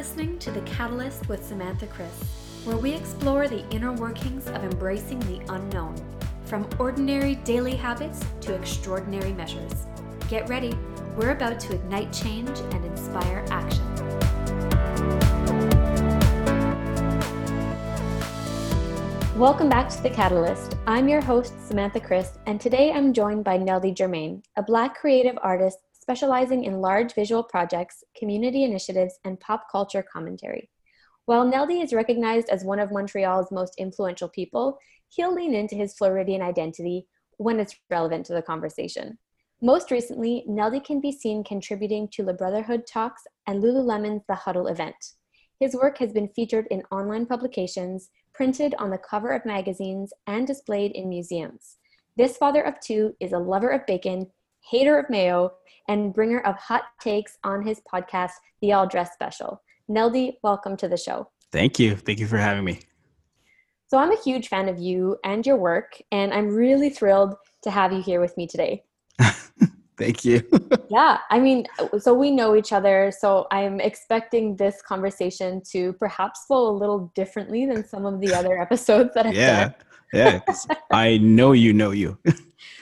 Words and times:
Listening 0.00 0.38
to 0.38 0.50
The 0.50 0.62
Catalyst 0.62 1.28
with 1.28 1.44
Samantha 1.44 1.86
Chris, 1.86 2.24
where 2.64 2.78
we 2.78 2.94
explore 2.94 3.48
the 3.48 3.68
inner 3.68 3.92
workings 3.92 4.46
of 4.46 4.64
embracing 4.64 5.18
the 5.20 5.42
unknown, 5.52 5.94
from 6.46 6.66
ordinary 6.78 7.34
daily 7.34 7.76
habits 7.76 8.24
to 8.40 8.54
extraordinary 8.54 9.34
measures. 9.34 9.84
Get 10.30 10.48
ready, 10.48 10.72
we're 11.18 11.32
about 11.32 11.60
to 11.60 11.74
ignite 11.74 12.14
change 12.14 12.48
and 12.48 12.82
inspire 12.82 13.44
action. 13.50 13.84
Welcome 19.38 19.68
back 19.68 19.90
to 19.90 20.02
The 20.02 20.08
Catalyst. 20.08 20.76
I'm 20.86 21.10
your 21.10 21.20
host, 21.20 21.52
Samantha 21.68 22.00
Chris, 22.00 22.38
and 22.46 22.58
today 22.58 22.90
I'm 22.90 23.12
joined 23.12 23.44
by 23.44 23.58
Neldy 23.58 23.94
Germain, 23.94 24.42
a 24.56 24.62
Black 24.62 24.94
creative 24.94 25.38
artist 25.42 25.76
specializing 26.00 26.64
in 26.64 26.80
large 26.80 27.14
visual 27.14 27.42
projects, 27.42 28.02
community 28.16 28.64
initiatives, 28.64 29.18
and 29.24 29.38
pop 29.38 29.70
culture 29.70 30.02
commentary. 30.02 30.70
While 31.26 31.44
Neldy 31.48 31.82
is 31.82 31.92
recognized 31.92 32.48
as 32.48 32.64
one 32.64 32.80
of 32.80 32.90
Montreal's 32.90 33.52
most 33.52 33.74
influential 33.78 34.28
people, 34.28 34.78
he'll 35.08 35.34
lean 35.34 35.54
into 35.54 35.76
his 35.76 35.94
Floridian 35.94 36.42
identity 36.42 37.06
when 37.36 37.60
it's 37.60 37.76
relevant 37.88 38.26
to 38.26 38.32
the 38.32 38.42
conversation. 38.42 39.18
Most 39.62 39.90
recently, 39.90 40.44
Neldy 40.48 40.82
can 40.82 41.00
be 41.00 41.12
seen 41.12 41.44
contributing 41.44 42.08
to 42.12 42.24
the 42.24 42.32
Brotherhood 42.32 42.86
Talks 42.86 43.22
and 43.46 43.62
Lululemon's 43.62 44.24
The 44.26 44.34
Huddle 44.34 44.68
event. 44.68 45.12
His 45.60 45.74
work 45.74 45.98
has 45.98 46.12
been 46.12 46.28
featured 46.28 46.66
in 46.70 46.82
online 46.90 47.26
publications, 47.26 48.08
printed 48.32 48.74
on 48.78 48.88
the 48.88 48.98
cover 48.98 49.32
of 49.32 49.44
magazines, 49.44 50.12
and 50.26 50.46
displayed 50.46 50.92
in 50.92 51.10
museums. 51.10 51.76
This 52.16 52.38
father 52.38 52.62
of 52.62 52.80
two 52.80 53.14
is 53.20 53.32
a 53.32 53.38
lover 53.38 53.68
of 53.68 53.86
bacon, 53.86 54.28
hater 54.70 54.98
of 55.00 55.10
mayo, 55.10 55.52
and 55.88 56.14
bringer 56.14 56.40
of 56.40 56.54
hot 56.56 56.84
takes 57.00 57.38
on 57.42 57.66
his 57.66 57.80
podcast, 57.92 58.30
The 58.60 58.72
All 58.72 58.86
Dressed 58.86 59.12
Special. 59.12 59.60
Neldy, 59.90 60.34
welcome 60.44 60.76
to 60.76 60.86
the 60.86 60.96
show. 60.96 61.28
Thank 61.50 61.80
you. 61.80 61.96
Thank 61.96 62.20
you 62.20 62.28
for 62.28 62.38
having 62.38 62.64
me. 62.64 62.78
So, 63.88 63.98
I'm 63.98 64.12
a 64.12 64.22
huge 64.22 64.46
fan 64.46 64.68
of 64.68 64.78
you 64.78 65.16
and 65.24 65.44
your 65.44 65.56
work, 65.56 66.00
and 66.12 66.32
I'm 66.32 66.48
really 66.54 66.88
thrilled 66.88 67.34
to 67.62 67.70
have 67.72 67.92
you 67.92 68.00
here 68.00 68.20
with 68.20 68.36
me 68.36 68.46
today. 68.46 68.84
Thank 69.98 70.24
you. 70.24 70.48
yeah, 70.88 71.18
I 71.30 71.40
mean, 71.40 71.66
so 71.98 72.14
we 72.14 72.30
know 72.30 72.54
each 72.54 72.72
other, 72.72 73.12
so 73.18 73.48
I'm 73.50 73.80
expecting 73.80 74.54
this 74.54 74.80
conversation 74.82 75.62
to 75.72 75.94
perhaps 75.94 76.44
flow 76.46 76.70
a 76.70 76.76
little 76.76 77.10
differently 77.16 77.66
than 77.66 77.84
some 77.84 78.06
of 78.06 78.20
the 78.20 78.32
other 78.32 78.56
episodes 78.62 79.10
that 79.14 79.26
I've 79.26 79.34
yeah. 79.34 79.64
done. 79.64 79.74
yeah, 80.12 80.40
I 80.92 81.18
know 81.18 81.50
you 81.50 81.72
know 81.72 81.90
you. 81.90 82.18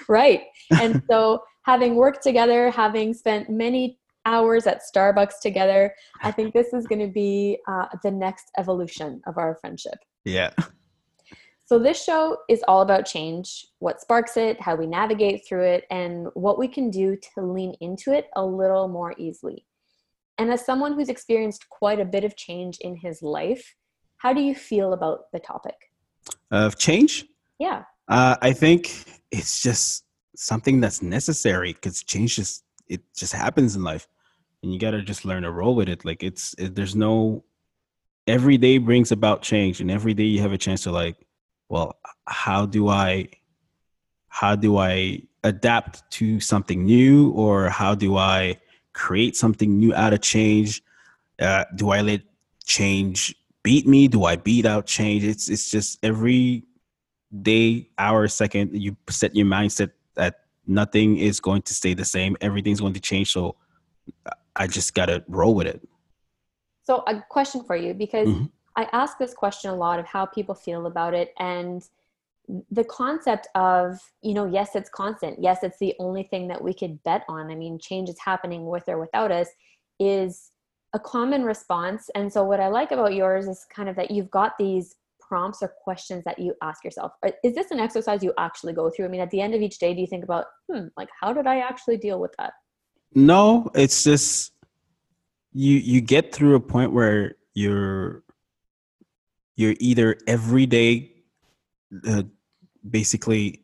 right. 0.06 0.42
And 0.70 1.03
so 1.11 1.42
having 1.69 1.97
worked 1.97 2.22
together, 2.22 2.70
having 2.70 3.12
spent 3.12 3.50
many 3.50 3.98
hours 4.24 4.66
at 4.66 4.80
Starbucks 4.80 5.38
together, 5.42 5.94
I 6.22 6.30
think 6.33 6.55
this 6.55 6.72
is 6.72 6.86
going 6.86 7.06
to 7.06 7.12
be 7.12 7.58
uh, 7.69 7.84
the 8.02 8.10
next 8.10 8.47
evolution 8.56 9.20
of 9.27 9.36
our 9.36 9.55
friendship. 9.60 9.98
Yeah. 10.25 10.52
So, 11.66 11.78
this 11.78 12.02
show 12.02 12.38
is 12.48 12.64
all 12.66 12.80
about 12.80 13.05
change, 13.05 13.66
what 13.80 14.00
sparks 14.00 14.38
it, 14.38 14.58
how 14.58 14.77
we 14.77 14.86
navigate 14.86 15.42
through 15.47 15.64
it, 15.64 15.84
and 15.91 16.28
what 16.33 16.58
we 16.58 16.66
can 16.66 16.88
do 16.88 17.14
to 17.34 17.42
lean 17.42 17.75
into 17.82 18.12
it 18.12 18.28
a 18.34 18.42
little 18.42 18.88
more 18.88 19.14
easily. 19.19 19.66
And 20.38 20.50
as 20.50 20.64
someone 20.64 20.94
who's 20.94 21.10
experienced 21.10 21.69
quite 21.69 22.00
a 22.00 22.06
bit 22.06 22.25
of 22.25 22.34
change 22.34 22.78
in 22.80 22.97
his 22.97 23.20
life, 23.20 23.75
how 24.16 24.32
do 24.32 24.41
you 24.41 24.55
feel 24.55 24.94
about 24.94 25.30
the 25.34 25.41
topic? 25.41 25.77
Of 26.50 26.78
change? 26.78 27.27
Yeah. 27.58 27.82
Uh, 28.08 28.36
I 28.41 28.55
think 28.55 29.05
it's 29.30 29.60
just 29.60 30.04
something 30.41 30.81
that's 30.81 31.03
necessary 31.03 31.72
because 31.72 32.03
change 32.03 32.37
just 32.37 32.65
it 32.88 33.03
just 33.15 33.32
happens 33.32 33.76
in 33.76 33.82
life 33.82 34.06
and 34.62 34.72
you 34.72 34.78
got 34.78 34.93
to 34.93 35.03
just 35.03 35.25
learn 35.25 35.43
to 35.43 35.50
roll 35.50 35.75
with 35.75 35.88
it 35.88 36.04
like 36.04 36.22
it's 36.22 36.54
it, 36.59 36.75
there's 36.75 36.97
no 36.97 37.44
every 38.26 38.56
day 38.56 38.78
brings 38.78 39.10
about 39.10 39.43
change 39.43 39.81
and 39.81 39.91
every 39.91 40.15
day 40.15 40.25
you 40.25 40.41
have 40.41 40.53
a 40.53 40.59
chance 40.59 40.82
to 40.82 40.93
like 40.93 41.16
well 41.69 41.99
how 42.26 42.65
do 42.65 42.88
i 42.88 43.26
how 44.28 44.54
do 44.54 44.76
i 44.78 45.21
adapt 45.44 46.09
to 46.10 46.38
something 46.41 46.84
new 46.84 47.31
or 47.31 47.69
how 47.69 47.94
do 47.94 48.16
i 48.16 48.56
create 48.99 49.37
something 49.37 49.78
new 49.78 49.94
out 49.94 50.12
of 50.12 50.20
change? 50.20 50.82
Uh, 51.41 51.65
do 51.76 51.91
i 51.91 52.00
let 52.00 52.22
change 52.65 53.34
beat 53.62 53.87
me? 53.87 54.09
Do 54.09 54.25
i 54.25 54.34
beat 54.37 54.66
out 54.66 54.87
change? 54.87 55.25
It's 55.25 55.49
it's 55.49 55.70
just 55.70 55.99
every 56.03 56.65
day 57.31 57.88
hour 57.97 58.26
second 58.26 58.75
you 58.75 58.97
set 59.09 59.37
your 59.37 59.47
mindset 59.47 59.93
that 60.19 60.41
nothing 60.67 61.17
is 61.17 61.41
going 61.41 61.62
to 61.62 61.75
stay 61.75 61.95
the 61.95 62.05
same. 62.05 62.37
Everything's 62.43 62.81
going 62.81 62.93
to 62.93 63.01
change. 63.01 63.33
So 63.33 63.56
I 64.55 64.67
just 64.67 64.95
got 64.95 65.06
to 65.06 65.25
roll 65.29 65.55
with 65.55 65.67
it. 65.67 65.81
So, 66.83 67.05
a 67.06 67.23
question 67.29 67.65
for 67.65 67.77
you 67.77 67.95
because 67.95 68.29
mm-hmm. 68.29 68.47
I 68.77 68.89
ask 68.93 69.19
this 69.19 69.34
question 69.34 69.71
a 69.71 69.75
lot 69.75 69.99
of 69.99 70.06
how 70.06 70.27
people 70.27 70.55
feel 70.55 70.87
about 70.87 71.15
it. 71.15 71.34
And 71.39 71.83
the 72.71 72.84
concept 72.84 73.47
of, 73.55 74.01
you 74.23 74.33
know, 74.33 74.47
yes, 74.47 74.75
it's 74.75 74.89
constant. 74.89 75.39
Yes, 75.39 75.62
it's 75.62 75.79
the 75.79 75.95
only 75.99 76.23
thing 76.23 76.49
that 76.49 76.62
we 76.62 76.73
could 76.73 77.03
bet 77.03 77.25
on. 77.29 77.50
I 77.50 77.55
mean, 77.55 77.79
change 77.79 78.09
is 78.09 78.19
happening 78.19 78.67
with 78.67 78.89
or 78.89 78.99
without 78.99 79.31
us 79.31 79.49
is 80.00 80.50
a 80.95 80.99
common 80.99 81.45
response. 81.45 82.09
And 82.15 82.33
so, 82.33 82.43
what 82.43 82.61
I 82.61 82.69
like 82.69 82.91
about 82.91 83.15
yours 83.15 83.47
is 83.47 83.67
kind 83.69 83.89
of 83.89 83.97
that 83.97 84.11
you've 84.11 84.31
got 84.31 84.56
these 84.59 84.97
prompts 85.28 85.62
or 85.62 85.72
questions 85.84 86.25
that 86.25 86.39
you 86.39 86.55
ask 86.62 86.84
yourself? 86.84 87.12
Is 87.44 87.55
this 87.55 87.71
an 87.71 87.78
exercise 87.78 88.22
you 88.22 88.33
actually 88.39 88.72
go 88.72 88.91
through? 88.91 89.05
I 89.05 89.09
mean, 89.09 89.21
at 89.21 89.31
the 89.31 89.41
end 89.41 89.55
of 89.55 89.61
each 89.61 89.78
day, 89.78 89.94
do 89.94 90.00
you 90.00 90.06
think 90.06 90.25
about, 90.25 90.47
hmm, 90.71 90.87
like, 90.97 91.09
how 91.21 91.33
did 91.33 91.47
I 91.47 91.59
actually 91.59 91.99
deal 91.99 92.19
with 92.19 92.34
that? 92.39 92.53
No, 93.15 93.71
it's 93.75 94.05
just 94.05 94.53
you 95.53 95.77
you 95.77 96.00
get 96.00 96.34
through 96.34 96.55
a 96.55 96.61
point 96.61 96.93
where 96.93 97.37
you're 97.55 98.22
you're 99.56 99.75
either 99.81 100.17
every 100.27 100.67
day 100.67 101.12
uh, 102.06 102.22
basically 102.88 103.62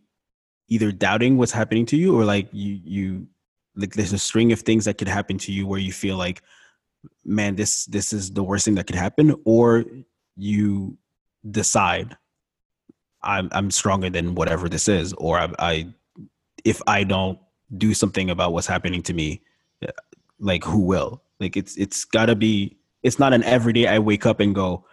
either 0.68 0.90
doubting 0.90 1.36
what's 1.36 1.52
happening 1.52 1.86
to 1.86 1.96
you 1.96 2.18
or 2.18 2.24
like 2.24 2.48
you 2.52 2.80
you 2.82 3.26
like 3.76 3.94
there's 3.94 4.12
a 4.12 4.18
string 4.18 4.50
of 4.50 4.60
things 4.60 4.86
that 4.86 4.98
could 4.98 5.08
happen 5.08 5.36
to 5.38 5.52
you 5.52 5.66
where 5.66 5.78
you 5.78 5.92
feel 5.92 6.16
like 6.16 6.42
man 7.24 7.54
this 7.54 7.84
this 7.86 8.12
is 8.12 8.32
the 8.32 8.42
worst 8.42 8.64
thing 8.64 8.74
that 8.74 8.86
could 8.86 8.96
happen 8.96 9.36
or 9.44 9.84
you 10.36 10.96
decide 11.50 12.16
I'm 13.24 13.48
I'm 13.52 13.70
stronger 13.70 14.10
than 14.10 14.34
whatever 14.34 14.68
this 14.68 14.86
is, 14.88 15.12
or 15.14 15.38
I, 15.38 15.48
I 15.58 15.88
if 16.64 16.80
I 16.86 17.04
don't 17.04 17.38
do 17.76 17.94
something 17.94 18.30
about 18.30 18.52
what's 18.52 18.66
happening 18.66 19.02
to 19.02 19.14
me, 19.14 19.42
uh, 19.86 19.92
like 20.38 20.62
who 20.64 20.80
will? 20.80 21.22
Like 21.40 21.56
it's 21.56 21.76
it's 21.76 22.04
gotta 22.04 22.36
be. 22.36 22.76
It's 23.02 23.18
not 23.18 23.32
an 23.32 23.42
everyday. 23.42 23.86
I 23.86 23.98
wake 23.98 24.26
up 24.26 24.40
and 24.40 24.54
go. 24.54 24.84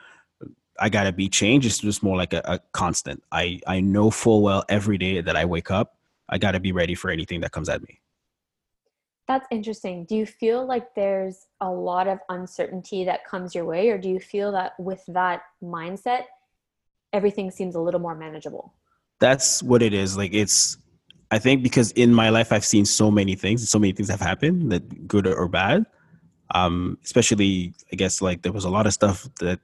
I 0.80 0.90
gotta 0.90 1.12
be 1.12 1.30
changed. 1.30 1.68
It's 1.68 1.80
just 1.80 2.02
more 2.02 2.18
like 2.18 2.34
a, 2.34 2.42
a 2.46 2.60
constant. 2.72 3.22
I 3.32 3.60
I 3.68 3.82
know 3.82 4.10
full 4.10 4.42
well 4.42 4.64
every 4.70 4.98
day 4.98 5.22
that 5.22 5.36
I 5.36 5.46
wake 5.46 5.70
up, 5.70 5.98
I 6.30 6.38
gotta 6.38 6.60
be 6.60 6.72
ready 6.72 6.96
for 6.96 7.10
anything 7.10 7.42
that 7.42 7.52
comes 7.52 7.70
at 7.70 7.82
me. 7.82 8.00
That's 9.28 9.48
interesting. 9.52 10.06
Do 10.06 10.16
you 10.16 10.26
feel 10.26 10.66
like 10.66 10.94
there's 10.96 11.48
a 11.62 11.70
lot 11.70 12.08
of 12.08 12.20
uncertainty 12.30 13.06
that 13.06 13.26
comes 13.26 13.54
your 13.54 13.66
way, 13.66 13.90
or 13.90 13.98
do 13.98 14.10
you 14.10 14.20
feel 14.20 14.52
that 14.54 14.74
with 14.80 15.04
that 15.08 15.44
mindset? 15.64 16.24
Everything 17.14 17.52
seems 17.52 17.76
a 17.76 17.80
little 17.80 18.00
more 18.00 18.16
manageable. 18.16 18.74
That's 19.20 19.62
what 19.62 19.82
it 19.82 19.94
is. 19.94 20.18
Like 20.18 20.34
it's 20.34 20.78
i 21.34 21.40
think 21.40 21.64
because 21.64 21.92
in 21.92 22.14
my 22.14 22.28
life 22.28 22.52
i've 22.52 22.66
seen 22.66 22.84
so 22.84 23.10
many 23.10 23.36
things 23.36 23.70
so 23.70 23.80
many 23.80 23.94
things 23.94 24.10
have 24.10 24.20
happened 24.20 24.70
that 24.72 25.08
good 25.08 25.26
or 25.26 25.48
bad. 25.48 25.86
Um 26.54 26.98
especially 27.06 27.74
i 27.94 27.96
guess 27.96 28.22
like 28.22 28.42
there 28.42 28.52
was 28.52 28.66
a 28.66 28.70
lot 28.70 28.86
of 28.86 28.94
stuff 28.94 29.30
that 29.40 29.60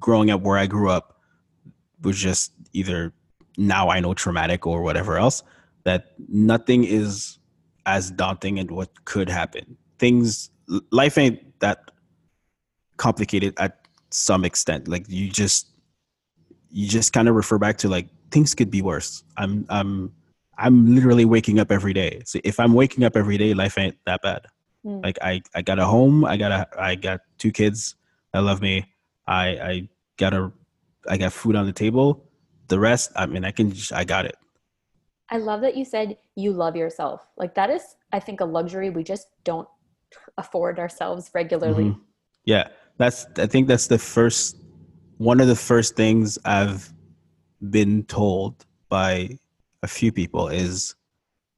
growing 0.00 0.30
up 0.30 0.40
where 0.40 0.56
i 0.56 0.66
grew 0.66 0.88
up 0.90 1.20
was 2.00 2.16
just 2.16 2.52
either 2.72 3.12
now 3.58 3.90
i 3.90 4.00
know 4.00 4.14
traumatic 4.14 4.66
or 4.66 4.80
whatever 4.82 5.18
else 5.18 5.42
that 5.84 6.14
nothing 6.28 6.84
is 6.84 7.38
as 7.86 8.10
daunting 8.10 8.58
and 8.58 8.70
what 8.70 9.04
could 9.06 9.28
happen. 9.30 9.78
Things 9.98 10.50
life 10.92 11.16
ain't 11.16 11.40
that 11.60 11.90
complicated 12.98 13.54
at 13.58 13.86
some 14.10 14.44
extent. 14.44 14.86
Like 14.86 15.06
you 15.08 15.30
just 15.30 15.67
you 16.70 16.88
just 16.88 17.12
kind 17.12 17.28
of 17.28 17.34
refer 17.34 17.58
back 17.58 17.78
to 17.78 17.88
like 17.88 18.08
things 18.30 18.54
could 18.54 18.70
be 18.70 18.82
worse. 18.82 19.24
I'm 19.36 19.66
I'm 19.68 20.12
I'm 20.58 20.94
literally 20.94 21.24
waking 21.24 21.58
up 21.60 21.70
every 21.70 21.92
day. 21.92 22.22
So 22.24 22.40
if 22.44 22.58
I'm 22.58 22.74
waking 22.74 23.04
up 23.04 23.16
every 23.16 23.38
day, 23.38 23.54
life 23.54 23.78
ain't 23.78 23.96
that 24.06 24.22
bad. 24.22 24.46
Mm. 24.84 25.02
Like 25.02 25.18
I 25.22 25.42
I 25.54 25.62
got 25.62 25.78
a 25.78 25.84
home, 25.84 26.24
I 26.24 26.36
got 26.36 26.52
a 26.52 26.68
I 26.78 26.94
got 26.94 27.20
two 27.38 27.52
kids 27.52 27.96
that 28.32 28.40
love 28.40 28.60
me. 28.60 28.86
I 29.26 29.46
I 29.46 29.88
got 30.16 30.34
a 30.34 30.52
I 31.08 31.16
got 31.16 31.32
food 31.32 31.56
on 31.56 31.66
the 31.66 31.72
table. 31.72 32.24
The 32.68 32.78
rest, 32.78 33.10
I 33.16 33.24
mean, 33.24 33.44
I 33.46 33.50
can 33.50 33.72
just, 33.72 33.92
I 33.92 34.04
got 34.04 34.26
it. 34.26 34.36
I 35.30 35.38
love 35.38 35.62
that 35.62 35.76
you 35.76 35.84
said 35.84 36.18
you 36.36 36.52
love 36.52 36.76
yourself. 36.76 37.26
Like 37.36 37.54
that 37.54 37.70
is 37.70 37.96
I 38.12 38.20
think 38.20 38.40
a 38.40 38.44
luxury 38.44 38.90
we 38.90 39.02
just 39.02 39.28
don't 39.44 39.68
afford 40.36 40.78
ourselves 40.78 41.30
regularly. 41.34 41.84
Mm-hmm. 41.84 42.00
Yeah. 42.44 42.68
That's 42.98 43.26
I 43.36 43.46
think 43.46 43.68
that's 43.68 43.86
the 43.86 43.98
first 43.98 44.56
one 45.18 45.40
of 45.40 45.48
the 45.48 45.56
first 45.56 45.96
things 45.96 46.38
I've 46.44 46.92
been 47.70 48.04
told 48.04 48.64
by 48.88 49.38
a 49.82 49.88
few 49.88 50.12
people 50.12 50.48
is 50.48 50.94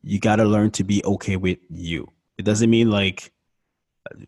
you 0.02 0.18
got 0.18 0.36
to 0.36 0.44
learn 0.44 0.70
to 0.72 0.84
be 0.84 1.04
okay 1.04 1.36
with 1.36 1.58
you. 1.68 2.08
It 2.38 2.44
doesn't 2.44 2.70
mean 2.70 2.90
like 2.90 3.32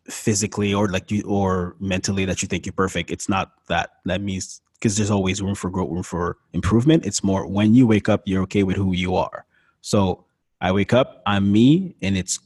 physically 0.04 0.74
or 0.74 0.88
like 0.88 1.10
you 1.10 1.22
or 1.26 1.76
mentally 1.80 2.26
that 2.26 2.42
you 2.42 2.48
think 2.48 2.66
you're 2.66 2.74
perfect. 2.74 3.10
It's 3.10 3.28
not 3.28 3.52
that. 3.68 3.90
That 4.04 4.20
means 4.20 4.60
because 4.74 4.96
there's 4.96 5.10
always 5.10 5.40
room 5.40 5.54
for 5.54 5.70
growth, 5.70 5.90
room 5.90 6.02
for 6.02 6.36
improvement. 6.52 7.06
It's 7.06 7.24
more 7.24 7.46
when 7.46 7.74
you 7.74 7.86
wake 7.86 8.08
up, 8.08 8.22
you're 8.26 8.42
okay 8.42 8.64
with 8.64 8.76
who 8.76 8.92
you 8.92 9.16
are. 9.16 9.46
So 9.80 10.26
I 10.60 10.72
wake 10.72 10.92
up, 10.92 11.22
I'm 11.26 11.50
me, 11.50 11.96
and 12.02 12.18
it's 12.18 12.38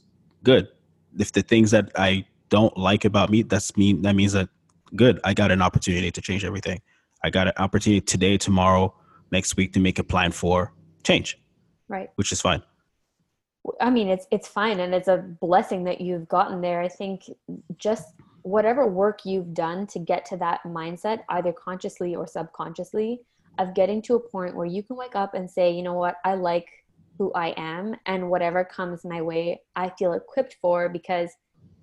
good. 0.43 0.69
If 1.19 1.33
the 1.33 1.41
things 1.41 1.71
that 1.71 1.91
I 1.95 2.25
don't 2.49 2.75
like 2.77 3.03
about 3.03 3.29
me, 3.29 3.41
that's 3.41 3.75
mean 3.75 4.03
that 4.03 4.15
means 4.15 4.31
that 4.33 4.49
good. 4.95 5.19
I 5.23 5.33
got 5.33 5.51
an 5.51 5.61
opportunity 5.61 6.11
to 6.11 6.21
change 6.21 6.45
everything. 6.45 6.81
I 7.23 7.29
got 7.29 7.47
an 7.47 7.53
opportunity 7.57 8.01
today, 8.01 8.37
tomorrow, 8.37 8.95
next 9.31 9.57
week 9.57 9.73
to 9.73 9.79
make 9.79 9.99
a 9.99 10.03
plan 10.03 10.31
for 10.31 10.73
change. 11.03 11.39
Right. 11.87 12.09
Which 12.15 12.31
is 12.31 12.41
fine. 12.41 12.63
I 13.81 13.89
mean, 13.89 14.07
it's 14.07 14.25
it's 14.31 14.47
fine, 14.47 14.79
and 14.79 14.93
it's 14.93 15.07
a 15.09 15.17
blessing 15.17 15.83
that 15.85 15.99
you've 15.99 16.27
gotten 16.27 16.61
there. 16.61 16.81
I 16.81 16.87
think 16.87 17.23
just 17.77 18.13
whatever 18.43 18.87
work 18.87 19.25
you've 19.25 19.53
done 19.53 19.85
to 19.87 19.99
get 19.99 20.23
to 20.25 20.37
that 20.37 20.61
mindset, 20.63 21.19
either 21.29 21.51
consciously 21.51 22.15
or 22.15 22.25
subconsciously, 22.25 23.21
of 23.57 23.73
getting 23.73 24.01
to 24.03 24.15
a 24.15 24.19
point 24.19 24.55
where 24.55 24.65
you 24.65 24.83
can 24.83 24.95
wake 24.95 25.15
up 25.15 25.33
and 25.33 25.51
say, 25.51 25.71
you 25.71 25.83
know 25.83 25.95
what, 25.95 26.15
I 26.23 26.35
like 26.35 26.67
who 27.17 27.33
I 27.33 27.53
am, 27.57 27.95
and 28.05 28.29
whatever 28.29 28.63
comes 28.63 29.03
my 29.03 29.21
way, 29.21 29.61
I 29.75 29.89
feel 29.97 30.13
equipped 30.13 30.55
for 30.61 30.87
because 30.87 31.29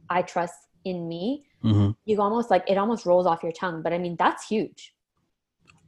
I 0.08 0.22
trust 0.22 0.54
in 0.84 1.06
me. 1.06 1.44
Mm-hmm. 1.64 1.90
You 2.05 2.20
almost 2.20 2.50
like 2.50 2.69
it 2.69 2.76
almost 2.76 3.06
rolls 3.06 3.26
off 3.26 3.43
your 3.43 3.52
tongue, 3.52 3.82
but 3.82 3.93
I 3.93 3.99
mean 3.99 4.16
that's 4.16 4.46
huge. 4.46 4.94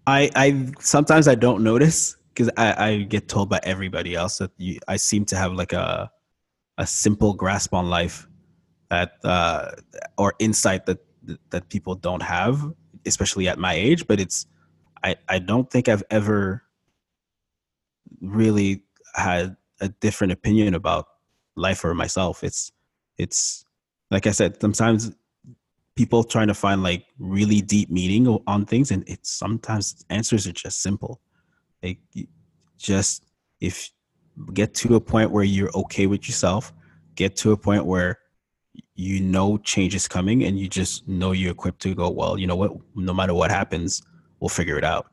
I 0.06 0.30
I 0.34 0.72
sometimes 0.80 1.28
I 1.28 1.34
don't 1.34 1.62
notice 1.62 2.16
because 2.28 2.50
I, 2.56 2.88
I 2.88 2.96
get 3.02 3.28
told 3.28 3.48
by 3.48 3.60
everybody 3.62 4.14
else 4.14 4.38
that 4.38 4.50
you, 4.56 4.78
I 4.88 4.96
seem 4.96 5.24
to 5.26 5.36
have 5.36 5.52
like 5.52 5.72
a 5.72 6.10
a 6.78 6.86
simple 6.86 7.34
grasp 7.34 7.74
on 7.74 7.88
life 7.88 8.26
that 8.90 9.12
uh, 9.24 9.72
or 10.16 10.34
insight 10.38 10.86
that 10.86 10.98
that 11.50 11.68
people 11.68 11.94
don't 11.94 12.22
have, 12.22 12.72
especially 13.04 13.48
at 13.48 13.58
my 13.58 13.74
age. 13.74 14.06
But 14.06 14.20
it's 14.20 14.46
I 15.02 15.16
I 15.28 15.38
don't 15.38 15.70
think 15.70 15.88
I've 15.88 16.04
ever 16.10 16.62
really 18.20 18.82
had 19.14 19.56
a 19.80 19.88
different 19.88 20.32
opinion 20.32 20.74
about 20.74 21.06
life 21.56 21.84
or 21.84 21.94
myself. 21.94 22.44
It's 22.44 22.72
it's 23.18 23.64
like 24.10 24.26
I 24.26 24.30
said, 24.30 24.60
sometimes 24.60 25.12
people 25.96 26.22
trying 26.22 26.48
to 26.48 26.54
find 26.54 26.82
like 26.82 27.06
really 27.18 27.60
deep 27.60 27.90
meaning 27.90 28.28
on 28.46 28.66
things, 28.66 28.90
and 28.90 29.02
it's 29.08 29.30
sometimes 29.30 30.04
answers 30.10 30.46
are 30.46 30.52
just 30.52 30.82
simple. 30.82 31.20
Like 31.82 31.98
just 32.78 33.24
if 33.60 33.90
get 34.52 34.74
to 34.74 34.96
a 34.96 35.00
point 35.00 35.30
where 35.30 35.44
you're 35.44 35.74
okay 35.74 36.06
with 36.06 36.28
yourself, 36.28 36.72
get 37.14 37.36
to 37.36 37.52
a 37.52 37.56
point 37.56 37.84
where 37.84 38.18
you 38.94 39.20
know 39.20 39.56
change 39.58 39.94
is 39.94 40.06
coming 40.06 40.44
and 40.44 40.58
you 40.58 40.68
just 40.68 41.08
know 41.08 41.32
you're 41.32 41.52
equipped 41.52 41.80
to 41.80 41.94
go, 41.94 42.10
well, 42.10 42.38
you 42.38 42.46
know 42.46 42.56
what, 42.56 42.72
no 42.94 43.14
matter 43.14 43.34
what 43.34 43.50
happens, 43.50 44.02
we'll 44.40 44.48
figure 44.48 44.78
it 44.78 44.84
out. 44.84 45.06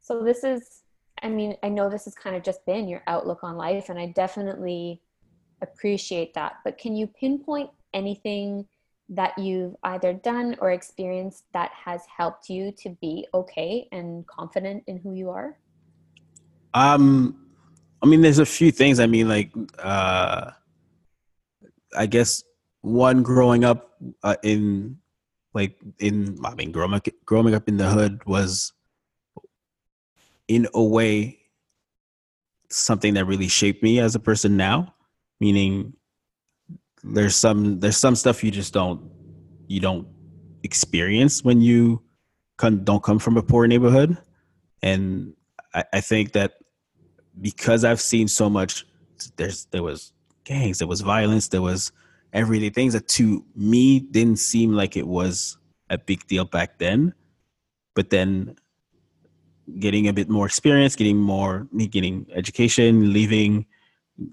So 0.00 0.22
this 0.22 0.44
is 0.44 0.82
I 1.22 1.28
mean, 1.28 1.56
I 1.62 1.68
know 1.68 1.90
this 1.90 2.04
has 2.04 2.14
kind 2.14 2.36
of 2.36 2.44
just 2.44 2.64
been 2.64 2.88
your 2.88 3.02
outlook 3.06 3.42
on 3.42 3.56
life 3.56 3.88
and 3.88 3.98
I 3.98 4.06
definitely 4.06 5.02
appreciate 5.62 6.34
that. 6.34 6.58
But 6.64 6.78
can 6.78 6.94
you 6.94 7.06
pinpoint 7.08 7.70
anything 7.94 8.66
that 9.10 9.36
you've 9.38 9.74
either 9.84 10.12
done 10.12 10.56
or 10.60 10.72
experienced 10.72 11.44
that 11.52 11.70
has 11.72 12.02
helped 12.14 12.50
you 12.50 12.72
to 12.72 12.90
be 13.00 13.26
okay 13.32 13.88
and 13.90 14.26
confident 14.26 14.84
in 14.86 14.98
who 14.98 15.14
you 15.14 15.30
are? 15.30 15.58
Um, 16.74 17.46
I 18.02 18.06
mean, 18.06 18.20
there's 18.20 18.38
a 18.38 18.46
few 18.46 18.70
things. 18.70 19.00
I 19.00 19.06
mean, 19.06 19.28
like, 19.28 19.50
uh, 19.78 20.50
I 21.96 22.06
guess 22.06 22.44
one 22.82 23.22
growing 23.22 23.64
up 23.64 23.98
uh, 24.22 24.36
in, 24.42 24.98
like, 25.54 25.78
in 25.98 26.38
I 26.44 26.54
mean, 26.54 26.70
growing 26.70 26.94
up, 26.94 27.06
growing 27.24 27.54
up 27.54 27.66
in 27.66 27.78
the 27.78 27.88
hood 27.88 28.24
was, 28.26 28.72
in 30.46 30.68
a 30.74 30.82
way, 30.82 31.38
something 32.68 33.14
that 33.14 33.24
really 33.24 33.48
shaped 33.48 33.82
me 33.82 33.98
as 34.00 34.14
a 34.14 34.20
person 34.20 34.56
now. 34.56 34.94
Meaning, 35.40 35.94
there's 37.04 37.36
some 37.36 37.80
there's 37.80 37.96
some 37.96 38.16
stuff 38.16 38.42
you 38.42 38.50
just 38.50 38.72
don't 38.72 39.00
you 39.66 39.80
don't 39.80 40.06
experience 40.62 41.44
when 41.44 41.60
you 41.60 42.02
come, 42.56 42.84
don't 42.84 43.02
come 43.02 43.18
from 43.18 43.36
a 43.36 43.42
poor 43.42 43.66
neighborhood. 43.66 44.16
And 44.82 45.34
I, 45.74 45.84
I 45.94 46.00
think 46.00 46.32
that 46.32 46.54
because 47.40 47.84
i've 47.84 48.00
seen 48.00 48.26
so 48.26 48.50
much 48.50 48.84
there's 49.36 49.66
there 49.66 49.82
was 49.82 50.12
gangs 50.42 50.78
there 50.78 50.88
was 50.88 51.02
violence 51.02 51.46
there 51.48 51.62
was 51.62 51.92
everyday 52.32 52.70
things 52.70 52.92
that 52.92 53.06
to 53.08 53.44
me 53.54 54.00
didn't 54.00 54.38
seem 54.38 54.72
like 54.72 54.96
it 54.96 55.06
was 55.06 55.56
a 55.90 55.98
big 55.98 56.26
deal 56.26 56.44
back 56.44 56.78
then. 56.78 57.14
But 57.94 58.10
then 58.10 58.56
getting 59.78 60.08
a 60.08 60.12
bit 60.12 60.30
more 60.30 60.46
experience 60.46 60.96
getting 60.96 61.18
more 61.18 61.68
me, 61.72 61.86
getting 61.86 62.26
education 62.34 63.12
leaving 63.12 63.66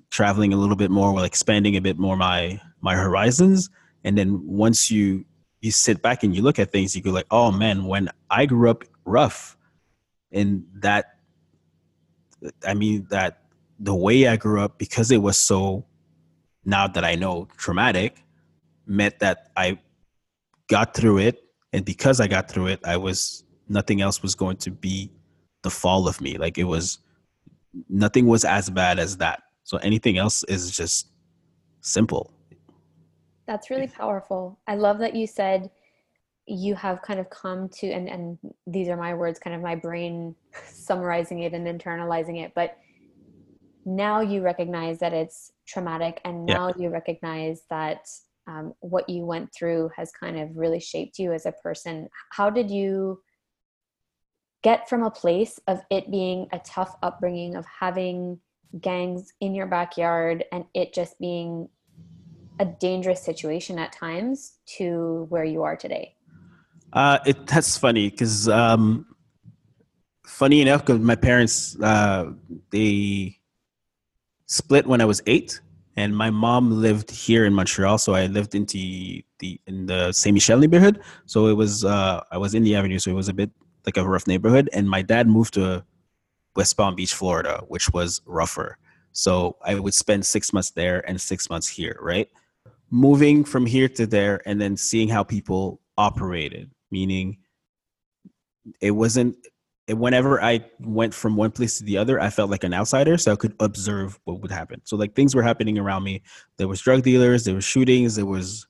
traveling 0.10 0.54
a 0.54 0.58
little 0.58 0.76
bit 0.76 0.92
more 0.92 1.14
while 1.14 1.24
expanding 1.24 1.76
a 1.76 1.82
bit 1.82 1.98
more 1.98 2.16
my 2.16 2.60
my 2.82 2.96
horizons. 2.96 3.70
And 4.04 4.18
then 4.18 4.46
once 4.46 4.92
you 4.92 5.26
you 5.62 5.72
sit 5.72 6.02
back 6.02 6.24
and 6.24 6.36
you 6.36 6.42
look 6.42 6.60
at 6.60 6.72
things 6.72 6.96
you 6.96 7.02
go 7.02 7.10
like 7.10 7.26
oh 7.32 7.52
man 7.52 7.86
when 7.86 8.08
i 8.30 8.46
grew 8.46 8.70
up 8.70 8.84
rough 9.04 9.58
and 10.32 10.64
that 10.76 11.16
i 12.68 12.76
mean 12.76 13.08
that 13.10 13.42
the 13.80 13.96
way 13.96 14.28
i 14.28 14.36
grew 14.36 14.62
up 14.62 14.78
because 14.78 15.10
it 15.10 15.18
was 15.18 15.40
so 15.40 15.84
now 16.66 16.88
that 16.88 17.04
i 17.04 17.16
know 17.16 17.48
traumatic 17.58 18.24
meant 18.86 19.18
that 19.18 19.50
i 19.58 19.80
got 20.68 20.94
through 20.94 21.18
it. 21.18 21.42
And 21.74 21.84
because 21.84 22.20
i 22.20 22.28
got 22.28 22.48
through 22.48 22.68
it 22.68 22.80
i 22.86 22.96
was 22.96 23.44
nothing 23.68 24.02
else 24.02 24.22
was 24.22 24.36
going 24.36 24.58
to 24.58 24.72
be 24.72 25.12
the 25.66 25.70
fall 25.72 26.08
of 26.08 26.22
me. 26.22 26.38
Like 26.38 26.58
it 26.58 26.64
was 26.64 27.00
nothing 27.90 28.28
was 28.28 28.46
as 28.46 28.70
bad 28.70 29.00
as 29.00 29.18
that 29.18 29.42
so 29.66 29.78
anything 29.78 30.18
else 30.18 30.44
is 30.44 30.72
just 30.72 31.10
simple. 31.82 32.32
That's 33.48 33.70
really 33.72 33.88
powerful. 33.88 34.60
I 34.68 34.76
love 34.76 35.00
that 35.00 35.16
you 35.16 35.26
said 35.26 35.72
you 36.48 36.76
have 36.76 37.01
kind 37.01 37.20
of 37.20 37.28
come 37.32 37.68
to 37.70 37.88
and 37.88 38.08
and 38.08 38.38
these 38.68 38.88
are 38.88 38.96
my 38.96 39.16
words 39.16 39.39
kind 39.39 39.56
of 39.56 39.63
my 39.63 39.75
brain 39.75 40.36
summarizing 40.68 41.39
it 41.39 41.54
and 41.54 41.66
internalizing 41.66 42.39
it 42.39 42.51
but 42.54 42.78
now 43.84 44.22
you 44.22 44.44
recognize 44.44 45.00
that 45.00 45.12
it's 45.12 45.51
traumatic 45.68 46.22
and 46.24 46.46
now 46.46 46.68
yeah. 46.68 46.84
you 46.84 46.89
recognize 46.89 47.63
that 47.72 48.08
um, 48.46 48.75
what 48.82 49.10
you 49.10 49.25
went 49.25 49.51
through 49.56 49.89
has 49.96 50.12
kind 50.12 50.39
of 50.39 50.56
really 50.56 50.80
shaped 50.80 51.18
you 51.18 51.34
as 51.34 51.48
a 51.48 51.51
person 51.51 52.08
how 52.30 52.48
did 52.48 52.70
you 52.70 53.20
get 54.62 54.88
from 54.88 55.01
a 55.01 55.10
place 55.10 55.60
of 55.68 55.82
it 55.89 56.12
being 56.12 56.48
a 56.51 56.60
tough 56.60 56.96
upbringing 57.01 57.56
of 57.56 57.66
having 57.66 58.39
gangs 58.82 59.34
in 59.39 59.55
your 59.55 59.67
backyard 59.67 60.46
and 60.51 60.65
it 60.74 60.94
just 60.94 61.20
being 61.20 61.70
a 62.60 62.65
dangerous 62.65 63.22
situation 63.22 63.77
at 63.79 63.91
times 63.91 64.58
to 64.65 65.25
where 65.29 65.44
you 65.44 65.63
are 65.63 65.75
today? 65.75 66.15
Uh, 66.94 67.20
it 67.25 67.46
that's 67.48 67.77
funny 67.77 68.10
because 68.10 68.48
um, 68.48 69.05
funny 70.25 70.62
enough, 70.62 70.86
because 70.86 71.00
my 71.00 71.15
parents 71.15 71.77
uh, 71.82 72.32
they 72.70 73.38
split 74.46 74.86
when 74.86 75.01
I 75.01 75.05
was 75.05 75.22
eight, 75.27 75.60
and 75.98 76.15
my 76.15 76.29
mom 76.29 76.72
lived 76.72 77.12
here 77.12 77.46
in 77.46 77.53
Montreal, 77.53 77.98
so 77.98 78.13
I 78.13 78.27
lived 78.27 78.55
into 78.55 78.77
the 79.39 79.60
in 79.67 79.86
the 79.86 80.12
Saint 80.13 80.34
Michel 80.34 80.60
neighborhood. 80.60 81.01
So 81.25 81.48
it 81.48 81.53
was 81.53 81.84
uh, 81.84 82.22
I 82.32 82.38
was 82.38 82.55
in 82.55 82.63
the 82.63 82.75
avenue, 82.75 83.00
so 83.00 83.12
it 83.12 83.15
was 83.15 83.27
a 83.27 83.34
bit 83.34 83.51
like 83.86 83.98
a 83.98 84.08
rough 84.08 84.27
neighborhood. 84.27 84.70
And 84.74 84.89
my 84.89 85.01
dad 85.01 85.27
moved 85.27 85.55
to 85.55 85.84
West 86.56 86.78
Palm 86.78 86.96
Beach, 86.96 87.14
Florida, 87.14 87.64
which 87.68 87.92
was 87.92 88.22
rougher. 88.26 88.78
So 89.12 89.58
I 89.64 89.76
would 89.76 89.94
spend 89.94 90.26
six 90.26 90.54
months 90.54 90.72
there 90.72 91.08
and 91.08 91.20
six 91.20 91.50
months 91.50 91.68
here, 91.68 91.98
right? 92.02 92.30
Moving 92.92 93.44
from 93.44 93.66
here 93.66 93.90
to 93.90 94.06
there 94.06 94.42
and 94.46 94.60
then 94.60 94.78
seeing 94.78 95.10
how 95.10 95.24
people 95.24 95.82
operated, 95.98 96.72
meaning 96.92 97.38
it 98.82 98.92
wasn't 98.92 99.36
whenever 99.88 100.42
I 100.42 100.66
went 100.80 101.14
from 101.14 101.36
one 101.36 101.52
place 101.52 101.78
to 101.78 101.84
the 101.84 101.98
other, 101.98 102.20
I 102.20 102.32
felt 102.32 102.50
like 102.50 102.64
an 102.64 102.74
outsider, 102.74 103.18
so 103.18 103.32
I 103.32 103.36
could 103.36 103.54
observe 103.60 104.20
what 104.24 104.42
would 104.42 104.52
happen. 104.52 104.82
So 104.84 104.98
like 104.98 105.14
things 105.14 105.36
were 105.36 105.44
happening 105.44 105.78
around 105.78 106.04
me. 106.04 106.24
There 106.58 106.68
was 106.68 106.82
drug 106.82 107.04
dealers, 107.04 107.44
there 107.44 107.54
was 107.54 107.64
shootings, 107.64 108.16
there 108.16 108.26
was 108.26 108.66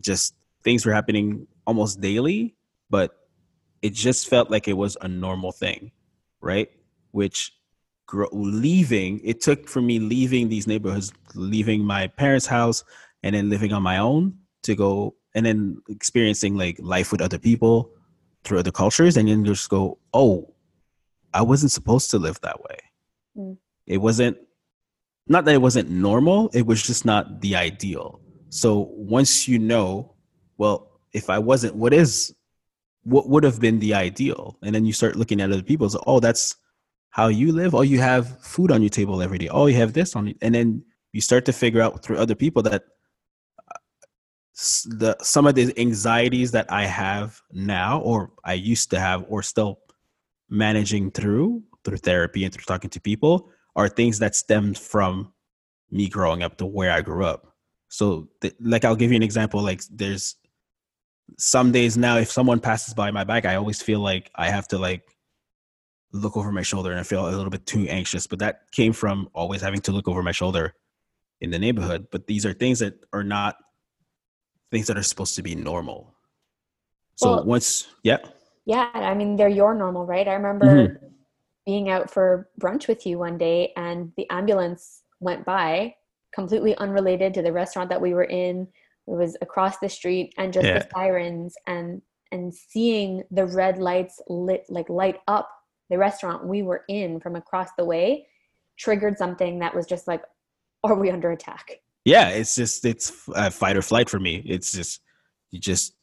just 0.00 0.34
things 0.62 0.86
were 0.86 0.92
happening 0.92 1.46
almost 1.66 2.00
daily, 2.00 2.54
but 2.88 3.14
it 3.82 3.92
just 3.92 4.28
felt 4.28 4.50
like 4.50 4.66
it 4.66 4.72
was 4.72 4.96
a 5.02 5.08
normal 5.08 5.52
thing, 5.52 5.92
right? 6.40 6.70
Which 7.14 7.52
leaving 8.32 9.20
it 9.24 9.40
took 9.40 9.66
for 9.66 9.80
me 9.80 9.98
leaving 9.98 10.48
these 10.48 10.66
neighborhoods 10.66 11.12
leaving 11.34 11.82
my 11.82 12.06
parents 12.06 12.46
house 12.46 12.84
and 13.22 13.34
then 13.34 13.48
living 13.48 13.72
on 13.72 13.82
my 13.82 13.98
own 13.98 14.36
to 14.62 14.74
go 14.74 15.14
and 15.34 15.46
then 15.46 15.80
experiencing 15.88 16.54
like 16.56 16.76
life 16.80 17.10
with 17.10 17.22
other 17.22 17.38
people 17.38 17.90
through 18.44 18.58
other 18.58 18.70
cultures 18.70 19.16
and 19.16 19.28
then 19.28 19.44
just 19.44 19.70
go 19.70 19.98
oh 20.12 20.52
i 21.32 21.40
wasn't 21.40 21.72
supposed 21.72 22.10
to 22.10 22.18
live 22.18 22.38
that 22.42 22.60
way 22.62 22.78
mm. 23.36 23.56
it 23.86 23.98
wasn't 23.98 24.36
not 25.26 25.46
that 25.46 25.54
it 25.54 25.62
wasn't 25.62 25.88
normal 25.90 26.50
it 26.52 26.66
was 26.66 26.82
just 26.82 27.04
not 27.04 27.40
the 27.40 27.56
ideal 27.56 28.20
So 28.54 28.88
once 28.92 29.48
you 29.48 29.58
know, 29.58 30.14
well, 30.58 31.00
if 31.12 31.28
I 31.28 31.40
wasn't, 31.40 31.74
what 31.74 31.92
is, 31.92 32.32
what 33.02 33.28
would 33.28 33.42
have 33.42 33.60
been 33.60 33.80
the 33.80 33.94
ideal? 33.94 34.56
And 34.62 34.72
then 34.72 34.86
you 34.86 34.92
start 34.92 35.16
looking 35.16 35.40
at 35.40 35.50
other 35.50 35.62
people. 35.62 35.90
So, 35.90 36.00
oh, 36.06 36.20
that's 36.20 36.54
how 37.14 37.28
you 37.28 37.52
live. 37.52 37.76
Oh, 37.76 37.82
you 37.82 38.00
have 38.00 38.40
food 38.40 38.72
on 38.72 38.82
your 38.82 38.90
table 38.90 39.22
every 39.22 39.38
day. 39.38 39.48
Oh, 39.48 39.66
you 39.66 39.76
have 39.76 39.92
this 39.92 40.16
on, 40.16 40.34
and 40.42 40.52
then 40.52 40.82
you 41.12 41.20
start 41.20 41.44
to 41.44 41.52
figure 41.52 41.80
out 41.80 42.02
through 42.02 42.16
other 42.16 42.34
people 42.34 42.60
that 42.62 42.82
uh, 43.70 43.78
the 44.98 45.16
some 45.22 45.46
of 45.46 45.54
the 45.54 45.72
anxieties 45.78 46.50
that 46.50 46.66
I 46.72 46.86
have 46.86 47.40
now, 47.52 48.00
or 48.00 48.32
I 48.44 48.54
used 48.54 48.90
to 48.90 48.98
have, 48.98 49.24
or 49.28 49.44
still 49.44 49.78
managing 50.50 51.12
through 51.12 51.62
through 51.84 51.98
therapy 51.98 52.44
and 52.44 52.52
through 52.52 52.64
talking 52.64 52.90
to 52.90 53.00
people, 53.00 53.48
are 53.76 53.88
things 53.88 54.18
that 54.18 54.34
stemmed 54.34 54.76
from 54.76 55.32
me 55.92 56.08
growing 56.08 56.42
up 56.42 56.58
to 56.58 56.66
where 56.66 56.90
I 56.90 57.00
grew 57.00 57.24
up. 57.24 57.54
So, 57.90 58.28
th- 58.40 58.56
like, 58.60 58.84
I'll 58.84 58.96
give 58.96 59.12
you 59.12 59.16
an 59.16 59.22
example. 59.22 59.62
Like, 59.62 59.82
there's 59.88 60.34
some 61.38 61.70
days 61.70 61.96
now, 61.96 62.16
if 62.16 62.32
someone 62.32 62.58
passes 62.58 62.92
by 62.92 63.12
my 63.12 63.22
back, 63.22 63.44
I 63.44 63.54
always 63.54 63.80
feel 63.80 64.00
like 64.00 64.32
I 64.34 64.50
have 64.50 64.66
to 64.68 64.78
like 64.78 65.13
look 66.14 66.36
over 66.36 66.52
my 66.52 66.62
shoulder 66.62 66.90
and 66.92 67.00
I 67.00 67.02
feel 67.02 67.28
a 67.28 67.30
little 67.30 67.50
bit 67.50 67.66
too 67.66 67.86
anxious. 67.88 68.26
But 68.26 68.38
that 68.38 68.70
came 68.72 68.92
from 68.92 69.28
always 69.34 69.60
having 69.60 69.80
to 69.82 69.92
look 69.92 70.08
over 70.08 70.22
my 70.22 70.32
shoulder 70.32 70.74
in 71.40 71.50
the 71.50 71.58
neighborhood. 71.58 72.06
But 72.10 72.26
these 72.26 72.46
are 72.46 72.52
things 72.52 72.78
that 72.78 72.94
are 73.12 73.24
not 73.24 73.56
things 74.70 74.86
that 74.86 74.96
are 74.96 75.02
supposed 75.02 75.34
to 75.36 75.42
be 75.42 75.54
normal. 75.54 76.14
So 77.16 77.36
well, 77.36 77.44
once, 77.44 77.88
yeah. 78.02 78.18
Yeah. 78.64 78.90
I 78.94 79.14
mean, 79.14 79.36
they're 79.36 79.48
your 79.48 79.74
normal, 79.74 80.06
right? 80.06 80.26
I 80.26 80.34
remember 80.34 80.66
mm-hmm. 80.66 81.06
being 81.66 81.90
out 81.90 82.10
for 82.10 82.48
brunch 82.60 82.88
with 82.88 83.06
you 83.06 83.18
one 83.18 83.36
day 83.36 83.72
and 83.76 84.12
the 84.16 84.28
ambulance 84.30 85.02
went 85.20 85.44
by 85.44 85.94
completely 86.34 86.76
unrelated 86.76 87.34
to 87.34 87.42
the 87.42 87.52
restaurant 87.52 87.88
that 87.90 88.00
we 88.00 88.14
were 88.14 88.24
in. 88.24 88.68
It 89.06 89.10
was 89.10 89.36
across 89.42 89.78
the 89.78 89.88
street 89.88 90.32
and 90.38 90.52
just 90.52 90.66
yeah. 90.66 90.78
the 90.78 90.88
sirens 90.94 91.54
and 91.66 92.00
and 92.32 92.52
seeing 92.52 93.22
the 93.30 93.46
red 93.46 93.78
lights 93.78 94.20
lit 94.28 94.64
like 94.68 94.88
light 94.88 95.20
up 95.28 95.48
the 95.90 95.98
restaurant 95.98 96.46
we 96.46 96.62
were 96.62 96.84
in 96.88 97.20
from 97.20 97.36
across 97.36 97.70
the 97.76 97.84
way 97.84 98.26
triggered 98.76 99.16
something 99.16 99.58
that 99.60 99.74
was 99.74 99.86
just 99.86 100.06
like 100.08 100.22
are 100.82 100.94
we 100.94 101.10
under 101.10 101.30
attack? 101.30 101.80
Yeah 102.04 102.28
it's 102.28 102.54
just 102.54 102.84
it's 102.84 103.12
a 103.34 103.50
fight 103.50 103.76
or 103.76 103.82
flight 103.82 104.08
for 104.08 104.20
me. 104.20 104.42
It's 104.46 104.72
just 104.72 105.00
you 105.50 105.60
just 105.60 105.94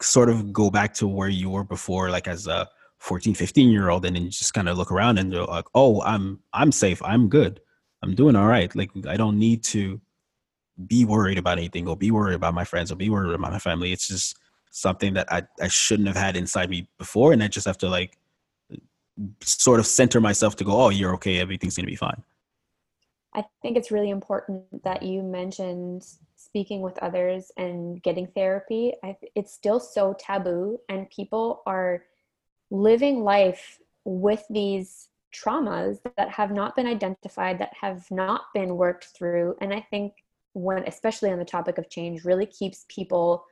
sort 0.00 0.28
of 0.28 0.52
go 0.52 0.70
back 0.70 0.94
to 0.94 1.06
where 1.06 1.28
you 1.28 1.50
were 1.50 1.64
before 1.64 2.10
like 2.10 2.28
as 2.28 2.46
a 2.46 2.68
14 2.98 3.34
15 3.34 3.68
year 3.68 3.90
old 3.90 4.06
and 4.06 4.16
then 4.16 4.24
you 4.24 4.30
just 4.30 4.54
kind 4.54 4.68
of 4.68 4.78
look 4.78 4.90
around 4.90 5.18
and 5.18 5.30
you're 5.30 5.44
like 5.44 5.66
oh 5.74 6.02
i'm 6.02 6.40
i'm 6.52 6.72
safe. 6.72 7.02
I'm 7.02 7.28
good. 7.28 7.60
I'm 8.02 8.14
doing 8.14 8.36
all 8.36 8.46
right. 8.46 8.74
Like 8.74 8.90
i 9.08 9.16
don't 9.16 9.38
need 9.38 9.62
to 9.64 10.00
be 10.86 11.04
worried 11.04 11.38
about 11.38 11.58
anything 11.58 11.88
or 11.88 11.96
be 11.96 12.10
worried 12.10 12.34
about 12.34 12.52
my 12.54 12.64
friends 12.64 12.92
or 12.92 12.96
be 12.96 13.08
worried 13.10 13.34
about 13.34 13.52
my 13.52 13.58
family. 13.58 13.92
It's 13.92 14.08
just 14.08 14.38
something 14.76 15.14
that 15.14 15.26
i, 15.32 15.42
I 15.60 15.68
shouldn't 15.68 16.06
have 16.06 16.16
had 16.16 16.36
inside 16.36 16.68
me 16.68 16.86
before 16.98 17.32
and 17.32 17.42
i 17.42 17.48
just 17.48 17.66
have 17.66 17.78
to 17.78 17.88
like 17.88 18.18
sort 19.42 19.80
of 19.80 19.86
center 19.86 20.20
myself 20.20 20.56
to 20.56 20.64
go, 20.64 20.80
oh, 20.80 20.88
you're 20.90 21.14
okay, 21.14 21.38
everything's 21.38 21.76
going 21.76 21.86
to 21.86 21.90
be 21.90 21.96
fine. 21.96 22.22
I 23.34 23.44
think 23.60 23.76
it's 23.76 23.90
really 23.90 24.10
important 24.10 24.82
that 24.82 25.02
you 25.02 25.22
mentioned 25.22 26.06
speaking 26.36 26.80
with 26.80 26.98
others 27.02 27.52
and 27.56 28.02
getting 28.02 28.26
therapy. 28.28 28.94
I, 29.02 29.16
it's 29.34 29.52
still 29.52 29.78
so 29.78 30.16
taboo, 30.18 30.78
and 30.88 31.10
people 31.10 31.62
are 31.66 32.04
living 32.70 33.22
life 33.22 33.78
with 34.04 34.44
these 34.48 35.08
traumas 35.34 35.98
that 36.16 36.30
have 36.30 36.50
not 36.50 36.76
been 36.76 36.86
identified, 36.86 37.58
that 37.58 37.74
have 37.78 38.10
not 38.10 38.42
been 38.54 38.76
worked 38.76 39.08
through. 39.16 39.56
And 39.60 39.74
I 39.74 39.86
think 39.90 40.14
when, 40.54 40.84
especially 40.84 41.30
on 41.30 41.38
the 41.38 41.44
topic 41.44 41.76
of 41.76 41.90
change, 41.90 42.24
really 42.24 42.46
keeps 42.46 42.86
people 42.88 43.44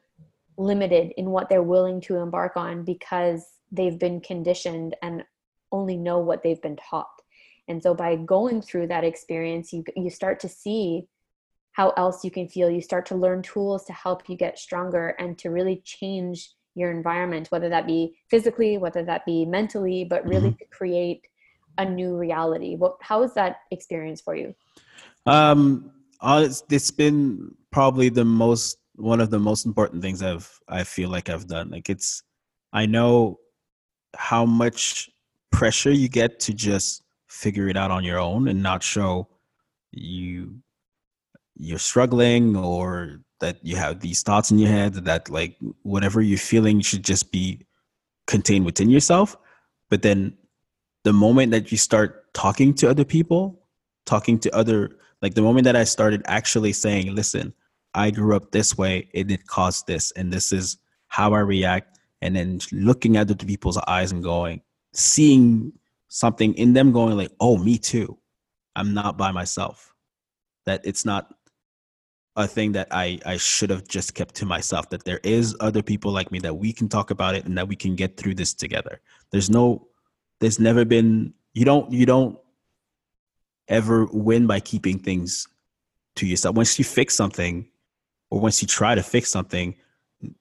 limited 0.57 1.13
in 1.19 1.31
what 1.31 1.49
they're 1.49 1.63
willing 1.63 2.01
to 2.01 2.17
embark 2.17 2.57
on 2.57 2.85
because 2.85 3.45
they've 3.73 3.99
been 3.99 4.21
conditioned 4.21 4.97
and 5.03 5.25
only 5.75 5.97
know 5.97 6.19
what 6.19 6.43
they've 6.43 6.63
been 6.63 6.77
taught. 6.77 7.07
And 7.69 7.83
so 7.83 7.95
by 7.95 8.17
going 8.17 8.63
through 8.63 8.89
that 8.89 9.05
experience 9.05 9.73
you 9.73 9.85
you 9.97 10.11
start 10.11 10.41
to 10.41 10.49
see 10.49 11.07
how 11.73 11.91
else 11.97 12.25
you 12.25 12.31
can 12.31 12.49
feel. 12.49 12.71
You 12.71 12.81
start 12.81 13.05
to 13.07 13.17
learn 13.17 13.43
tools 13.43 13.85
to 13.87 13.93
help 13.93 14.29
you 14.29 14.37
get 14.37 14.59
stronger 14.59 15.09
and 15.19 15.37
to 15.39 15.51
really 15.51 15.83
change 15.85 16.53
your 16.77 16.91
environment 16.91 17.49
whether 17.53 17.69
that 17.69 17.87
be 17.87 18.17
physically 18.29 18.79
whether 18.79 19.05
that 19.05 19.25
be 19.25 19.45
mentally 19.45 20.05
but 20.05 20.27
really 20.27 20.49
mm-hmm. 20.49 20.59
to 20.59 20.77
create 20.79 21.27
a 21.79 21.85
new 21.85 22.17
reality. 22.17 22.77
What 22.77 22.97
how 23.01 23.23
is 23.23 23.35
that 23.35 23.59
experience 23.71 24.21
for 24.21 24.35
you? 24.37 24.55
Um 25.27 25.91
it's, 26.23 26.65
it's 26.71 26.91
been 26.91 27.55
probably 27.71 28.09
the 28.09 28.25
most 28.25 28.79
one 28.97 29.21
of 29.21 29.31
the 29.31 29.39
most 29.39 29.67
important 29.67 30.01
things 30.01 30.23
i've 30.23 30.49
i 30.69 30.85
feel 30.85 31.11
like 31.11 31.29
i've 31.29 31.47
done. 31.47 31.71
Like 31.71 31.91
it's 31.91 32.23
i 32.73 32.87
know 32.87 33.39
how 34.17 34.45
much 34.45 35.11
pressure 35.55 35.91
you 35.91 36.09
get 36.09 36.41
to 36.41 36.53
just 36.53 37.03
figure 37.29 37.69
it 37.69 37.77
out 37.77 37.91
on 37.91 38.05
your 38.05 38.19
own 38.19 38.49
and 38.49 38.63
not 38.63 38.83
show 38.83 39.29
you 39.93 40.57
you're 41.57 41.79
struggling 41.79 42.57
or 42.57 43.21
that 43.41 43.59
you 43.63 43.77
have 43.77 44.01
these 44.01 44.23
thoughts 44.23 44.51
in 44.51 44.59
your 44.59 44.71
head 44.71 44.95
that 44.95 45.31
like 45.31 45.57
whatever 45.83 46.21
you're 46.21 46.39
feeling 46.39 46.81
should 46.81 47.05
just 47.05 47.31
be 47.31 47.61
contained 48.27 48.65
within 48.65 48.91
yourself. 48.91 49.37
But 49.91 50.03
then 50.03 50.37
the 51.05 51.13
moment 51.13 51.53
that 51.53 51.71
you 51.71 51.79
start 51.79 52.33
talking 52.35 52.75
to 52.75 52.91
other 52.91 53.05
people 53.05 53.61
talking 54.07 54.39
to 54.39 54.55
other 54.55 54.91
like 55.23 55.35
the 55.35 55.43
moment 55.43 55.65
that 55.65 55.77
i 55.77 55.85
started 55.85 56.23
actually 56.27 56.73
saying 56.73 57.15
listen 57.15 57.55
i 57.95 58.11
grew 58.11 58.35
up 58.35 58.51
this 58.51 58.77
way. 58.77 59.09
It 59.15 59.47
caused 59.47 59.87
this 59.87 60.11
and 60.13 60.33
this 60.33 60.53
is 60.53 60.79
how 61.09 61.33
i 61.33 61.39
react 61.39 61.99
and 62.21 62.35
then 62.35 62.61
looking 62.73 63.17
at 63.17 63.29
the 63.29 63.37
people's 63.37 63.79
eyes 63.87 64.11
and 64.13 64.23
going 64.23 64.61
seeing 64.95 65.73
something 66.09 66.55
in 66.55 66.73
them 66.73 66.93
going 66.93 67.17
like, 67.17 67.33
oh, 67.41 67.59
me 67.59 67.79
too. 67.79 68.19
I'm 68.77 68.95
not 68.95 69.19
by 69.19 69.33
myself. 69.33 69.95
That 70.67 70.81
it's 70.85 71.05
not 71.05 71.35
a 72.37 72.47
thing 72.47 72.73
that 72.73 72.89
I, 72.91 73.21
I 73.25 73.37
should 73.37 73.71
have 73.71 73.87
just 73.87 74.15
kept 74.15 74.35
to 74.37 74.47
myself, 74.47 74.91
that 74.91 75.05
there 75.05 75.21
is 75.23 75.57
other 75.61 75.83
people 75.83 76.11
like 76.11 76.33
me 76.33 76.41
that 76.41 76.55
we 76.55 76.73
can 76.73 76.89
talk 76.89 77.11
about 77.11 77.35
it 77.35 77.45
and 77.45 77.57
that 77.57 77.69
we 77.69 77.77
can 77.77 77.95
get 77.95 78.17
through 78.17 78.35
this 78.35 78.55
together. 78.55 79.01
There's 79.31 79.51
no, 79.51 79.89
there's 80.41 80.59
never 80.59 80.85
been, 80.85 81.35
you 81.53 81.65
don't, 81.65 81.93
you 81.93 82.07
don't 82.07 82.39
ever 83.69 84.07
win 84.07 84.47
by 84.47 84.61
keeping 84.61 84.99
things 84.99 85.47
to 86.17 86.27
yourself. 86.27 86.57
Once 86.57 86.79
you 86.79 86.85
fix 86.85 87.15
something 87.15 87.69
or 88.31 88.41
once 88.41 88.61
you 88.61 88.69
try 88.69 88.95
to 88.95 89.03
fix 89.03 89.31
something, 89.31 89.77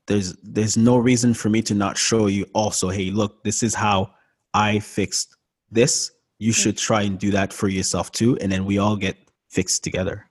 there's 0.07 0.33
there's 0.43 0.77
no 0.77 0.97
reason 0.97 1.33
for 1.33 1.49
me 1.49 1.61
to 1.61 1.73
not 1.73 1.97
show 1.97 2.27
you 2.27 2.45
also, 2.53 2.89
hey, 2.89 3.11
look, 3.11 3.43
this 3.43 3.63
is 3.63 3.75
how 3.75 4.13
I 4.53 4.79
fixed 4.79 5.35
this. 5.71 6.11
You 6.39 6.51
hmm. 6.51 6.55
should 6.55 6.77
try 6.77 7.03
and 7.03 7.17
do 7.17 7.31
that 7.31 7.53
for 7.53 7.67
yourself 7.67 8.11
too. 8.11 8.37
And 8.37 8.51
then 8.51 8.65
we 8.65 8.77
all 8.77 8.95
get 8.95 9.17
fixed 9.49 9.83
together. 9.83 10.29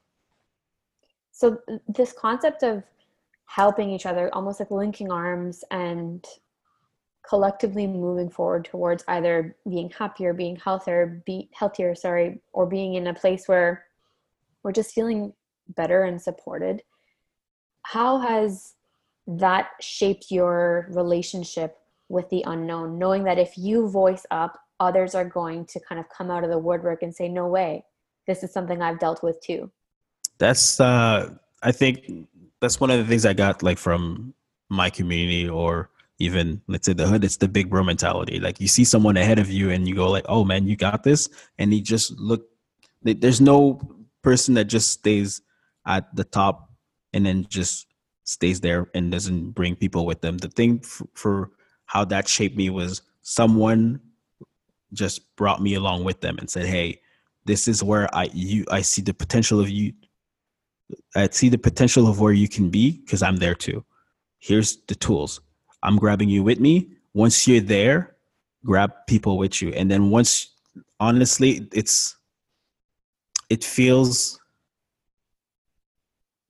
So, 1.33 1.59
this 1.89 2.13
concept 2.13 2.63
of 2.63 2.85
helping 3.47 3.91
each 3.91 4.07
other, 4.07 4.33
almost 4.35 4.61
like 4.61 4.71
linking 4.71 5.11
arms 5.11 5.65
and 5.71 6.25
collectively 7.29 7.87
moving 7.87 8.31
forward 8.31 8.65
towards 8.65 9.05
either 9.09 9.57
being 9.69 9.91
happier, 9.91 10.33
being 10.33 10.57
healthier, 10.57 11.23
be 11.27 11.49
healthier, 11.53 11.95
sorry, 11.95 12.41
or 12.53 12.67
being 12.67 12.95
in 12.95 13.07
a 13.07 13.15
place 13.15 13.47
where 13.47 13.85
we're 14.63 14.73
just 14.73 14.95
feeling 14.95 15.33
better 15.69 16.05
and 16.05 16.21
supported. 16.21 16.83
How 17.83 18.19
has 18.19 18.75
that 19.27 19.71
shaped 19.81 20.31
your 20.31 20.89
relationship 20.91 21.79
with 22.13 22.29
the 22.29 22.45
unknown, 22.47 22.99
knowing 22.99 23.25
that 23.25 23.39
if 23.39 23.57
you 23.57 23.89
voice 23.89 24.27
up, 24.31 24.59
others 24.79 25.15
are 25.15 25.25
going 25.25 25.65
to 25.65 25.81
kind 25.81 25.99
of 25.99 26.07
come 26.11 26.31
out 26.31 26.45
of 26.45 26.51
the 26.51 26.59
woodwork 26.59 27.03
and 27.03 27.15
say, 27.15 27.29
no 27.29 27.49
way, 27.49 27.85
this 28.27 28.45
is 28.45 28.53
something 28.53 28.83
I've 28.83 29.01
dealt 29.01 29.23
with 29.23 29.41
too. 29.41 29.71
That's, 30.39 30.79
uh, 30.79 31.31
I 31.63 31.73
think 31.73 32.29
that's 32.61 32.79
one 32.81 32.91
of 32.91 32.99
the 32.99 33.05
things 33.05 33.25
I 33.25 33.33
got 33.33 33.63
like 33.63 33.79
from 33.79 34.35
my 34.69 34.91
community 34.91 35.49
or 35.49 35.91
even 36.19 36.61
let's 36.69 36.87
say 36.87 36.93
the 36.93 37.07
hood. 37.07 37.25
It's 37.25 37.39
the 37.39 37.49
big 37.49 37.71
bro 37.71 37.83
mentality. 37.83 38.39
Like 38.39 38.61
you 38.61 38.69
see 38.69 38.85
someone 38.85 39.17
ahead 39.17 39.39
of 39.39 39.51
you 39.51 39.71
and 39.71 39.89
you 39.89 39.95
go 39.95 40.09
like 40.09 40.25
oh 40.29 40.45
man 40.45 40.67
you 40.67 40.77
got 40.77 41.03
this. 41.03 41.29
And 41.59 41.73
he 41.73 41.83
just 41.83 42.13
look 42.19 42.47
there's 43.03 43.41
no 43.41 43.81
person 44.23 44.55
that 44.55 44.65
just 44.65 44.91
stays 44.91 45.43
at 45.87 46.15
the 46.15 46.25
top 46.25 46.71
and 47.13 47.27
then 47.27 47.47
just 47.49 47.87
stays 48.25 48.61
there 48.61 48.89
and 48.95 49.11
doesn't 49.11 49.51
bring 49.51 49.75
people 49.75 50.07
with 50.07 50.21
them. 50.21 50.39
The 50.39 50.49
thing 50.49 50.79
for, 50.81 51.07
for 51.15 51.51
how 51.93 52.07
that 52.07 52.27
shaped 52.27 52.57
me 52.57 52.71
was 52.71 53.03
someone 53.21 54.01
just 54.95 55.37
brought 55.37 55.61
me 55.61 55.75
along 55.75 56.05
with 56.05 56.23
them 56.23 56.39
and 56.39 56.49
said, 56.49 56.65
"Hey, 56.65 57.03
this 57.45 57.69
is 57.69 57.83
where 57.83 58.09
I 58.15 58.31
you 58.33 58.65
I 58.71 58.81
see 58.81 59.03
the 59.03 59.13
potential 59.13 59.61
of 59.61 59.69
you. 59.69 59.93
I 61.15 61.29
see 61.29 61.51
the 61.51 61.59
potential 61.59 62.09
of 62.09 62.19
where 62.19 62.33
you 62.33 62.49
can 62.49 62.71
be 62.71 62.93
because 62.93 63.23
I'm 63.23 63.37
there 63.37 63.55
too. 63.55 63.85
Here's 64.39 64.79
the 64.89 64.95
tools. 64.95 65.43
I'm 65.83 65.99
grabbing 65.99 66.31
you 66.31 66.43
with 66.43 66.61
me. 66.61 66.93
Once 67.13 67.47
you're 67.47 67.61
there, 67.61 68.17
grab 68.65 68.93
people 69.07 69.37
with 69.37 69.61
you, 69.61 69.69
and 69.75 69.91
then 69.91 70.09
once, 70.09 70.49
honestly, 70.99 71.69
it's 71.73 72.17
it 73.51 73.63
feels 73.63 74.41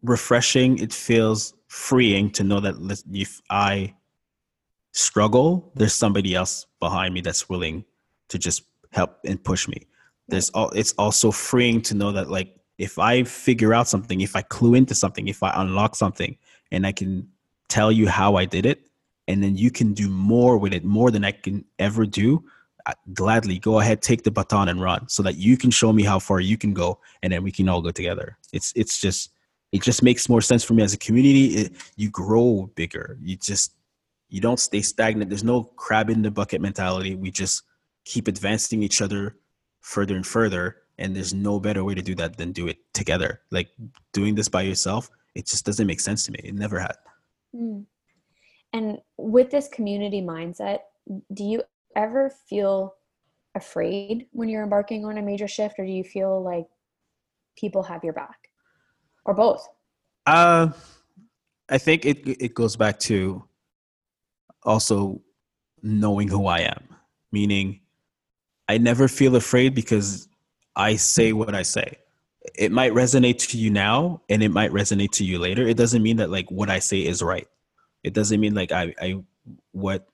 refreshing. 0.05 0.79
It 0.79 0.93
feels 0.93 1.55
freeing 1.67 2.31
to 2.31 2.45
know 2.45 2.61
that 2.61 2.77
if 3.13 3.41
I 3.51 3.95
struggle, 4.93 5.73
there's 5.75 5.95
somebody 5.95 6.35
else 6.35 6.67
behind 6.81 7.15
me 7.15 7.21
that's 7.21 7.49
willing 7.49 7.85
to 8.29 8.39
just 8.39 8.63
help 8.91 9.19
and 9.25 9.43
push 9.43 9.67
me. 9.69 9.87
There's 10.29 10.51
all 10.51 10.71
it's 10.71 10.93
also 10.93 11.31
freeing 11.31 11.83
to 11.83 11.95
know 11.95 12.13
that 12.13 12.31
like 12.31 12.57
if 12.79 12.99
I 12.99 13.25
figure 13.25 13.75
out 13.75 13.89
something, 13.89 14.21
if 14.21 14.37
I 14.37 14.43
clue 14.43 14.75
into 14.75 14.95
something, 14.95 15.29
if 15.29 15.43
I 15.43 15.53
unlock 15.55 15.97
something 15.97 16.37
and 16.71 16.87
I 16.87 16.93
can 16.93 17.29
tell 17.69 17.93
you 17.93 18.09
how 18.09 18.37
I 18.37 18.45
did 18.45 18.67
it, 18.67 18.89
and 19.29 19.43
then 19.43 19.57
you 19.57 19.71
can 19.71 19.95
do 19.95 20.09
more 20.09 20.59
with 20.59 20.73
it, 20.73 20.85
more 20.85 21.11
than 21.11 21.25
I 21.25 21.33
can 21.33 21.65
ever 21.79 22.07
do, 22.07 22.45
I 22.87 22.95
gladly 23.13 23.59
go 23.59 23.79
ahead, 23.79 24.03
take 24.03 24.25
the 24.25 24.31
baton 24.31 24.69
and 24.69 24.81
run 24.81 25.09
so 25.09 25.23
that 25.23 25.37
you 25.37 25.57
can 25.57 25.71
show 25.71 25.93
me 25.93 26.03
how 26.03 26.19
far 26.19 26.41
you 26.41 26.59
can 26.59 26.75
go 26.75 26.99
and 27.23 27.33
then 27.33 27.43
we 27.43 27.53
can 27.53 27.69
all 27.69 27.81
go 27.81 27.91
together. 27.91 28.37
It's 28.53 28.73
it's 28.75 29.01
just 29.01 29.31
it 29.71 29.83
just 29.83 30.03
makes 30.03 30.29
more 30.29 30.41
sense 30.41 30.65
for 30.65 30.75
me 30.75 30.83
as 30.83 30.93
a 30.93 30.99
community. 30.99 31.47
It, 31.55 31.73
you 31.97 32.11
grow 32.11 32.71
bigger. 32.75 33.17
You 33.23 33.37
just 33.37 33.73
you 34.33 34.41
don't 34.41 34.59
stay 34.59 34.81
stagnant. 34.81 35.29
There's 35.29 35.45
no 35.45 35.65
crab 35.77 36.09
in 36.09 36.23
the 36.23 36.31
bucket 36.31 36.63
mentality. 36.63 37.15
We 37.15 37.31
just 37.31 37.65
keep 38.07 38.29
advancing 38.29 38.83
each 38.83 39.03
other 39.03 39.37
further 39.83 40.17
and 40.17 40.27
further. 40.27 40.79
And 40.97 41.15
there's 41.15 41.35
no 41.35 41.61
better 41.61 41.85
way 41.85 41.95
to 41.95 42.01
do 42.01 42.15
that 42.15 42.39
than 42.39 42.51
do 42.51 42.67
it 42.67 42.79
together. 42.95 43.43
Like 43.51 43.69
doing 44.15 44.35
this 44.35 44.49
by 44.49 44.63
yourself, 44.63 45.11
it 45.35 45.47
just 45.47 45.67
doesn't 45.67 45.87
make 45.87 46.01
sense 46.01 46.25
to 46.25 46.33
me. 46.33 46.41
It 46.43 46.55
never 46.55 46.81
had. 46.81 46.97
Mm. 47.55 47.85
And 48.73 48.99
with 49.19 49.51
this 49.51 49.69
community 49.69 50.23
mindset, 50.23 50.79
do 51.35 51.45
you 51.45 51.63
ever 51.95 52.31
feel 52.49 52.95
afraid 53.55 54.29
when 54.33 54.49
you're 54.49 54.63
embarking 54.63 55.05
on 55.05 55.19
a 55.19 55.23
major 55.23 55.47
shift, 55.47 55.79
or 55.79 55.85
do 55.85 55.93
you 55.93 56.05
feel 56.05 56.43
like 56.43 56.65
people 57.55 57.83
have 57.83 58.03
your 58.03 58.15
back, 58.15 58.49
or 59.27 59.35
both? 59.35 59.69
Uh, 60.25 60.71
I 61.69 61.77
think 61.77 62.07
it 62.07 62.27
it 62.27 62.55
goes 62.55 62.77
back 62.77 62.99
to 63.01 63.45
also 64.65 65.21
knowing 65.83 66.29
who 66.29 66.47
I 66.47 66.61
am, 66.61 66.97
meaning 67.31 67.81
I 68.69 68.79
never 68.79 69.09
feel 69.09 69.37
afraid 69.37 69.75
because 69.75 70.29
I 70.77 70.97
say 70.97 71.33
what 71.33 71.55
I 71.55 71.63
say. 71.63 71.99
It 72.57 72.73
might 72.73 72.93
resonate 72.93 73.49
to 73.51 73.59
you 73.59 73.71
now 73.71 74.23
and 74.29 74.43
it 74.43 74.51
might 74.51 74.73
resonate 74.73 75.13
to 75.13 75.25
you 75.25 75.39
later. 75.39 75.67
It 75.67 75.77
doesn't 75.77 76.03
mean 76.03 76.17
that 76.17 76.31
like 76.31 76.51
what 76.51 76.71
I 76.71 76.79
say 76.79 77.01
is 77.01 77.23
right. 77.23 77.47
It 78.03 78.15
doesn't 78.15 78.41
mean 78.41 78.55
like 78.55 78.73
I, 78.73 78.95
I 79.01 79.23
what 79.73 80.09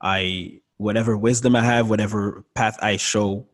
I 0.00 0.60
whatever 0.76 1.16
wisdom 1.16 1.56
I 1.56 1.62
have, 1.62 1.90
whatever 1.90 2.44
path 2.54 2.78
I 2.82 2.96
show 2.96 3.46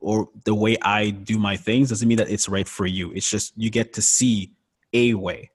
or 0.00 0.28
the 0.44 0.54
way 0.54 0.76
I 0.82 1.10
do 1.10 1.38
my 1.38 1.56
things 1.56 1.88
doesn't 1.88 2.06
mean 2.06 2.18
that 2.18 2.30
it's 2.30 2.48
right 2.48 2.68
for 2.68 2.86
you. 2.86 3.12
It's 3.12 3.28
just 3.28 3.52
you 3.56 3.70
get 3.70 3.94
to 3.94 4.02
see 4.02 4.52
a 4.92 5.14
way 5.14 5.50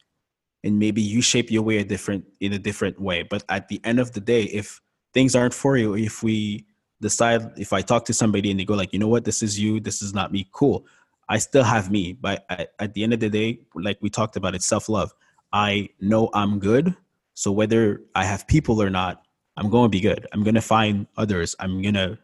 and 0.63 0.77
maybe 0.79 1.01
you 1.01 1.21
shape 1.21 1.49
your 1.51 1.63
way 1.63 1.77
a 1.77 1.83
different 1.83 2.25
in 2.39 2.53
a 2.53 2.59
different 2.59 2.99
way. 2.99 3.23
But 3.23 3.43
at 3.49 3.67
the 3.67 3.81
end 3.83 3.99
of 3.99 4.11
the 4.13 4.19
day 4.19 4.43
if 4.43 4.81
things 5.13 5.35
aren't 5.35 5.53
for 5.53 5.77
you 5.77 5.95
if 5.95 6.23
we 6.23 6.65
decide 7.01 7.51
if 7.57 7.73
i 7.73 7.81
talk 7.81 8.05
to 8.05 8.13
somebody 8.13 8.51
and 8.51 8.59
they 8.59 8.65
go 8.65 8.75
like 8.75 8.93
you 8.93 8.99
know 8.99 9.07
what? 9.07 9.25
This 9.25 9.41
is 9.41 9.59
you. 9.59 9.79
This 9.79 10.01
is 10.01 10.13
not 10.13 10.31
me. 10.31 10.47
Cool. 10.51 10.85
I 11.29 11.37
still 11.37 11.63
have 11.63 11.89
me. 11.89 12.13
But 12.13 12.45
at, 12.49 12.73
at 12.79 12.93
the 12.93 13.03
end 13.03 13.13
of 13.13 13.19
the 13.19 13.29
day 13.29 13.59
like 13.75 13.97
we 14.01 14.09
talked 14.09 14.35
about 14.35 14.55
it's 14.55 14.67
self-love. 14.67 15.11
I 15.53 15.89
know 15.99 16.29
i'm 16.33 16.59
good. 16.59 16.95
So 17.33 17.51
whether 17.51 18.01
i 18.15 18.23
have 18.23 18.47
people 18.47 18.81
or 18.81 18.89
not 18.89 19.23
i'm 19.57 19.69
going 19.69 19.85
to 19.85 19.89
be 19.89 20.01
good. 20.01 20.27
I'm 20.31 20.43
going 20.43 20.55
to 20.55 20.61
find 20.61 21.07
others. 21.17 21.55
I'm 21.59 21.81
going 21.81 21.95
to 21.95 22.17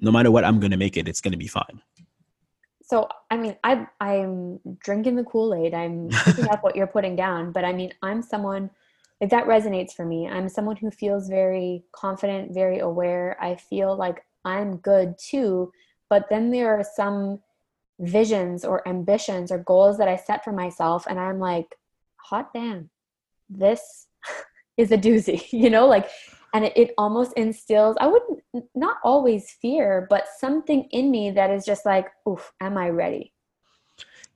no 0.00 0.10
matter 0.10 0.30
what 0.30 0.44
i'm 0.44 0.60
going 0.60 0.72
to 0.72 0.76
make 0.76 0.96
it. 0.96 1.08
It's 1.08 1.20
going 1.20 1.32
to 1.32 1.38
be 1.38 1.48
fine 1.48 1.80
so 2.86 3.08
i 3.30 3.36
mean 3.36 3.56
i 3.64 3.86
i'm 4.00 4.58
drinking 4.78 5.16
the 5.16 5.24
kool-aid. 5.24 5.74
I'm 5.74 6.08
picking 6.24 6.48
up 6.48 6.62
what 6.62 6.76
you're 6.76 6.86
putting 6.86 7.16
down 7.16 7.52
but 7.52 7.64
i 7.64 7.72
mean 7.72 7.92
i'm 8.02 8.22
someone 8.22 8.70
like 9.20 9.30
that 9.30 9.46
resonates 9.46 9.92
for 9.92 10.06
me 10.06 10.28
i'm 10.28 10.48
someone 10.48 10.76
who 10.76 10.90
feels 10.90 11.28
very 11.28 11.84
confident 11.92 12.54
very 12.54 12.78
aware. 12.78 13.36
I 13.40 13.56
feel 13.56 13.94
like 13.96 14.24
i'm 14.44 14.76
good 14.78 15.18
too 15.18 15.72
but 16.08 16.28
then 16.30 16.50
there 16.50 16.78
are 16.78 16.84
some 16.84 17.40
visions 17.98 18.64
or 18.64 18.86
ambitions 18.86 19.50
or 19.50 19.58
goals 19.58 19.98
that 19.98 20.08
i 20.08 20.16
set 20.16 20.44
for 20.44 20.52
myself 20.52 21.06
and 21.08 21.18
i'm 21.18 21.38
like 21.38 21.76
hot 22.16 22.52
damn 22.52 22.90
this 23.48 24.06
is 24.76 24.92
a 24.92 24.98
doozy 24.98 25.50
you 25.52 25.70
know 25.70 25.86
like 25.86 26.08
and 26.56 26.64
it, 26.64 26.72
it 26.76 26.94
almost 26.96 27.32
instills 27.36 27.96
i 28.00 28.06
wouldn't 28.06 28.40
not 28.74 28.96
always 29.04 29.50
fear 29.60 30.06
but 30.08 30.24
something 30.38 30.88
in 30.90 31.10
me 31.10 31.30
that 31.30 31.50
is 31.50 31.64
just 31.64 31.84
like 31.84 32.08
oof 32.28 32.52
am 32.60 32.78
i 32.78 32.88
ready 32.88 33.32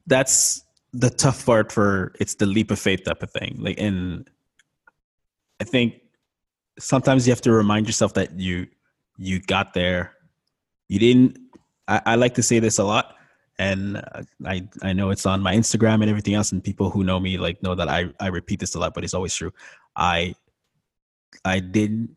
that's 0.06 0.62
the 0.92 1.08
tough 1.08 1.46
part 1.46 1.72
for 1.72 2.12
it's 2.20 2.34
the 2.34 2.46
leap 2.46 2.70
of 2.70 2.78
faith 2.78 3.04
type 3.04 3.22
of 3.22 3.30
thing 3.30 3.56
like 3.58 3.80
and 3.80 4.28
i 5.60 5.64
think 5.64 5.94
sometimes 6.78 7.26
you 7.26 7.32
have 7.32 7.40
to 7.40 7.52
remind 7.52 7.86
yourself 7.86 8.12
that 8.14 8.38
you 8.38 8.66
you 9.16 9.40
got 9.40 9.72
there 9.72 10.12
you 10.88 10.98
didn't 10.98 11.38
i, 11.88 12.02
I 12.06 12.14
like 12.16 12.34
to 12.34 12.42
say 12.42 12.58
this 12.58 12.78
a 12.78 12.84
lot 12.84 13.16
and 13.58 14.02
I 14.46 14.66
I 14.80 14.94
know 14.94 15.10
it's 15.10 15.26
on 15.26 15.42
my 15.42 15.54
Instagram 15.54 16.00
and 16.00 16.08
everything 16.08 16.32
else, 16.32 16.50
and 16.50 16.64
people 16.64 16.88
who 16.88 17.04
know 17.04 17.20
me 17.20 17.36
like 17.36 17.62
know 17.62 17.74
that 17.74 17.90
I 17.90 18.08
I 18.18 18.28
repeat 18.28 18.58
this 18.58 18.74
a 18.74 18.78
lot, 18.78 18.94
but 18.94 19.04
it's 19.04 19.12
always 19.12 19.34
true. 19.34 19.52
I 19.94 20.34
I 21.44 21.60
didn't 21.60 22.16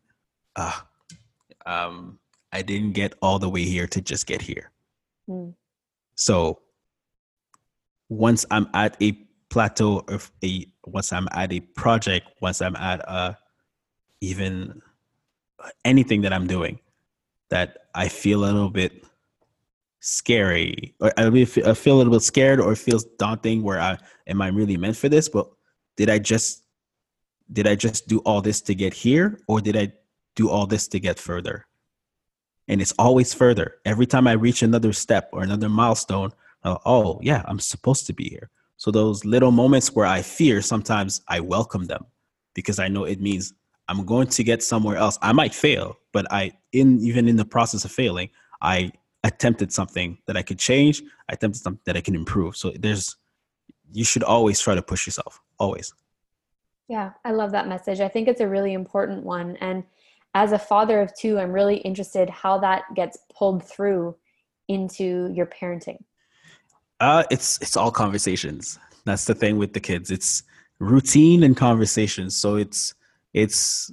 uh, 0.56 0.80
um 1.66 2.18
I 2.52 2.62
didn't 2.62 2.92
get 2.92 3.14
all 3.20 3.38
the 3.38 3.48
way 3.48 3.64
here 3.64 3.86
to 3.88 4.00
just 4.00 4.26
get 4.26 4.40
here. 4.42 4.70
Mm. 5.28 5.54
So 6.14 6.60
once 8.08 8.46
I'm 8.50 8.68
at 8.74 8.96
a 9.02 9.18
plateau 9.50 10.04
of 10.08 10.30
a 10.44 10.66
once 10.86 11.12
I'm 11.12 11.28
at 11.32 11.52
a 11.52 11.60
project, 11.60 12.28
once 12.40 12.60
I'm 12.60 12.76
at 12.76 13.00
a 13.00 13.38
even 14.20 14.82
anything 15.84 16.22
that 16.22 16.32
I'm 16.32 16.46
doing 16.46 16.78
that 17.50 17.78
I 17.94 18.08
feel 18.08 18.44
a 18.44 18.46
little 18.46 18.70
bit 18.70 19.04
scary 20.00 20.94
or 21.00 21.12
I 21.16 21.30
feel 21.30 21.96
a 21.96 21.98
little 21.98 22.12
bit 22.12 22.22
scared 22.22 22.60
or 22.60 22.72
it 22.72 22.76
feels 22.76 23.04
daunting 23.18 23.62
where 23.62 23.80
I 23.80 23.98
am 24.26 24.42
I 24.42 24.48
really 24.48 24.76
meant 24.76 24.96
for 24.96 25.08
this 25.08 25.28
but 25.28 25.48
did 25.96 26.10
I 26.10 26.18
just 26.18 26.63
did 27.52 27.66
I 27.66 27.74
just 27.74 28.08
do 28.08 28.18
all 28.20 28.40
this 28.40 28.60
to 28.62 28.74
get 28.74 28.94
here 28.94 29.38
or 29.46 29.60
did 29.60 29.76
I 29.76 29.92
do 30.34 30.48
all 30.48 30.66
this 30.66 30.88
to 30.88 31.00
get 31.00 31.18
further? 31.18 31.66
And 32.68 32.80
it's 32.80 32.92
always 32.98 33.34
further. 33.34 33.76
Every 33.84 34.06
time 34.06 34.26
I 34.26 34.32
reach 34.32 34.62
another 34.62 34.92
step 34.92 35.28
or 35.32 35.42
another 35.42 35.68
milestone, 35.68 36.32
oh, 36.64 37.20
yeah, 37.22 37.42
I'm 37.46 37.60
supposed 37.60 38.06
to 38.06 38.12
be 38.12 38.28
here. 38.28 38.50
So 38.76 38.90
those 38.90 39.24
little 39.24 39.50
moments 39.50 39.94
where 39.94 40.06
I 40.06 40.22
fear, 40.22 40.62
sometimes 40.62 41.20
I 41.28 41.40
welcome 41.40 41.86
them 41.86 42.06
because 42.54 42.78
I 42.78 42.88
know 42.88 43.04
it 43.04 43.20
means 43.20 43.52
I'm 43.88 44.04
going 44.04 44.28
to 44.28 44.44
get 44.44 44.62
somewhere 44.62 44.96
else. 44.96 45.18
I 45.20 45.32
might 45.32 45.54
fail, 45.54 45.98
but 46.12 46.26
I 46.30 46.52
in 46.72 47.00
even 47.00 47.28
in 47.28 47.36
the 47.36 47.44
process 47.44 47.84
of 47.84 47.92
failing, 47.92 48.30
I 48.62 48.92
attempted 49.22 49.72
something 49.72 50.18
that 50.26 50.36
I 50.36 50.42
could 50.42 50.58
change. 50.58 51.02
I 51.28 51.34
attempted 51.34 51.62
something 51.62 51.82
that 51.84 51.96
I 51.96 52.00
can 52.00 52.14
improve. 52.14 52.56
So 52.56 52.72
there's 52.78 53.16
you 53.92 54.04
should 54.04 54.22
always 54.22 54.60
try 54.60 54.74
to 54.74 54.82
push 54.82 55.06
yourself. 55.06 55.40
Always. 55.58 55.92
Yeah, 56.88 57.12
I 57.24 57.32
love 57.32 57.52
that 57.52 57.68
message. 57.68 58.00
I 58.00 58.08
think 58.08 58.28
it's 58.28 58.40
a 58.40 58.48
really 58.48 58.74
important 58.74 59.24
one. 59.24 59.56
And 59.56 59.84
as 60.34 60.52
a 60.52 60.58
father 60.58 61.00
of 61.00 61.14
two, 61.16 61.38
I'm 61.38 61.52
really 61.52 61.76
interested 61.76 62.28
how 62.28 62.58
that 62.58 62.82
gets 62.94 63.18
pulled 63.34 63.66
through 63.66 64.16
into 64.68 65.30
your 65.32 65.46
parenting. 65.46 65.98
Uh, 67.00 67.24
it's 67.30 67.58
it's 67.60 67.76
all 67.76 67.90
conversations. 67.90 68.78
That's 69.04 69.24
the 69.24 69.34
thing 69.34 69.58
with 69.58 69.72
the 69.72 69.80
kids. 69.80 70.10
It's 70.10 70.42
routine 70.78 71.42
and 71.42 71.56
conversations. 71.56 72.36
So 72.36 72.56
it's 72.56 72.94
it's 73.32 73.92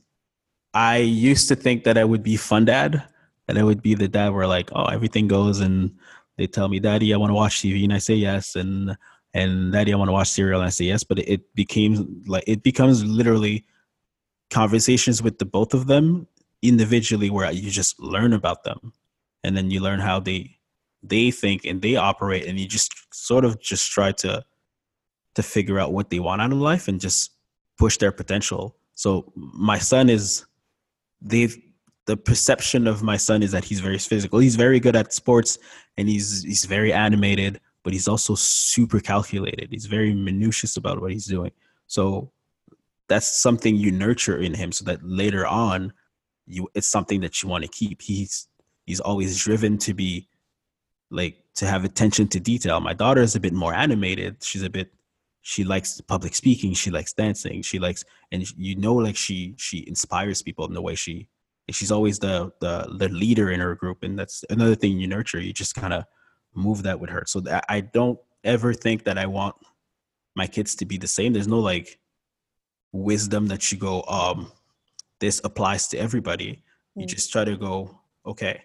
I 0.73 0.97
used 0.97 1.47
to 1.49 1.55
think 1.55 1.83
that 1.83 1.97
I 1.97 2.03
would 2.03 2.23
be 2.23 2.37
fun 2.37 2.65
dad, 2.65 3.03
that 3.47 3.57
I 3.57 3.63
would 3.63 3.81
be 3.81 3.95
the 3.95 4.07
dad 4.07 4.29
where 4.29 4.47
like, 4.47 4.69
oh, 4.73 4.85
everything 4.85 5.27
goes 5.27 5.59
and 5.59 5.95
they 6.37 6.47
tell 6.47 6.69
me, 6.69 6.79
Daddy, 6.79 7.13
I 7.13 7.17
want 7.17 7.29
to 7.29 7.35
watch 7.35 7.61
TV, 7.61 7.83
and 7.83 7.93
I 7.93 7.97
say 7.97 8.15
yes, 8.15 8.55
and 8.55 8.97
and 9.33 9.71
daddy 9.71 9.93
i 9.93 9.95
want 9.95 10.09
to 10.09 10.13
watch 10.13 10.29
serial 10.29 10.61
and 10.61 10.73
say 10.73 10.85
yes 10.85 11.03
but 11.03 11.19
it 11.19 11.53
became 11.55 12.23
like 12.27 12.43
it 12.47 12.63
becomes 12.63 13.03
literally 13.05 13.65
conversations 14.51 15.23
with 15.23 15.39
the 15.39 15.45
both 15.45 15.73
of 15.73 15.87
them 15.87 16.27
individually 16.61 17.29
where 17.29 17.51
you 17.51 17.71
just 17.71 17.99
learn 17.99 18.33
about 18.33 18.63
them. 18.63 18.93
And 19.43 19.57
then 19.57 19.71
you 19.71 19.79
learn 19.79 19.99
how 19.99 20.19
they 20.19 20.57
they 21.03 21.31
think 21.31 21.65
and 21.65 21.81
they 21.81 21.95
operate 21.95 22.45
and 22.45 22.59
you 22.59 22.67
just 22.67 22.93
sort 23.11 23.43
of 23.43 23.59
just 23.59 23.91
try 23.91 24.11
to 24.11 24.43
to 25.33 25.41
figure 25.41 25.79
out 25.79 25.93
what 25.93 26.11
they 26.11 26.19
want 26.19 26.41
out 26.41 26.51
of 26.51 26.59
life 26.59 26.87
and 26.87 27.01
just 27.01 27.31
push 27.79 27.97
their 27.97 28.11
potential. 28.11 28.75
So 28.93 29.31
my 29.35 29.79
son 29.79 30.09
is 30.09 30.45
they've 31.21 31.57
the 32.05 32.17
perception 32.17 32.87
of 32.87 33.01
my 33.01 33.17
son 33.17 33.41
is 33.41 33.51
that 33.51 33.63
he's 33.63 33.79
very 33.79 33.97
physical. 33.97 34.39
He's 34.39 34.55
very 34.55 34.79
good 34.79 34.95
at 34.95 35.13
sports 35.13 35.57
and 35.97 36.07
he's 36.07 36.43
he's 36.43 36.65
very 36.65 36.93
animated 36.93 37.59
but 37.83 37.93
he's 37.93 38.07
also 38.07 38.35
super 38.35 38.99
calculated. 38.99 39.69
He's 39.71 39.85
very 39.85 40.13
minutious 40.13 40.77
about 40.77 41.01
what 41.01 41.11
he's 41.11 41.25
doing. 41.25 41.51
So 41.87 42.31
that's 43.07 43.41
something 43.41 43.75
you 43.75 43.91
nurture 43.91 44.37
in 44.37 44.53
him 44.53 44.71
so 44.71 44.85
that 44.85 44.99
later 45.03 45.45
on 45.45 45.93
you 46.47 46.69
it's 46.73 46.87
something 46.87 47.21
that 47.21 47.41
you 47.41 47.49
want 47.49 47.63
to 47.63 47.69
keep. 47.69 48.01
He's 48.01 48.47
he's 48.85 48.99
always 48.99 49.37
driven 49.37 49.77
to 49.79 49.93
be 49.93 50.27
like 51.09 51.43
to 51.55 51.67
have 51.67 51.83
attention 51.83 52.27
to 52.29 52.39
detail. 52.39 52.79
My 52.79 52.93
daughter 52.93 53.21
is 53.21 53.35
a 53.35 53.39
bit 53.39 53.53
more 53.53 53.73
animated. 53.73 54.43
She's 54.43 54.63
a 54.63 54.69
bit 54.69 54.91
she 55.41 55.63
likes 55.63 55.99
public 56.01 56.35
speaking 56.35 56.73
she 56.73 56.91
likes 56.91 57.13
dancing 57.13 57.61
she 57.61 57.79
likes 57.79 58.05
and 58.31 58.45
you 58.57 58.75
know 58.75 58.93
like 58.93 59.15
she 59.15 59.53
she 59.57 59.83
inspires 59.87 60.41
people 60.41 60.65
in 60.65 60.73
the 60.73 60.81
way 60.81 60.95
she 60.95 61.27
she's 61.69 61.91
always 61.91 62.19
the 62.19 62.51
the 62.61 62.87
the 62.97 63.09
leader 63.09 63.49
in 63.49 63.59
her 63.59 63.75
group 63.75 64.03
and 64.03 64.17
that's 64.17 64.45
another 64.49 64.75
thing 64.75 64.99
you 64.99 65.07
nurture 65.07 65.39
you 65.39 65.51
just 65.51 65.75
kind 65.75 65.93
of 65.93 66.03
move 66.53 66.83
that 66.83 66.99
with 66.99 67.09
her 67.09 67.23
so 67.25 67.39
that 67.39 67.63
i 67.69 67.79
don't 67.79 68.19
ever 68.43 68.73
think 68.73 69.03
that 69.03 69.17
i 69.17 69.25
want 69.25 69.55
my 70.35 70.47
kids 70.47 70.75
to 70.75 70.85
be 70.85 70.97
the 70.97 71.07
same. 71.07 71.33
There's 71.33 71.47
no 71.47 71.59
like 71.59 71.99
wisdom 72.93 73.47
that 73.47 73.71
you 73.71 73.77
go 73.77 74.03
um 74.03 74.51
this 75.19 75.39
applies 75.43 75.87
to 75.87 75.97
everybody. 75.97 76.63
You 76.95 77.05
mm. 77.05 77.09
just 77.09 77.31
try 77.31 77.45
to 77.45 77.55
go 77.55 77.97
okay 78.25 78.61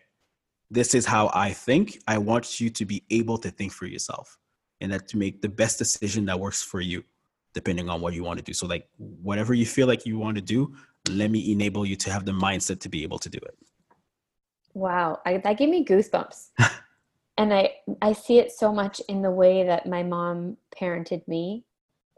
this 0.68 0.94
is 0.94 1.06
how 1.06 1.30
i 1.32 1.52
think. 1.52 2.00
I 2.08 2.18
want 2.18 2.60
you 2.60 2.70
to 2.70 2.84
be 2.84 3.04
able 3.10 3.38
to 3.38 3.50
think 3.50 3.72
for 3.72 3.86
yourself 3.86 4.36
and 4.80 4.92
that 4.92 5.06
to 5.08 5.16
make 5.16 5.40
the 5.40 5.48
best 5.48 5.78
decision 5.78 6.24
that 6.26 6.38
works 6.40 6.62
for 6.62 6.80
you 6.80 7.04
depending 7.54 7.88
on 7.88 8.00
what 8.02 8.12
you 8.12 8.22
want 8.22 8.38
to 8.38 8.44
do. 8.44 8.52
So 8.52 8.66
like 8.66 8.86
whatever 8.98 9.54
you 9.54 9.64
feel 9.64 9.86
like 9.86 10.04
you 10.04 10.18
want 10.18 10.36
to 10.36 10.42
do 10.42 10.74
let 11.08 11.30
me 11.30 11.52
enable 11.52 11.86
you 11.86 11.94
to 11.94 12.10
have 12.10 12.24
the 12.24 12.32
mindset 12.32 12.80
to 12.80 12.88
be 12.88 13.04
able 13.04 13.20
to 13.20 13.30
do 13.30 13.38
it. 13.38 13.56
Wow 14.74 15.20
I, 15.24 15.38
that 15.38 15.56
gave 15.56 15.68
me 15.68 15.84
goosebumps 15.84 16.48
and 17.38 17.52
i 17.52 17.70
i 18.02 18.12
see 18.12 18.38
it 18.38 18.52
so 18.52 18.72
much 18.72 19.00
in 19.08 19.22
the 19.22 19.30
way 19.30 19.64
that 19.64 19.86
my 19.86 20.02
mom 20.02 20.56
parented 20.78 21.26
me 21.28 21.64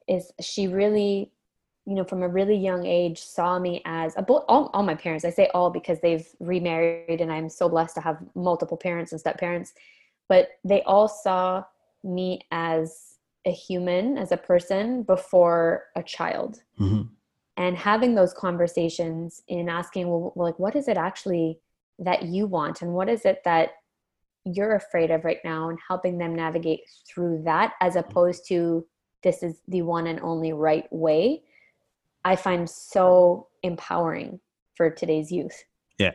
is 0.06 0.32
she 0.40 0.68
really 0.68 1.30
you 1.86 1.94
know 1.94 2.04
from 2.04 2.22
a 2.22 2.28
really 2.28 2.56
young 2.56 2.86
age 2.86 3.20
saw 3.20 3.58
me 3.58 3.82
as 3.84 4.14
a 4.16 4.22
all, 4.22 4.70
all 4.74 4.82
my 4.82 4.94
parents. 4.94 5.24
I 5.24 5.30
say 5.30 5.48
all 5.54 5.70
because 5.70 6.00
they've 6.00 6.28
remarried 6.40 7.20
and 7.20 7.32
i'm 7.32 7.48
so 7.48 7.68
blessed 7.68 7.94
to 7.96 8.00
have 8.00 8.18
multiple 8.34 8.76
parents 8.76 9.12
and 9.12 9.20
step 9.20 9.38
parents 9.38 9.72
but 10.28 10.50
they 10.64 10.82
all 10.82 11.08
saw 11.08 11.64
me 12.04 12.40
as 12.50 13.18
a 13.46 13.50
human 13.50 14.18
as 14.18 14.30
a 14.30 14.36
person 14.36 15.02
before 15.02 15.84
a 15.96 16.02
child. 16.02 16.62
Mm-hmm. 16.78 17.02
And 17.56 17.76
having 17.76 18.14
those 18.14 18.32
conversations 18.32 19.42
in 19.48 19.68
asking 19.68 20.08
well 20.08 20.32
like 20.36 20.58
what 20.58 20.76
is 20.76 20.86
it 20.86 20.96
actually 20.96 21.58
that 21.98 22.24
you 22.24 22.46
want? 22.46 22.82
And 22.82 22.92
what 22.92 23.08
is 23.08 23.24
it 23.24 23.42
that 23.44 23.70
you're 24.44 24.76
afraid 24.76 25.10
of 25.10 25.24
right 25.24 25.40
now 25.44 25.68
and 25.68 25.78
helping 25.86 26.18
them 26.18 26.34
navigate 26.34 26.80
through 27.06 27.42
that 27.44 27.74
as 27.80 27.94
mm-hmm. 27.94 28.08
opposed 28.08 28.46
to 28.48 28.86
this 29.22 29.42
is 29.42 29.60
the 29.68 29.82
one 29.82 30.06
and 30.06 30.20
only 30.20 30.52
right 30.52 30.90
way 30.92 31.42
i 32.24 32.34
find 32.36 32.68
so 32.68 33.48
empowering 33.62 34.40
for 34.78 34.88
today's 34.88 35.30
youth. 35.30 35.64
Yeah. 35.98 36.12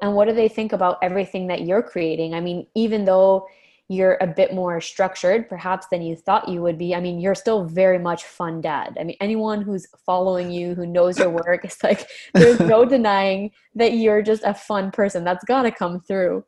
And 0.00 0.14
what 0.14 0.28
do 0.28 0.34
they 0.34 0.48
think 0.48 0.72
about 0.72 0.98
everything 1.02 1.48
that 1.48 1.62
you're 1.62 1.82
creating? 1.82 2.34
I 2.34 2.40
mean 2.40 2.66
even 2.76 3.04
though 3.04 3.48
you're 3.90 4.18
a 4.20 4.26
bit 4.26 4.52
more 4.52 4.82
structured 4.82 5.48
perhaps 5.48 5.86
than 5.90 6.02
you 6.02 6.14
thought 6.14 6.46
you 6.46 6.60
would 6.60 6.76
be 6.76 6.94
i 6.94 7.00
mean 7.00 7.18
you're 7.18 7.34
still 7.34 7.64
very 7.64 7.98
much 7.98 8.24
fun 8.24 8.60
dad. 8.60 8.96
I 9.00 9.04
mean 9.04 9.16
anyone 9.20 9.62
who's 9.62 9.86
following 10.04 10.50
you 10.50 10.74
who 10.74 10.86
knows 10.86 11.18
your 11.18 11.30
work 11.30 11.64
it's 11.64 11.82
like 11.82 12.06
there's 12.34 12.60
no 12.60 12.84
denying 12.96 13.50
that 13.74 13.94
you're 13.94 14.22
just 14.22 14.44
a 14.44 14.54
fun 14.54 14.90
person. 14.90 15.24
That's 15.24 15.44
got 15.44 15.62
to 15.62 15.72
come 15.72 16.00
through 16.00 16.44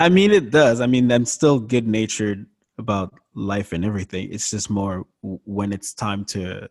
i 0.00 0.08
mean 0.08 0.30
it 0.30 0.50
does. 0.50 0.80
I 0.80 0.86
mean 0.86 1.10
i'm 1.10 1.24
still 1.24 1.58
good 1.58 1.86
natured 1.86 2.46
about 2.78 3.14
life 3.34 3.72
and 3.72 3.84
everything. 3.84 4.32
It's 4.32 4.50
just 4.50 4.70
more 4.70 5.06
when 5.22 5.72
it's 5.72 5.94
time 5.94 6.24
to 6.26 6.68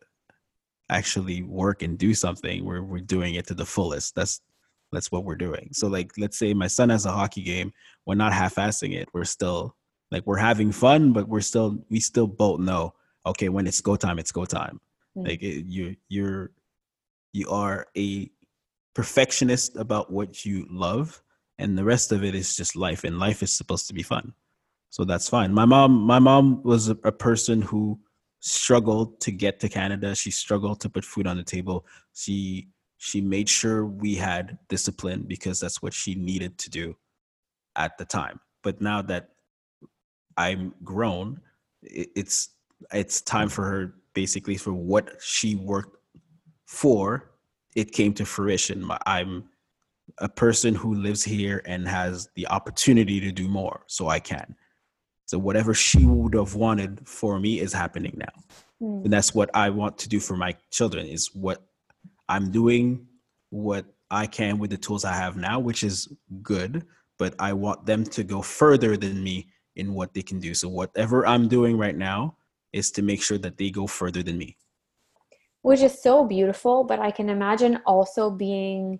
actually 0.89 1.43
work 1.43 1.81
and 1.81 1.97
do 1.97 2.13
something 2.13 2.65
where 2.65 2.83
we're 2.83 2.99
doing 2.99 3.35
it 3.35 3.47
to 3.47 3.53
the 3.53 3.65
fullest. 3.65 4.15
That's 4.15 4.41
that's 4.91 5.11
what 5.11 5.25
we're 5.25 5.35
doing. 5.35 5.69
So 5.71 5.87
like 5.87 6.11
let's 6.17 6.37
say 6.37 6.53
my 6.53 6.67
son 6.67 6.89
has 6.89 7.05
a 7.05 7.11
hockey 7.11 7.41
game 7.43 7.73
we're 8.05 8.15
not 8.15 8.33
half-assing 8.33 8.93
it. 8.93 9.07
We're 9.13 9.23
still 9.23 9.75
like 10.11 10.25
we're 10.27 10.37
having 10.37 10.71
fun 10.71 11.13
but 11.13 11.27
we're 11.27 11.41
still 11.41 11.83
we 11.89 11.99
still 11.99 12.27
both 12.27 12.59
know 12.59 12.93
okay 13.25 13.49
when 13.49 13.67
it's 13.67 13.81
go 13.81 13.95
time 13.95 14.19
it's 14.19 14.31
go 14.31 14.45
time. 14.45 14.79
Mm-hmm. 15.17 15.27
like 15.27 15.43
it, 15.43 15.65
you 15.65 15.95
you're 16.09 16.51
you 17.33 17.49
are 17.49 17.87
a 17.97 18.29
perfectionist 18.93 19.75
about 19.77 20.11
what 20.11 20.45
you 20.45 20.67
love 20.69 21.21
and 21.63 21.77
the 21.77 21.83
rest 21.83 22.11
of 22.11 22.23
it 22.23 22.35
is 22.35 22.55
just 22.55 22.75
life 22.75 23.03
and 23.03 23.19
life 23.19 23.41
is 23.41 23.51
supposed 23.51 23.87
to 23.87 23.93
be 23.93 24.03
fun 24.03 24.33
so 24.89 25.03
that's 25.03 25.27
fine 25.27 25.53
my 25.53 25.65
mom 25.65 25.91
my 25.91 26.19
mom 26.19 26.61
was 26.63 26.89
a, 26.89 26.95
person 26.95 27.61
who 27.61 27.99
struggled 28.39 29.19
to 29.19 29.31
get 29.31 29.59
to 29.59 29.69
canada 29.69 30.13
she 30.13 30.29
struggled 30.29 30.79
to 30.79 30.89
put 30.89 31.05
food 31.05 31.25
on 31.25 31.37
the 31.37 31.43
table 31.43 31.85
she 32.13 32.67
she 32.97 33.19
made 33.21 33.49
sure 33.49 33.85
we 33.85 34.15
had 34.15 34.57
discipline 34.69 35.23
because 35.27 35.59
that's 35.59 35.81
what 35.81 35.93
she 35.93 36.13
needed 36.15 36.57
to 36.57 36.69
do 36.69 36.95
at 37.75 37.97
the 37.97 38.05
time 38.05 38.39
but 38.61 38.81
now 38.81 39.01
that 39.01 39.29
I'm 40.37 40.73
grown. 40.83 41.41
It's 41.81 42.49
it's 42.91 43.21
time 43.21 43.49
for 43.49 43.63
her 43.65 43.95
basically 44.13 44.57
for 44.57 44.73
what 44.73 45.11
she 45.21 45.55
worked 45.55 45.97
for. 46.65 47.31
It 47.75 47.91
came 47.91 48.13
to 48.15 48.25
fruition. 48.25 48.89
I'm 49.05 49.45
a 50.19 50.29
person 50.29 50.75
who 50.75 50.93
lives 50.95 51.23
here 51.23 51.61
and 51.65 51.87
has 51.87 52.29
the 52.35 52.47
opportunity 52.47 53.19
to 53.19 53.31
do 53.31 53.47
more, 53.47 53.83
so 53.87 54.07
I 54.07 54.19
can. 54.19 54.55
So 55.25 55.37
whatever 55.39 55.73
she 55.73 56.05
would 56.05 56.33
have 56.33 56.55
wanted 56.55 57.07
for 57.07 57.39
me 57.39 57.59
is 57.59 57.73
happening 57.73 58.15
now, 58.17 58.43
mm. 58.81 59.03
and 59.03 59.13
that's 59.13 59.33
what 59.33 59.49
I 59.53 59.69
want 59.69 59.97
to 59.99 60.09
do 60.09 60.19
for 60.19 60.35
my 60.35 60.55
children. 60.69 61.07
Is 61.07 61.33
what 61.33 61.65
I'm 62.29 62.51
doing, 62.51 63.07
what 63.49 63.85
I 64.11 64.27
can 64.27 64.59
with 64.59 64.69
the 64.69 64.77
tools 64.77 65.05
I 65.05 65.13
have 65.13 65.37
now, 65.37 65.59
which 65.59 65.83
is 65.83 66.13
good. 66.41 66.85
But 67.19 67.35
I 67.39 67.53
want 67.53 67.85
them 67.85 68.03
to 68.05 68.23
go 68.23 68.41
further 68.41 68.97
than 68.97 69.23
me 69.23 69.47
in 69.75 69.93
what 69.93 70.13
they 70.13 70.21
can 70.21 70.39
do. 70.39 70.53
So 70.53 70.67
whatever 70.67 71.25
I'm 71.25 71.47
doing 71.47 71.77
right 71.77 71.95
now 71.95 72.37
is 72.73 72.91
to 72.91 73.01
make 73.01 73.21
sure 73.21 73.37
that 73.37 73.57
they 73.57 73.69
go 73.69 73.87
further 73.87 74.23
than 74.23 74.37
me. 74.37 74.57
Which 75.61 75.81
is 75.81 76.01
so 76.01 76.25
beautiful, 76.25 76.83
but 76.83 76.99
I 76.99 77.11
can 77.11 77.29
imagine 77.29 77.79
also 77.85 78.29
being 78.29 78.99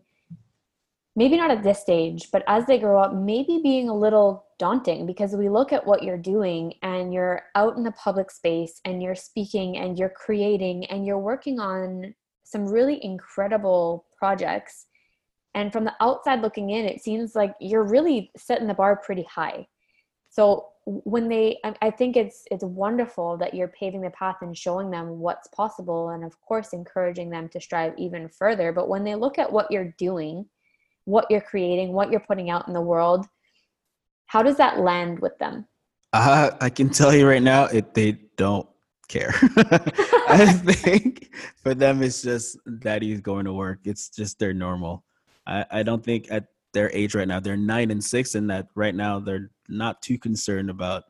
maybe 1.15 1.37
not 1.37 1.51
at 1.51 1.63
this 1.63 1.79
stage, 1.79 2.29
but 2.31 2.43
as 2.47 2.65
they 2.65 2.79
grow 2.79 2.99
up, 2.99 3.13
maybe 3.13 3.59
being 3.61 3.89
a 3.89 3.95
little 3.97 4.45
daunting 4.57 5.05
because 5.05 5.35
we 5.35 5.49
look 5.49 5.71
at 5.71 5.85
what 5.85 6.03
you're 6.03 6.17
doing 6.17 6.73
and 6.81 7.13
you're 7.13 7.43
out 7.55 7.77
in 7.77 7.83
the 7.83 7.91
public 7.91 8.31
space 8.31 8.81
and 8.85 9.01
you're 9.01 9.15
speaking 9.15 9.77
and 9.77 9.99
you're 9.99 10.09
creating 10.09 10.85
and 10.85 11.05
you're 11.05 11.19
working 11.19 11.59
on 11.59 12.13
some 12.43 12.65
really 12.65 13.03
incredible 13.03 14.05
projects. 14.17 14.87
And 15.55 15.71
from 15.71 15.83
the 15.83 15.93
outside 16.01 16.41
looking 16.41 16.71
in, 16.71 16.85
it 16.85 17.03
seems 17.03 17.35
like 17.35 17.53
you're 17.59 17.83
really 17.83 18.31
setting 18.35 18.67
the 18.67 18.73
bar 18.73 18.95
pretty 18.95 19.23
high 19.23 19.67
so 20.33 20.69
when 20.85 21.29
they 21.29 21.59
i 21.81 21.89
think 21.89 22.17
it's 22.17 22.43
it's 22.51 22.63
wonderful 22.63 23.37
that 23.37 23.53
you're 23.53 23.69
paving 23.69 24.01
the 24.01 24.09
path 24.09 24.37
and 24.41 24.57
showing 24.57 24.89
them 24.89 25.19
what's 25.19 25.47
possible 25.49 26.09
and 26.09 26.23
of 26.23 26.39
course 26.41 26.73
encouraging 26.73 27.29
them 27.29 27.47
to 27.47 27.61
strive 27.61 27.93
even 27.97 28.27
further 28.27 28.71
but 28.73 28.89
when 28.89 29.03
they 29.03 29.15
look 29.15 29.37
at 29.37 29.51
what 29.51 29.69
you're 29.71 29.93
doing 29.97 30.45
what 31.05 31.25
you're 31.29 31.41
creating 31.41 31.93
what 31.93 32.11
you're 32.11 32.19
putting 32.21 32.49
out 32.49 32.67
in 32.67 32.73
the 32.73 32.81
world 32.81 33.25
how 34.27 34.41
does 34.41 34.57
that 34.57 34.79
land 34.79 35.19
with 35.19 35.37
them 35.39 35.65
uh, 36.13 36.51
i 36.61 36.69
can 36.69 36.89
tell 36.89 37.13
you 37.13 37.27
right 37.27 37.43
now 37.43 37.65
it 37.65 37.93
they 37.93 38.13
don't 38.37 38.67
care 39.07 39.33
i 40.29 40.45
think 40.65 41.29
for 41.61 41.73
them 41.73 42.01
it's 42.01 42.21
just 42.21 42.57
daddy's 42.79 43.21
going 43.21 43.45
to 43.45 43.53
work 43.53 43.79
it's 43.83 44.09
just 44.09 44.39
their 44.39 44.53
normal 44.53 45.03
I, 45.45 45.65
I 45.71 45.83
don't 45.83 46.03
think 46.03 46.27
at 46.31 46.45
their 46.73 46.91
age 46.93 47.15
right 47.15 47.27
now. 47.27 47.39
They're 47.39 47.57
nine 47.57 47.91
and 47.91 48.03
six, 48.03 48.35
and 48.35 48.49
that 48.49 48.67
right 48.75 48.95
now 48.95 49.19
they're 49.19 49.51
not 49.69 50.01
too 50.01 50.17
concerned 50.17 50.69
about 50.69 51.03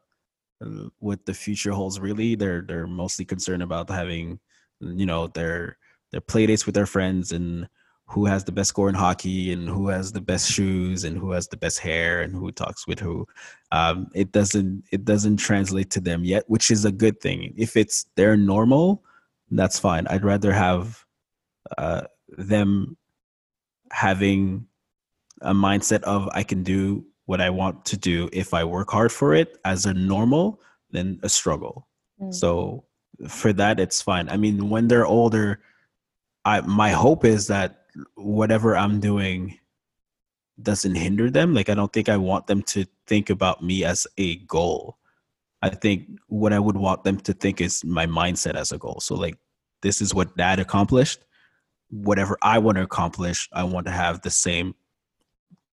uh, 0.64 0.90
what 1.00 1.26
the 1.26 1.34
future 1.34 1.72
holds. 1.72 2.00
Really, 2.00 2.36
they're 2.36 2.62
they're 2.62 2.88
mostly 2.88 3.26
concerned 3.26 3.64
about 3.64 3.90
having, 3.90 4.40
you 4.82 5.06
know, 5.06 5.28
their 5.28 5.78
their 6.12 6.22
play 6.22 6.46
dates 6.46 6.66
with 6.66 6.76
their 6.76 6.86
friends 6.86 7.32
and 7.32 7.68
who 8.14 8.26
has 8.26 8.44
the 8.44 8.52
best 8.52 8.70
score 8.70 8.90
in 8.90 8.96
hockey 8.96 9.52
and 9.52 9.68
who 9.68 9.88
has 9.88 10.12
the 10.12 10.22
best 10.22 10.52
shoes 10.52 11.04
and 11.04 11.18
who 11.18 11.32
has 11.32 11.48
the 11.48 11.58
best 11.58 11.80
hair 11.80 12.22
and 12.22 12.36
who 12.36 12.52
talks 12.52 12.86
with 12.86 13.00
who. 13.00 13.28
Um, 13.72 14.08
it 14.14 14.32
doesn't 14.32 14.84
it 14.92 15.04
doesn't 15.04 15.38
translate 15.38 15.90
to 15.92 16.00
them 16.00 16.24
yet, 16.24 16.44
which 16.48 16.70
is 16.70 16.86
a 16.86 16.92
good 16.92 17.20
thing. 17.22 17.54
If 17.58 17.76
it's 17.76 18.06
their 18.16 18.38
normal, 18.38 19.04
that's 19.50 19.80
fine. 19.80 20.06
I'd 20.08 20.24
rather 20.24 20.54
have 20.54 21.04
uh, 21.78 22.04
them 22.30 22.98
having 23.92 24.68
a 25.42 25.54
mindset 25.54 26.04
of 26.04 26.30
I 26.34 26.44
can 26.44 26.62
do 26.62 27.04
what 27.26 27.42
I 27.42 27.50
want 27.50 27.84
to 27.86 27.98
do 27.98 28.30
if 28.32 28.54
I 28.54 28.64
work 28.64 28.92
hard 28.92 29.12
for 29.12 29.34
it 29.34 29.58
as 29.66 29.88
a 29.88 29.94
normal 29.94 30.62
than 30.92 31.20
a 31.24 31.30
struggle. 31.30 31.88
Mm. 32.22 32.32
So 32.32 32.86
for 33.28 33.54
that, 33.54 33.80
it's 33.80 34.04
fine. 34.04 34.30
I 34.30 34.38
mean, 34.38 34.70
when 34.70 34.88
they're 34.88 35.08
older, 35.08 35.62
I 36.46 36.62
my 36.62 36.92
hope 36.92 37.26
is 37.26 37.48
that 37.48 37.83
whatever 38.16 38.76
I'm 38.76 39.00
doing 39.00 39.58
doesn't 40.62 40.96
hinder 40.96 41.30
them. 41.30 41.54
Like 41.54 41.70
I 41.70 41.74
don't 41.74 41.92
think 41.92 42.10
I 42.10 42.18
want 42.18 42.48
them 42.48 42.62
to 42.64 42.86
think 43.08 43.30
about 43.30 43.64
me 43.64 43.84
as 43.84 44.08
a 44.18 44.36
goal. 44.38 44.98
I 45.62 45.70
think 45.70 46.08
what 46.28 46.54
I 46.54 46.60
would 46.60 46.78
want 46.78 47.04
them 47.04 47.18
to 47.22 47.34
think 47.34 47.62
is 47.62 47.84
my 47.84 48.06
mindset 48.06 48.56
as 48.56 48.72
a 48.72 48.78
goal. 48.78 49.00
So 49.00 49.16
like 49.16 49.38
this 49.82 50.02
is 50.02 50.14
what 50.14 50.36
dad 50.38 50.60
accomplished. 50.60 51.24
Whatever 51.90 52.38
I 52.42 52.60
want 52.60 52.78
to 52.78 52.84
accomplish, 52.84 53.50
I 53.54 53.64
want 53.64 53.86
to 53.86 53.92
have 53.92 54.22
the 54.22 54.32
same 54.32 54.76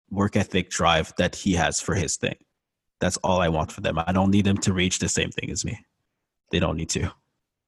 work 0.09 0.35
ethic 0.35 0.69
drive 0.69 1.13
that 1.17 1.35
he 1.35 1.53
has 1.53 1.81
for 1.81 1.93
his 1.93 2.15
thing. 2.15 2.35
That's 2.99 3.17
all 3.17 3.41
I 3.41 3.49
want 3.49 3.71
for 3.71 3.81
them. 3.81 3.99
I 3.99 4.11
don't 4.11 4.31
need 4.31 4.45
them 4.45 4.57
to 4.59 4.73
reach 4.73 4.99
the 4.99 5.09
same 5.09 5.29
thing 5.29 5.51
as 5.51 5.65
me. 5.65 5.85
They 6.51 6.59
don't 6.59 6.77
need 6.77 6.89
to. 6.91 7.11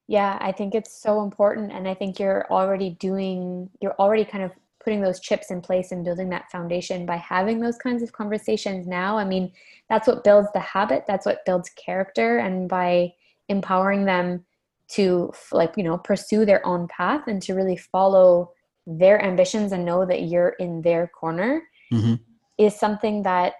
Yeah, 0.07 0.37
I 0.39 0.51
think 0.51 0.73
it's 0.73 1.01
so 1.01 1.21
important. 1.21 1.71
And 1.71 1.87
I 1.87 1.93
think 1.93 2.19
you're 2.19 2.45
already 2.49 2.91
doing, 2.91 3.69
you're 3.81 3.95
already 3.99 4.23
kind 4.23 4.43
of 4.43 4.51
putting 4.83 5.01
those 5.01 5.19
chips 5.19 5.51
in 5.51 5.59
place 5.59 5.91
and 5.91 6.05
building 6.05 6.29
that 6.29 6.49
foundation 6.49 7.05
by 7.05 7.17
having 7.17 7.59
those 7.59 7.77
kinds 7.77 8.01
of 8.01 8.13
conversations 8.13 8.87
now. 8.87 9.17
I 9.17 9.25
mean, 9.25 9.51
that's 9.89 10.07
what 10.07 10.23
builds 10.23 10.47
the 10.53 10.61
habit, 10.61 11.03
that's 11.05 11.25
what 11.25 11.43
builds 11.45 11.69
character. 11.71 12.37
And 12.37 12.69
by 12.69 13.13
empowering 13.49 14.05
them 14.05 14.45
to, 14.89 15.33
like, 15.51 15.73
you 15.75 15.83
know, 15.83 15.97
pursue 15.97 16.45
their 16.45 16.65
own 16.65 16.87
path 16.87 17.27
and 17.27 17.41
to 17.41 17.53
really 17.53 17.75
follow 17.75 18.51
their 18.85 19.21
ambitions 19.21 19.73
and 19.73 19.83
know 19.83 20.05
that 20.05 20.23
you're 20.23 20.55
in 20.59 20.81
their 20.81 21.07
corner 21.07 21.63
mm-hmm. 21.91 22.15
is 22.57 22.73
something 22.73 23.23
that 23.23 23.55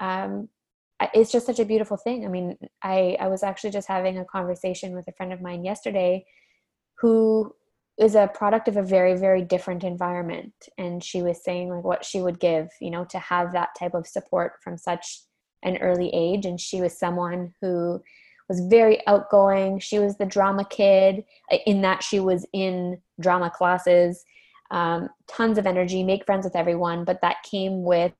um, 0.00 0.48
it's 1.14 1.32
just 1.32 1.46
such 1.46 1.58
a 1.58 1.64
beautiful 1.64 1.96
thing. 1.96 2.24
I 2.24 2.28
mean, 2.28 2.56
I, 2.82 3.16
I 3.20 3.28
was 3.28 3.42
actually 3.42 3.70
just 3.70 3.88
having 3.88 4.18
a 4.18 4.24
conversation 4.24 4.94
with 4.94 5.08
a 5.08 5.12
friend 5.12 5.32
of 5.32 5.40
mine 5.40 5.64
yesterday 5.64 6.24
who 6.98 7.54
is 7.98 8.14
a 8.14 8.30
product 8.34 8.68
of 8.68 8.76
a 8.76 8.82
very, 8.82 9.16
very 9.16 9.42
different 9.42 9.84
environment. 9.84 10.54
And 10.78 11.02
she 11.02 11.22
was 11.22 11.42
saying 11.42 11.70
like 11.70 11.84
what 11.84 12.04
she 12.04 12.20
would 12.20 12.40
give, 12.40 12.68
you 12.80 12.90
know, 12.90 13.04
to 13.06 13.18
have 13.18 13.52
that 13.52 13.70
type 13.78 13.94
of 13.94 14.06
support 14.06 14.54
from 14.62 14.78
such 14.78 15.20
an 15.62 15.76
early 15.78 16.10
age. 16.12 16.46
And 16.46 16.60
she 16.60 16.80
was 16.80 16.98
someone 16.98 17.54
who 17.60 18.02
was 18.48 18.60
very 18.60 19.06
outgoing. 19.06 19.78
She 19.78 19.98
was 19.98 20.16
the 20.16 20.26
drama 20.26 20.64
kid 20.64 21.24
uh, 21.50 21.58
in 21.66 21.82
that 21.82 22.02
she 22.02 22.18
was 22.18 22.46
in 22.52 23.00
drama 23.20 23.50
classes, 23.50 24.24
um, 24.70 25.08
tons 25.28 25.58
of 25.58 25.66
energy, 25.66 26.02
make 26.02 26.26
friends 26.26 26.44
with 26.44 26.56
everyone. 26.56 27.04
But 27.04 27.20
that 27.20 27.42
came 27.42 27.82
with 27.82 28.12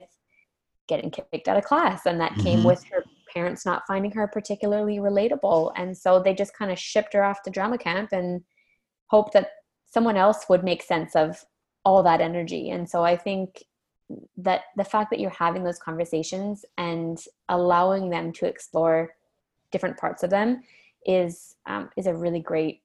getting 0.89 1.11
kicked 1.11 1.49
out 1.49 1.57
of 1.57 1.65
class 1.65 2.07
and 2.07 2.21
that 2.21 2.33
mm-hmm. 2.33 2.43
came 2.43 2.65
with 2.65 2.83
her 2.85 3.05
parents 3.33 3.65
not 3.65 3.87
finding 3.87 4.11
her 4.11 4.27
particularly 4.27 4.99
relatable 4.99 5.73
and 5.77 5.97
so 5.97 6.23
they 6.23 6.35
just 6.35 6.57
kind 6.57 6.71
of 6.71 6.79
shipped 6.79 7.15
her 7.15 7.25
off 7.25 7.43
to 7.43 7.51
drama 7.51 7.79
camp 7.79 8.11
and 8.13 8.43
hoped 9.07 9.33
that 9.33 9.51
someone 9.87 10.17
else 10.17 10.47
would 10.49 10.65
make 10.65 10.83
sense 10.83 11.17
of 11.17 11.45
all 11.85 12.03
that 12.03 12.21
energy 12.21 12.71
and 12.71 12.89
so 12.89 13.03
i 13.03 13.17
think 13.17 13.65
that 14.37 14.63
the 14.77 14.85
fact 14.85 15.11
that 15.11 15.21
you're 15.21 15.31
having 15.31 15.65
those 15.65 15.79
conversations 15.79 16.65
and 16.77 17.25
allowing 17.49 18.11
them 18.11 18.33
to 18.33 18.47
explore 18.47 19.11
different 19.71 19.97
parts 19.97 20.23
of 20.23 20.31
them 20.31 20.63
is 21.07 21.57
um, 21.67 21.89
is 21.97 22.07
a 22.07 22.15
really 22.15 22.41
great 22.41 22.83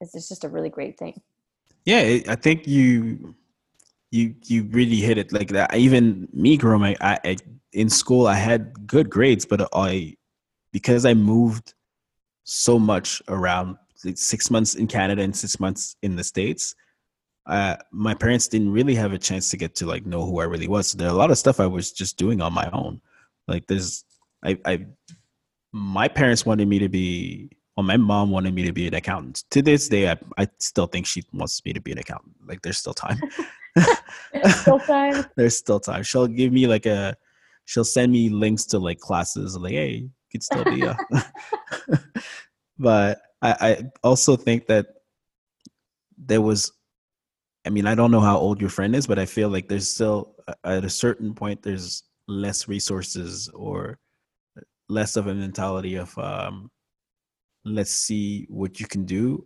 it's 0.00 0.28
just 0.28 0.44
a 0.44 0.48
really 0.48 0.70
great 0.70 0.98
thing 0.98 1.20
yeah 1.84 2.18
i 2.28 2.34
think 2.34 2.66
you 2.66 3.34
you 4.10 4.34
you 4.46 4.64
really 4.64 4.96
hit 4.96 5.18
it 5.18 5.32
like 5.32 5.48
that. 5.48 5.74
Even 5.74 6.28
me 6.32 6.56
growing, 6.56 6.96
I, 7.00 7.18
I 7.24 7.36
in 7.72 7.88
school 7.88 8.26
I 8.26 8.34
had 8.34 8.86
good 8.86 9.08
grades, 9.08 9.46
but 9.46 9.68
I 9.72 10.16
because 10.72 11.04
I 11.06 11.14
moved 11.14 11.74
so 12.44 12.78
much 12.78 13.22
around 13.28 13.76
like 14.04 14.18
six 14.18 14.50
months 14.50 14.74
in 14.74 14.86
Canada 14.86 15.22
and 15.22 15.36
six 15.36 15.60
months 15.60 15.96
in 16.02 16.16
the 16.16 16.24
States. 16.24 16.74
Uh, 17.46 17.76
my 17.92 18.14
parents 18.14 18.48
didn't 18.48 18.72
really 18.72 18.94
have 18.94 19.12
a 19.12 19.18
chance 19.18 19.50
to 19.50 19.56
get 19.56 19.74
to 19.76 19.86
like 19.86 20.06
know 20.06 20.24
who 20.24 20.40
I 20.40 20.44
really 20.44 20.68
was. 20.68 20.88
So 20.88 20.98
there 20.98 21.08
are 21.08 21.12
a 21.12 21.16
lot 21.16 21.30
of 21.30 21.38
stuff 21.38 21.60
I 21.60 21.66
was 21.66 21.92
just 21.92 22.16
doing 22.16 22.40
on 22.40 22.52
my 22.52 22.68
own. 22.72 23.00
Like 23.48 23.66
there's, 23.66 24.04
I, 24.44 24.58
I, 24.64 24.86
my 25.72 26.08
parents 26.08 26.46
wanted 26.46 26.68
me 26.68 26.78
to 26.80 26.88
be, 26.88 27.50
well, 27.80 27.86
my 27.86 27.96
mom 27.96 28.30
wanted 28.30 28.52
me 28.52 28.62
to 28.66 28.74
be 28.74 28.86
an 28.86 28.92
accountant. 28.92 29.44
To 29.52 29.62
this 29.62 29.88
day, 29.88 30.10
I, 30.10 30.18
I 30.36 30.46
still 30.58 30.86
think 30.86 31.06
she 31.06 31.22
wants 31.32 31.64
me 31.64 31.72
to 31.72 31.80
be 31.80 31.92
an 31.92 31.98
accountant. 31.98 32.34
Like 32.46 32.60
there's 32.60 32.76
still 32.76 32.92
time. 32.92 33.18
there's 34.34 34.56
still 34.56 34.78
time. 34.80 35.24
There's 35.36 35.56
still 35.56 35.80
time. 35.80 36.02
She'll 36.02 36.26
give 36.26 36.52
me 36.52 36.66
like 36.66 36.84
a, 36.84 37.16
she'll 37.64 37.84
send 37.84 38.12
me 38.12 38.28
links 38.28 38.66
to 38.66 38.78
like 38.78 38.98
classes. 38.98 39.56
Like, 39.56 39.72
hey, 39.72 39.94
you 39.94 40.10
could 40.30 40.42
still 40.42 40.64
be 40.64 40.82
a. 40.82 40.98
but 42.78 43.22
I, 43.40 43.56
I 43.60 43.82
also 44.02 44.36
think 44.36 44.66
that 44.66 44.88
there 46.18 46.42
was, 46.42 46.70
I 47.64 47.70
mean, 47.70 47.86
I 47.86 47.94
don't 47.94 48.10
know 48.10 48.20
how 48.20 48.36
old 48.36 48.60
your 48.60 48.68
friend 48.68 48.94
is, 48.94 49.06
but 49.06 49.18
I 49.18 49.24
feel 49.24 49.48
like 49.48 49.68
there's 49.68 49.88
still 49.88 50.34
at 50.64 50.84
a 50.84 50.90
certain 50.90 51.32
point 51.32 51.62
there's 51.62 52.02
less 52.26 52.68
resources 52.68 53.48
or 53.54 53.98
less 54.90 55.16
of 55.16 55.28
a 55.28 55.34
mentality 55.34 55.94
of 55.94 56.18
um, 56.18 56.70
let's 57.64 57.90
see 57.90 58.46
what 58.48 58.80
you 58.80 58.86
can 58.86 59.04
do 59.04 59.44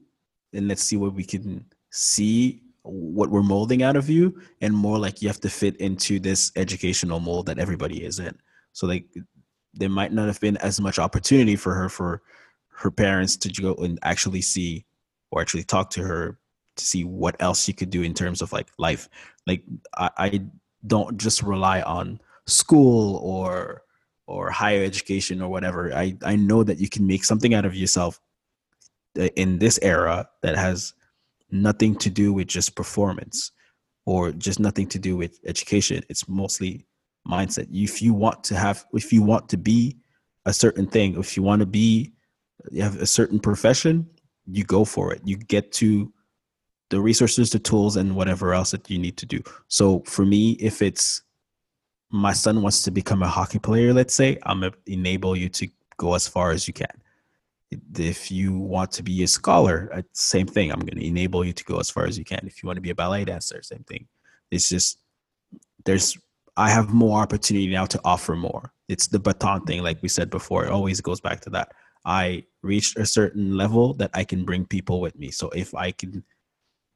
and 0.52 0.68
let's 0.68 0.82
see 0.82 0.96
what 0.96 1.14
we 1.14 1.24
can 1.24 1.64
see 1.90 2.62
what 2.82 3.30
we're 3.30 3.42
molding 3.42 3.82
out 3.82 3.96
of 3.96 4.10
you 4.10 4.38
and 4.60 4.74
more 4.74 4.98
like 4.98 5.22
you 5.22 5.28
have 5.28 5.40
to 5.40 5.48
fit 5.48 5.76
into 5.78 6.20
this 6.20 6.52
educational 6.56 7.18
mold 7.18 7.46
that 7.46 7.58
everybody 7.58 8.04
is 8.04 8.18
in. 8.18 8.36
So 8.72 8.86
like 8.86 9.06
there 9.72 9.88
might 9.88 10.12
not 10.12 10.26
have 10.26 10.40
been 10.40 10.58
as 10.58 10.80
much 10.80 10.98
opportunity 10.98 11.56
for 11.56 11.74
her 11.74 11.88
for 11.88 12.22
her 12.68 12.90
parents 12.90 13.36
to 13.38 13.48
go 13.48 13.74
and 13.74 13.98
actually 14.02 14.42
see 14.42 14.84
or 15.30 15.40
actually 15.40 15.64
talk 15.64 15.90
to 15.90 16.02
her 16.02 16.38
to 16.76 16.84
see 16.84 17.04
what 17.04 17.36
else 17.40 17.64
she 17.64 17.72
could 17.72 17.90
do 17.90 18.02
in 18.02 18.12
terms 18.12 18.42
of 18.42 18.52
like 18.52 18.68
life. 18.78 19.08
Like 19.46 19.62
i, 19.96 20.10
I 20.18 20.42
don't 20.86 21.16
just 21.16 21.42
rely 21.42 21.80
on 21.82 22.20
school 22.46 23.16
or 23.16 23.83
or 24.26 24.50
higher 24.50 24.82
education 24.82 25.42
or 25.42 25.48
whatever 25.48 25.94
i 25.94 26.16
i 26.24 26.36
know 26.36 26.62
that 26.62 26.78
you 26.78 26.88
can 26.88 27.06
make 27.06 27.24
something 27.24 27.54
out 27.54 27.64
of 27.64 27.74
yourself 27.74 28.20
uh, 29.18 29.28
in 29.36 29.58
this 29.58 29.78
era 29.82 30.28
that 30.42 30.56
has 30.56 30.94
nothing 31.50 31.94
to 31.96 32.10
do 32.10 32.32
with 32.32 32.48
just 32.48 32.74
performance 32.74 33.52
or 34.06 34.32
just 34.32 34.60
nothing 34.60 34.86
to 34.88 34.98
do 34.98 35.16
with 35.16 35.38
education. 35.46 36.02
It's 36.08 36.28
mostly 36.28 36.86
mindset. 37.26 37.68
If 37.70 38.02
you 38.02 38.12
want 38.12 38.44
to 38.44 38.56
have, 38.56 38.84
if 38.92 39.12
you 39.12 39.22
want 39.22 39.48
to 39.50 39.56
be 39.56 39.96
a 40.44 40.52
certain 40.52 40.86
thing, 40.86 41.18
if 41.18 41.36
you 41.36 41.42
want 41.42 41.60
to 41.60 41.66
be, 41.66 42.12
you 42.70 42.82
have 42.82 43.00
a 43.00 43.06
certain 43.06 43.38
profession, 43.38 44.06
you 44.46 44.64
go 44.64 44.84
for 44.84 45.12
it. 45.12 45.22
You 45.24 45.36
get 45.36 45.72
to 45.74 46.12
the 46.90 47.00
resources, 47.00 47.50
the 47.50 47.58
tools, 47.58 47.96
and 47.96 48.14
whatever 48.14 48.52
else 48.52 48.72
that 48.72 48.90
you 48.90 48.98
need 48.98 49.16
to 49.18 49.26
do. 49.26 49.42
So 49.68 50.00
for 50.00 50.26
me, 50.26 50.52
if 50.52 50.82
it's 50.82 51.22
my 52.14 52.32
son 52.32 52.62
wants 52.62 52.82
to 52.82 52.92
become 52.92 53.24
a 53.24 53.28
hockey 53.28 53.58
player, 53.58 53.92
let's 53.92 54.14
say, 54.14 54.38
I'm 54.44 54.60
gonna 54.60 54.72
enable 54.86 55.34
you 55.34 55.48
to 55.48 55.68
go 55.96 56.14
as 56.14 56.28
far 56.28 56.52
as 56.52 56.68
you 56.68 56.72
can. 56.74 56.86
If 57.98 58.30
you 58.30 58.56
want 58.56 58.92
to 58.92 59.02
be 59.02 59.24
a 59.24 59.26
scholar 59.26 59.90
uh, 59.92 60.02
same 60.12 60.46
thing 60.46 60.70
i'm 60.70 60.78
going 60.78 60.96
to 60.96 61.04
enable 61.04 61.44
you 61.44 61.52
to 61.52 61.64
go 61.64 61.78
as 61.78 61.90
far 61.90 62.06
as 62.06 62.16
you 62.16 62.24
can. 62.24 62.46
If 62.46 62.62
you 62.62 62.68
want 62.68 62.76
to 62.76 62.80
be 62.80 62.90
a 62.90 62.94
ballet 62.94 63.24
dancer 63.24 63.60
same 63.62 63.84
thing. 63.88 64.06
It's 64.52 64.68
just 64.68 64.98
there's 65.84 66.16
i 66.56 66.70
have 66.70 66.94
more 66.94 67.20
opportunity 67.20 67.66
now 67.66 67.86
to 67.86 68.00
offer 68.04 68.36
more. 68.36 68.72
It's 68.88 69.08
the 69.08 69.18
baton 69.18 69.62
thing 69.62 69.82
like 69.82 70.00
we 70.02 70.08
said 70.08 70.30
before 70.30 70.64
it 70.64 70.70
always 70.70 71.00
goes 71.00 71.20
back 71.20 71.40
to 71.42 71.50
that. 71.50 71.72
I 72.04 72.44
reached 72.62 72.96
a 72.96 73.06
certain 73.06 73.56
level 73.56 73.94
that 73.94 74.10
i 74.14 74.22
can 74.22 74.44
bring 74.44 74.66
people 74.66 75.00
with 75.00 75.18
me. 75.18 75.32
So 75.32 75.48
if 75.50 75.74
i 75.74 75.90
can 75.90 76.22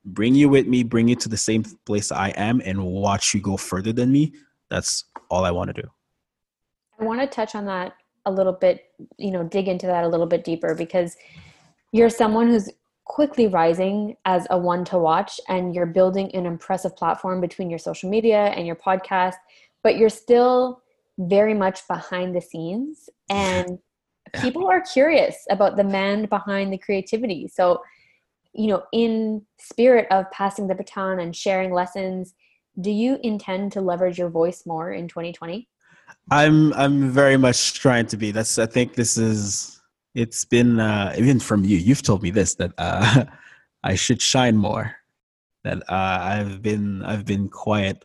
bring 0.04 0.36
you 0.36 0.48
with 0.48 0.68
me 0.68 0.84
bring 0.84 1.08
you 1.08 1.16
to 1.16 1.28
the 1.28 1.36
same 1.36 1.64
place 1.84 2.12
i 2.12 2.28
am 2.36 2.62
and 2.64 2.82
watch 2.82 3.34
you 3.34 3.40
go 3.40 3.56
further 3.56 3.92
than 3.92 4.12
me 4.12 4.32
that's 4.70 5.04
all 5.30 5.44
i 5.44 5.50
want 5.50 5.74
to 5.74 5.82
do 5.82 5.88
i 7.00 7.04
want 7.04 7.20
to 7.20 7.26
touch 7.26 7.54
on 7.54 7.64
that 7.64 7.94
a 8.28 8.30
little 8.30 8.52
bit, 8.52 8.92
you 9.16 9.30
know, 9.30 9.42
dig 9.42 9.66
into 9.66 9.86
that 9.86 10.04
a 10.04 10.08
little 10.08 10.26
bit 10.26 10.44
deeper 10.44 10.74
because 10.74 11.16
you're 11.92 12.10
someone 12.10 12.48
who's 12.48 12.70
quickly 13.04 13.48
rising 13.48 14.14
as 14.26 14.46
a 14.50 14.58
one 14.58 14.84
to 14.84 14.98
watch 14.98 15.40
and 15.48 15.74
you're 15.74 15.86
building 15.86 16.30
an 16.34 16.44
impressive 16.44 16.94
platform 16.94 17.40
between 17.40 17.70
your 17.70 17.78
social 17.78 18.10
media 18.10 18.46
and 18.56 18.66
your 18.66 18.76
podcast, 18.76 19.36
but 19.82 19.96
you're 19.96 20.10
still 20.10 20.82
very 21.18 21.54
much 21.54 21.80
behind 21.88 22.36
the 22.36 22.40
scenes 22.40 23.08
and 23.30 23.78
people 24.42 24.68
are 24.68 24.82
curious 24.82 25.46
about 25.50 25.76
the 25.76 25.84
man 25.84 26.26
behind 26.26 26.70
the 26.70 26.78
creativity. 26.78 27.48
So, 27.48 27.82
you 28.52 28.66
know, 28.66 28.82
in 28.92 29.42
spirit 29.58 30.06
of 30.10 30.30
passing 30.32 30.66
the 30.66 30.74
baton 30.74 31.18
and 31.18 31.34
sharing 31.34 31.72
lessons, 31.72 32.34
do 32.80 32.90
you 32.90 33.18
intend 33.22 33.72
to 33.72 33.80
leverage 33.80 34.18
your 34.18 34.28
voice 34.28 34.64
more 34.66 34.92
in 34.92 35.08
2020? 35.08 35.68
I'm 36.30 36.72
I'm 36.74 37.10
very 37.10 37.36
much 37.36 37.74
trying 37.74 38.06
to 38.06 38.16
be. 38.16 38.30
That's 38.30 38.58
I 38.58 38.66
think 38.66 38.94
this 38.94 39.16
is 39.16 39.80
it's 40.14 40.44
been 40.44 40.80
uh, 40.80 41.14
even 41.16 41.40
from 41.40 41.64
you. 41.64 41.76
You've 41.76 42.02
told 42.02 42.22
me 42.22 42.30
this 42.30 42.54
that 42.56 42.72
uh, 42.78 43.24
I 43.84 43.94
should 43.94 44.20
shine 44.20 44.56
more. 44.56 44.94
That 45.64 45.78
uh, 45.88 46.18
I've 46.20 46.62
been 46.62 47.02
I've 47.02 47.24
been 47.24 47.48
quiet 47.48 48.04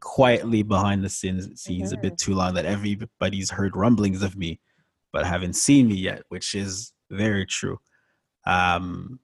quietly 0.00 0.62
behind 0.62 1.02
the 1.02 1.08
scenes 1.08 1.60
scenes 1.60 1.90
mm-hmm. 1.90 1.98
a 1.98 2.02
bit 2.02 2.18
too 2.18 2.34
long. 2.34 2.54
That 2.54 2.66
everybody's 2.66 3.50
heard 3.50 3.76
rumblings 3.76 4.22
of 4.22 4.36
me, 4.36 4.60
but 5.12 5.26
haven't 5.26 5.54
seen 5.54 5.88
me 5.88 5.96
yet, 5.96 6.22
which 6.28 6.54
is 6.54 6.92
very 7.10 7.46
true. 7.46 7.78
Um, 8.46 9.20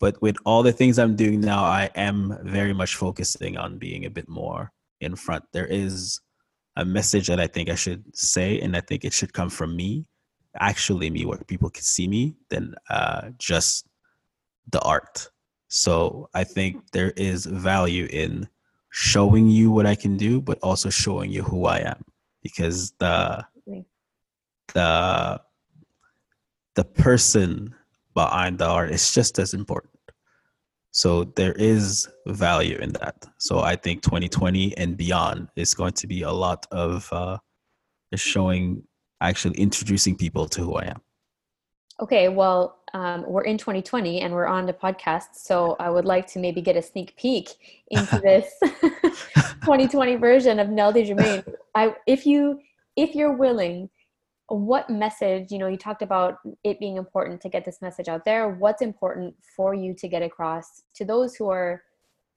but 0.00 0.20
with 0.22 0.36
all 0.44 0.62
the 0.62 0.72
things 0.72 0.98
I'm 0.98 1.16
doing 1.16 1.40
now, 1.40 1.64
I 1.64 1.90
am 1.94 2.38
very 2.42 2.72
much 2.72 2.94
focusing 2.94 3.56
on 3.56 3.78
being 3.78 4.04
a 4.04 4.10
bit 4.10 4.28
more 4.28 4.72
in 5.00 5.16
front. 5.16 5.44
There 5.52 5.66
is 5.66 6.20
a 6.76 6.84
message 6.84 7.26
that 7.26 7.40
I 7.40 7.46
think 7.46 7.68
I 7.68 7.74
should 7.74 8.04
say, 8.16 8.60
and 8.60 8.76
I 8.76 8.80
think 8.80 9.04
it 9.04 9.12
should 9.12 9.32
come 9.32 9.50
from 9.50 9.74
me, 9.74 10.06
actually 10.60 11.10
me, 11.10 11.24
where 11.24 11.38
people 11.38 11.70
can 11.70 11.82
see 11.82 12.06
me, 12.06 12.36
than 12.50 12.74
uh, 12.88 13.30
just 13.38 13.86
the 14.70 14.80
art. 14.80 15.30
So 15.68 16.30
I 16.34 16.44
think 16.44 16.92
there 16.92 17.12
is 17.16 17.46
value 17.46 18.06
in 18.10 18.48
showing 18.90 19.48
you 19.48 19.70
what 19.70 19.86
I 19.86 19.94
can 19.94 20.16
do, 20.16 20.40
but 20.40 20.58
also 20.62 20.88
showing 20.90 21.30
you 21.30 21.42
who 21.42 21.66
I 21.66 21.78
am, 21.78 22.04
because 22.42 22.92
the 22.98 23.44
the 24.74 25.40
the 26.74 26.84
person 26.84 27.74
behind 28.18 28.58
the 28.58 28.66
art 28.66 28.90
is 28.90 29.12
just 29.18 29.38
as 29.38 29.54
important. 29.54 30.00
So 30.90 31.10
there 31.38 31.52
is 31.52 32.08
value 32.26 32.78
in 32.86 32.90
that. 33.00 33.16
So 33.38 33.60
I 33.60 33.76
think 33.76 34.02
2020 34.02 34.76
and 34.76 34.96
beyond 34.96 35.48
is 35.54 35.72
going 35.72 35.92
to 36.02 36.06
be 36.08 36.22
a 36.22 36.32
lot 36.32 36.66
of 36.72 37.08
uh, 37.12 37.38
showing, 38.16 38.82
actually 39.20 39.56
introducing 39.66 40.16
people 40.16 40.48
to 40.48 40.60
who 40.64 40.74
I 40.74 40.86
am. 40.94 41.00
Okay, 42.00 42.28
well, 42.28 42.60
um, 42.94 43.24
we're 43.32 43.48
in 43.52 43.58
2020 43.58 44.20
and 44.22 44.34
we're 44.34 44.46
on 44.46 44.66
the 44.66 44.72
podcast, 44.72 45.30
so 45.34 45.76
I 45.78 45.88
would 45.90 46.04
like 46.04 46.26
to 46.32 46.38
maybe 46.40 46.60
get 46.60 46.76
a 46.76 46.82
sneak 46.82 47.16
peek 47.16 47.48
into 47.90 48.18
this 48.28 48.46
2020 49.62 50.16
version 50.16 50.58
of 50.58 50.68
Neldy 50.68 51.06
Germain. 51.06 51.44
I, 51.74 51.94
if 52.06 52.26
you 52.26 52.58
if 52.96 53.14
you're 53.14 53.36
willing, 53.44 53.90
what 54.48 54.88
message 54.88 55.50
you 55.52 55.58
know 55.58 55.68
you 55.68 55.76
talked 55.76 56.02
about 56.02 56.38
it 56.64 56.80
being 56.80 56.96
important 56.96 57.40
to 57.42 57.48
get 57.48 57.64
this 57.64 57.82
message 57.82 58.08
out 58.08 58.24
there. 58.24 58.48
What's 58.48 58.82
important 58.82 59.34
for 59.56 59.74
you 59.74 59.94
to 59.94 60.08
get 60.08 60.22
across 60.22 60.82
to 60.94 61.04
those 61.04 61.36
who 61.36 61.50
are 61.50 61.82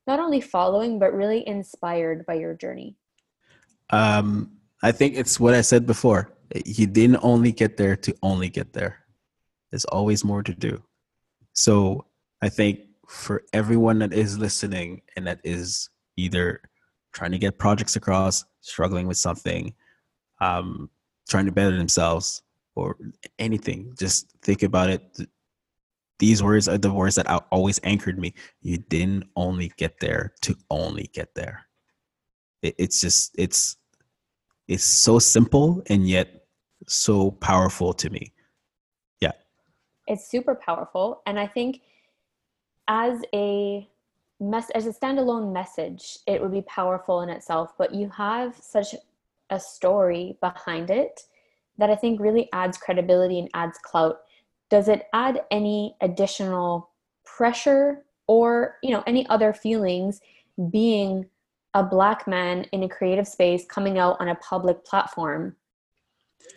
not 0.07 0.19
only 0.19 0.41
following 0.41 0.99
but 0.99 1.13
really 1.13 1.47
inspired 1.47 2.25
by 2.25 2.35
your 2.35 2.53
journey? 2.53 2.97
Um 3.89 4.51
i 4.83 4.91
think 4.91 5.15
it's 5.15 5.39
what 5.39 5.53
i 5.53 5.61
said 5.61 5.85
before. 5.85 6.33
You 6.65 6.85
didn't 6.85 7.19
only 7.23 7.53
get 7.53 7.77
there 7.77 7.95
to 7.95 8.13
only 8.21 8.49
get 8.49 8.73
there. 8.73 9.05
There's 9.69 9.85
always 9.85 10.25
more 10.25 10.43
to 10.43 10.53
do. 10.53 10.83
So 11.53 12.05
i 12.41 12.49
think 12.49 12.81
for 13.07 13.43
everyone 13.53 13.99
that 13.99 14.13
is 14.13 14.37
listening 14.37 15.01
and 15.15 15.27
that 15.27 15.39
is 15.43 15.89
either 16.17 16.61
trying 17.13 17.31
to 17.31 17.37
get 17.37 17.57
projects 17.57 17.95
across 17.95 18.45
struggling 18.61 19.07
with 19.07 19.17
something 19.17 19.73
um 20.39 20.89
trying 21.29 21.45
to 21.45 21.51
better 21.51 21.77
themselves 21.77 22.41
or 22.75 22.97
anything. 23.39 23.93
Just 23.97 24.31
think 24.41 24.63
about 24.63 24.89
it. 24.89 25.01
These 26.19 26.43
words 26.43 26.67
are 26.67 26.77
the 26.77 26.93
words 26.93 27.15
that 27.15 27.27
always 27.51 27.79
anchored 27.83 28.19
me. 28.19 28.33
You 28.61 28.77
didn't 28.77 29.25
only 29.35 29.71
get 29.77 29.99
there 29.99 30.33
to 30.41 30.55
only 30.69 31.09
get 31.13 31.33
there. 31.35 31.65
It, 32.61 32.75
it's 32.77 33.01
just 33.01 33.33
it's 33.37 33.77
it's 34.67 34.83
so 34.83 35.19
simple 35.19 35.81
and 35.87 36.07
yet 36.07 36.45
so 36.87 37.31
powerful 37.31 37.93
to 37.93 38.09
me. 38.09 38.33
Yeah. 39.19 39.31
It's 40.07 40.29
super 40.29 40.55
powerful 40.55 41.21
and 41.25 41.39
I 41.39 41.47
think 41.47 41.81
as 42.87 43.21
a 43.33 43.87
mess 44.39 44.69
as 44.71 44.87
a 44.87 44.93
standalone 44.93 45.53
message, 45.53 46.17
it 46.27 46.41
would 46.41 46.51
be 46.51 46.63
powerful 46.63 47.21
in 47.21 47.29
itself, 47.29 47.73
but 47.77 47.93
you 47.93 48.09
have 48.09 48.55
such 48.55 48.95
a 49.51 49.59
story 49.59 50.37
behind 50.41 50.89
it 50.89 51.21
that 51.77 51.89
I 51.89 51.95
think 51.95 52.19
really 52.19 52.49
adds 52.53 52.77
credibility 52.77 53.39
and 53.39 53.49
adds 53.53 53.77
clout. 53.83 54.21
Does 54.69 54.87
it 54.87 55.07
add 55.13 55.41
any 55.51 55.95
additional 56.01 56.89
pressure 57.25 58.05
or, 58.27 58.77
you 58.81 58.91
know, 58.91 59.03
any 59.05 59.27
other 59.27 59.53
feelings 59.53 60.21
being 60.69 61.25
a 61.73 61.83
black 61.83 62.27
man 62.27 62.65
in 62.71 62.83
a 62.83 62.89
creative 62.89 63.27
space 63.27 63.65
coming 63.65 63.97
out 63.97 64.17
on 64.19 64.29
a 64.29 64.35
public 64.35 64.85
platform? 64.85 65.55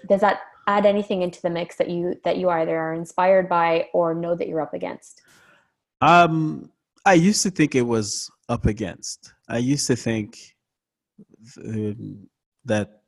Does 0.08 0.20
that 0.20 0.40
add 0.66 0.86
anything 0.86 1.22
into 1.22 1.42
the 1.42 1.50
mix 1.50 1.76
that 1.76 1.90
you 1.90 2.14
that 2.24 2.38
you 2.38 2.48
either 2.48 2.76
are 2.76 2.94
inspired 2.94 3.48
by 3.48 3.88
or 3.92 4.14
know 4.14 4.34
that 4.34 4.48
you're 4.48 4.62
up 4.62 4.74
against? 4.74 5.22
Um 6.00 6.70
I 7.06 7.14
used 7.14 7.42
to 7.42 7.50
think 7.50 7.74
it 7.74 7.82
was 7.82 8.30
up 8.48 8.64
against. 8.66 9.34
I 9.48 9.58
used 9.58 9.86
to 9.88 9.96
think 9.96 10.38
that 12.64 13.02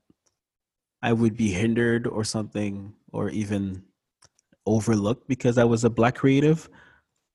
I 1.03 1.13
would 1.13 1.37
be 1.37 1.51
hindered 1.51 2.07
or 2.07 2.25
something, 2.25 2.95
or 3.13 3.31
even 3.31 3.83
overlooked 4.67 5.29
because 5.29 5.59
I 5.59 5.65
was 5.65 5.85
a 5.85 5.91
black 5.91 6.17
creative. 6.17 6.69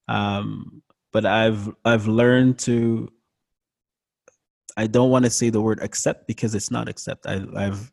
Um, 0.07 0.81
but 1.12 1.25
I've 1.25 1.69
I've 1.86 2.07
learned 2.07 2.60
to. 2.60 3.10
I 4.77 4.88
don't 4.88 5.10
want 5.10 5.25
to 5.25 5.31
say 5.31 5.49
the 5.49 5.62
word 5.62 5.81
accept 5.81 6.27
because 6.27 6.55
it's 6.55 6.71
not 6.71 6.88
accept. 6.88 7.27
I, 7.27 7.43
I've 7.55 7.91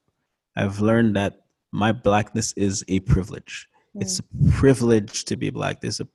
I've 0.56 0.80
learned 0.80 1.16
that 1.16 1.42
my 1.72 1.92
blackness 1.92 2.52
is 2.56 2.84
a 2.88 3.00
privilege. 3.00 3.68
Mm. 3.96 4.02
It's 4.02 4.20
a 4.20 4.50
privilege 4.52 5.24
to 5.26 5.36
be 5.36 5.50
black. 5.50 5.80
There's 5.80 6.00
a 6.00 6.08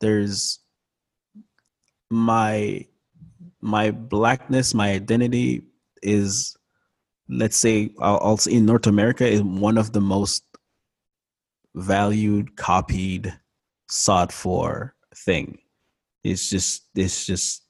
there's 0.00 0.60
my 2.10 2.86
my 3.60 3.90
blackness, 3.90 4.74
my 4.74 4.90
identity 4.90 5.62
is 6.02 6.56
let's 7.30 7.56
say 7.56 7.90
also 7.98 8.50
in 8.50 8.66
North 8.66 8.86
America 8.86 9.26
is 9.26 9.42
one 9.42 9.78
of 9.78 9.92
the 9.92 10.00
most 10.00 10.44
valued, 11.74 12.56
copied, 12.56 13.32
sought 13.88 14.32
for 14.32 14.94
thing. 15.14 15.58
It's 16.24 16.50
just 16.50 16.84
it's 16.94 17.24
just 17.24 17.64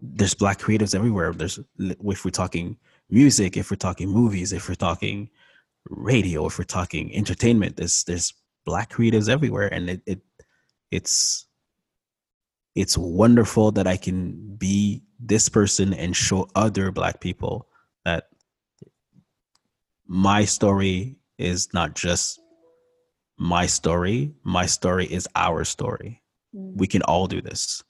there's 0.00 0.34
black 0.34 0.58
creatives 0.58 0.94
everywhere. 0.94 1.32
There's 1.32 1.60
if 1.78 2.24
we're 2.24 2.30
talking 2.30 2.76
music, 3.10 3.56
if 3.56 3.70
we're 3.70 3.76
talking 3.76 4.08
movies, 4.08 4.52
if 4.52 4.68
we're 4.68 4.74
talking 4.74 5.28
radio, 5.88 6.46
if 6.46 6.58
we're 6.58 6.64
talking 6.64 7.14
entertainment, 7.14 7.76
there's 7.76 8.04
there's 8.04 8.32
black 8.64 8.90
creatives 8.90 9.28
everywhere, 9.28 9.72
and 9.72 9.90
it, 9.90 10.02
it 10.06 10.20
it's 10.90 11.46
it's 12.74 12.96
wonderful 12.96 13.72
that 13.72 13.86
I 13.86 13.96
can 13.96 14.56
be 14.56 15.02
this 15.18 15.48
person 15.48 15.92
and 15.92 16.16
show 16.16 16.48
other 16.54 16.90
black 16.90 17.20
people 17.20 17.69
my 20.10 20.44
story 20.44 21.14
is 21.38 21.72
not 21.72 21.94
just 21.94 22.40
my 23.38 23.64
story. 23.64 24.34
My 24.42 24.66
story 24.66 25.06
is 25.06 25.28
our 25.36 25.62
story. 25.62 26.20
Mm. 26.52 26.72
We 26.74 26.88
can 26.88 27.02
all 27.02 27.28
do 27.28 27.40
this. 27.40 27.84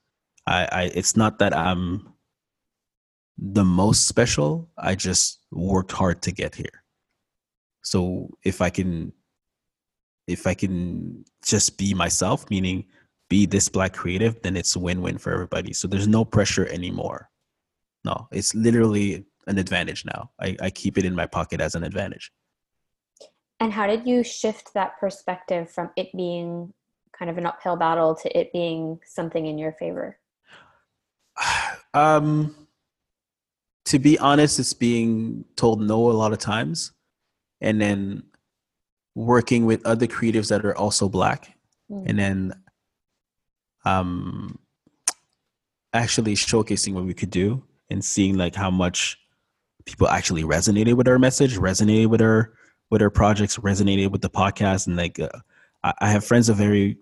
I, 0.47 0.69
I 0.71 0.83
it's 0.95 1.17
not 1.17 1.39
that 1.39 1.57
I'm 1.57 2.13
the 3.39 3.65
most 3.65 4.07
special. 4.07 4.69
I 4.77 4.97
just 4.97 5.39
worked 5.51 5.93
hard 5.93 6.21
to 6.23 6.31
get 6.31 6.55
here. 6.55 6.85
So 7.83 8.29
if 8.45 8.61
I 8.61 8.69
can 8.69 9.15
if 10.27 10.47
I 10.47 10.53
can 10.53 11.25
just 11.43 11.79
be 11.79 11.95
myself, 11.95 12.51
meaning 12.51 12.85
be 13.31 13.47
this 13.47 13.71
black 13.71 13.95
creative, 13.95 14.43
then 14.43 14.59
it's 14.59 14.77
win-win 14.77 15.17
for 15.17 15.33
everybody. 15.33 15.73
So 15.73 15.89
there's 15.89 16.07
no 16.07 16.27
pressure 16.27 16.67
anymore. 16.67 17.31
No, 18.05 18.29
it's 18.31 18.55
literally 18.55 19.25
an 19.51 19.59
advantage 19.59 20.05
now. 20.05 20.31
I, 20.41 20.57
I 20.61 20.71
keep 20.71 20.97
it 20.97 21.05
in 21.05 21.15
my 21.15 21.27
pocket 21.27 21.61
as 21.61 21.75
an 21.75 21.85
advantage. 21.85 22.33
And 23.59 23.73
how 23.73 23.87
did 23.87 24.07
you 24.07 24.23
shift 24.25 24.73
that 24.73 24.99
perspective 24.99 25.71
from 25.71 25.91
it 25.97 26.11
being 26.17 26.73
kind 27.13 27.31
of 27.31 27.37
an 27.37 27.45
uphill 27.45 27.77
battle 27.77 28.15
to 28.15 28.39
it 28.39 28.53
being 28.53 29.01
something 29.05 29.45
in 29.47 29.59
your 29.59 29.73
favor? 29.73 30.19
Um, 31.93 32.55
to 33.87 33.99
be 33.99 34.17
honest, 34.21 34.61
it's 34.61 34.73
being 34.73 35.45
told 35.57 35.83
no 35.83 36.09
a 36.09 36.13
lot 36.13 36.33
of 36.33 36.39
times, 36.39 36.93
and 37.61 37.81
then 37.81 38.23
working 39.17 39.67
with 39.67 39.85
other 39.85 40.07
creatives 40.07 40.51
that 40.51 40.65
are 40.65 40.79
also 40.79 41.09
black, 41.09 41.57
mm. 41.91 42.05
and 42.07 42.17
then 42.17 42.55
um, 43.85 44.61
actually 45.93 46.37
showcasing 46.37 46.95
what 46.95 47.05
we 47.05 47.13
could 47.13 47.31
do 47.31 47.61
and 47.91 48.05
seeing 48.05 48.37
like 48.37 48.55
how 48.55 48.71
much 48.71 49.20
people 49.91 50.09
actually 50.09 50.43
resonated 50.43 50.95
with 50.95 51.09
our 51.09 51.19
message, 51.19 51.57
resonated 51.59 52.07
with 52.07 52.23
our 52.23 52.53
with 52.91 53.03
our 53.03 53.11
projects, 53.11 53.57
resonated 53.59 54.11
with 54.11 54.23
the 54.23 54.31
podcast, 54.31 54.87
and 54.87 54.97
like 54.97 55.21
uh, 55.21 55.29
I, 55.85 55.93
I 56.01 56.11
have 56.11 56.25
friends 56.25 56.49
of 56.49 56.57
very 56.57 56.97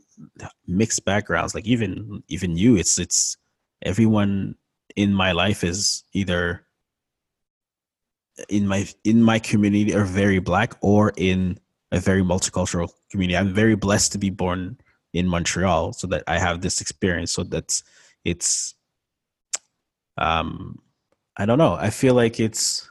mixed 0.67 1.05
backgrounds. 1.05 1.55
Like 1.55 1.67
even 1.67 2.23
even 2.29 2.57
you, 2.57 2.77
it's 2.77 2.99
it's 2.99 3.37
everyone 3.83 4.55
in 4.97 5.15
my 5.15 5.33
life 5.33 5.65
is 5.65 6.05
either 6.12 6.67
in 8.49 8.67
my 8.67 8.87
in 9.05 9.23
my 9.23 9.39
community 9.39 9.95
are 9.95 10.05
very 10.05 10.39
black 10.39 10.77
or 10.81 11.12
in 11.17 11.59
a 11.93 12.01
very 12.01 12.23
multicultural 12.23 12.91
community. 13.11 13.37
I'm 13.37 13.55
very 13.55 13.75
blessed 13.75 14.12
to 14.12 14.19
be 14.19 14.31
born 14.31 14.79
in 15.12 15.27
Montreal 15.27 15.93
so 15.95 16.07
that 16.09 16.25
I 16.27 16.39
have 16.39 16.61
this 16.61 16.81
experience. 16.81 17.33
So 17.33 17.43
that's 17.43 17.83
it's 18.25 18.75
um 20.17 20.81
I 21.39 21.47
don't 21.47 21.59
know. 21.59 21.74
I 21.74 21.91
feel 21.91 22.14
like 22.14 22.41
it's 22.41 22.91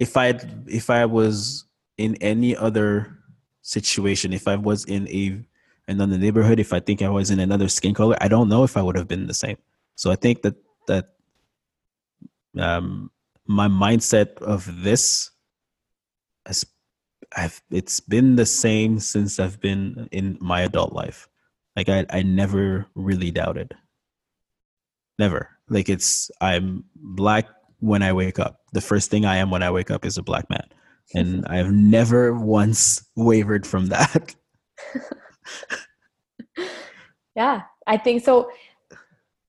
if 0.00 0.16
I 0.16 0.34
if 0.66 0.90
I 0.90 1.06
was 1.06 1.64
in 1.96 2.16
any 2.16 2.56
other 2.56 3.18
situation, 3.62 4.32
if 4.32 4.48
I 4.48 4.56
was 4.56 4.84
in 4.84 5.08
a 5.08 5.40
another 5.86 6.18
neighborhood, 6.18 6.58
if 6.58 6.72
I 6.72 6.80
think 6.80 7.02
I 7.02 7.08
was 7.08 7.30
in 7.30 7.38
another 7.38 7.68
skin 7.68 7.94
color, 7.94 8.16
I 8.20 8.26
don't 8.26 8.48
know 8.48 8.64
if 8.64 8.76
I 8.76 8.82
would 8.82 8.96
have 8.96 9.06
been 9.06 9.28
the 9.28 9.34
same. 9.34 9.56
So 9.94 10.10
I 10.10 10.16
think 10.16 10.42
that 10.42 10.56
that 10.88 11.14
um, 12.58 13.12
my 13.46 13.68
mindset 13.68 14.42
of 14.42 14.82
this 14.82 15.30
has 16.46 16.66
I've 17.36 17.62
it's 17.70 18.00
been 18.00 18.34
the 18.34 18.46
same 18.46 18.98
since 18.98 19.38
I've 19.38 19.60
been 19.60 20.08
in 20.10 20.36
my 20.40 20.62
adult 20.62 20.92
life. 20.92 21.28
Like 21.76 21.88
I 21.88 22.06
I 22.10 22.22
never 22.22 22.86
really 22.96 23.30
doubted. 23.30 23.76
Never 25.16 25.53
like 25.68 25.88
it's 25.88 26.30
i'm 26.40 26.84
black 26.94 27.46
when 27.80 28.02
i 28.02 28.12
wake 28.12 28.38
up 28.38 28.60
the 28.72 28.80
first 28.80 29.10
thing 29.10 29.24
i 29.24 29.36
am 29.36 29.50
when 29.50 29.62
i 29.62 29.70
wake 29.70 29.90
up 29.90 30.04
is 30.04 30.18
a 30.18 30.22
black 30.22 30.48
man 30.50 30.66
and 31.14 31.46
i've 31.48 31.72
never 31.72 32.34
once 32.34 33.04
wavered 33.16 33.66
from 33.66 33.86
that 33.86 34.34
Yeah, 37.34 37.62
I 37.86 37.96
think 37.96 38.24
so. 38.24 38.50